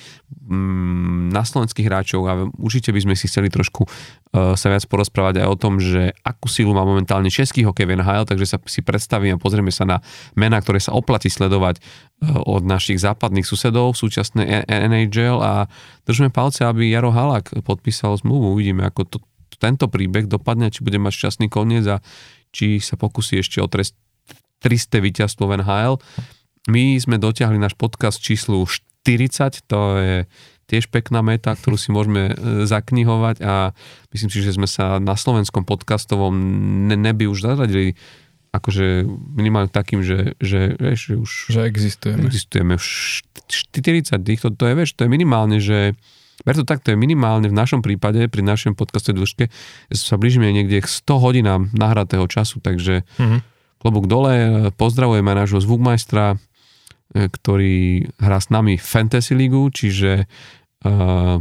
[0.51, 2.21] mm, na slovenských hráčov.
[2.27, 6.11] A určite by sme si chceli trošku uh, sa viac porozprávať aj o tom, že
[6.27, 9.87] akú silu má momentálne český hokej v NHL, takže sa si predstavíme a pozrieme sa
[9.87, 10.03] na
[10.35, 15.71] mená, ktoré sa oplatí sledovať uh, od našich západných susedov v súčasnej NHL a
[16.03, 18.55] držme palce, aby Jaro Halak podpísal zmluvu.
[18.55, 19.19] Uvidíme, ako to,
[19.57, 21.99] tento príbeh dopadne, či bude mať šťastný koniec a
[22.53, 23.97] či sa pokusí ešte o trest
[24.65, 25.95] 300 víťazstvo v NHL.
[26.73, 30.17] My sme dotiahli náš podcast číslu 40, to je
[30.67, 33.71] tiež pekná meta, ktorú si môžeme e, zaknihovať a
[34.11, 36.35] myslím si, že sme sa na slovenskom podcastovom
[36.91, 37.95] neby už zaradili
[38.51, 39.07] akože
[39.37, 41.31] minimálne takým, že, že, vieš, že už...
[41.53, 42.25] Že existujeme.
[42.27, 42.75] Existujeme.
[42.81, 45.95] 40 týchto, to je, vieš, to je minimálne, že
[46.45, 49.49] Ber to tak, to je minimálne v našom prípade, pri našom podcaste dĺžke,
[49.95, 53.41] sa blížime niekde k 100 hodinám nahratého času, takže mm-hmm.
[53.81, 56.37] klobúk dole, pozdravujeme nášho zvukmajstra,
[57.15, 60.27] E, ktorý hrá s nami Fantasy Ligu, čiže
[60.83, 61.39] uh,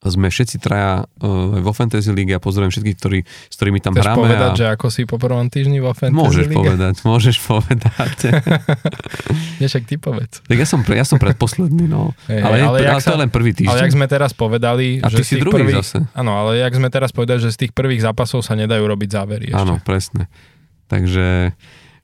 [0.00, 4.04] sme všetci traja uh, vo Fantasy League a pozdravujem všetkých, ktorí, s ktorými tam Chceš
[4.08, 4.20] hráme.
[4.24, 4.56] povedať, a...
[4.56, 6.56] že ako si po prvom týždni vo Fantasy môžeš League?
[6.56, 8.18] Povedať, môžeš povedať,
[9.60, 10.40] Nie, však ty povedz.
[10.48, 12.16] Tak ja som, pre, ja som predposledný, no.
[12.24, 13.76] Hey, ale, ale, ale to sa, je len prvý týždeň.
[13.76, 16.08] Ale jak sme teraz povedali, a že ty si druhý prvých, zase.
[16.16, 19.52] Áno, ale jak sme teraz povedali, že z tých prvých zápasov sa nedajú robiť závery
[19.52, 19.60] ešte.
[19.60, 20.32] Áno, presne.
[20.88, 21.52] Takže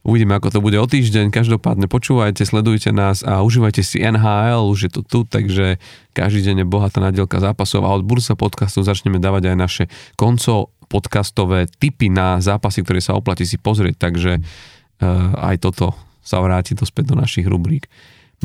[0.06, 1.34] Uvidíme, ako to bude o týždeň.
[1.34, 5.82] Každopádne počúvajte, sledujte nás a užívajte si NHL, už je to tu, takže
[6.14, 9.84] každý deň je bohatá nadielka zápasov a od Bursa podcastu začneme dávať aj naše
[10.14, 16.38] konco podcastové tipy na zápasy, ktoré sa oplatí si pozrieť, takže uh, aj toto sa
[16.38, 17.90] vráti to späť do našich rubrík.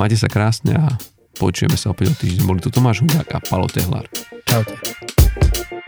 [0.02, 0.98] Majte sa krásne a
[1.38, 2.42] počujeme sa opäť o týždeň.
[2.42, 4.10] Boli tu Tomáš Hudák a Palo Tehlar.
[4.50, 5.81] Čaute.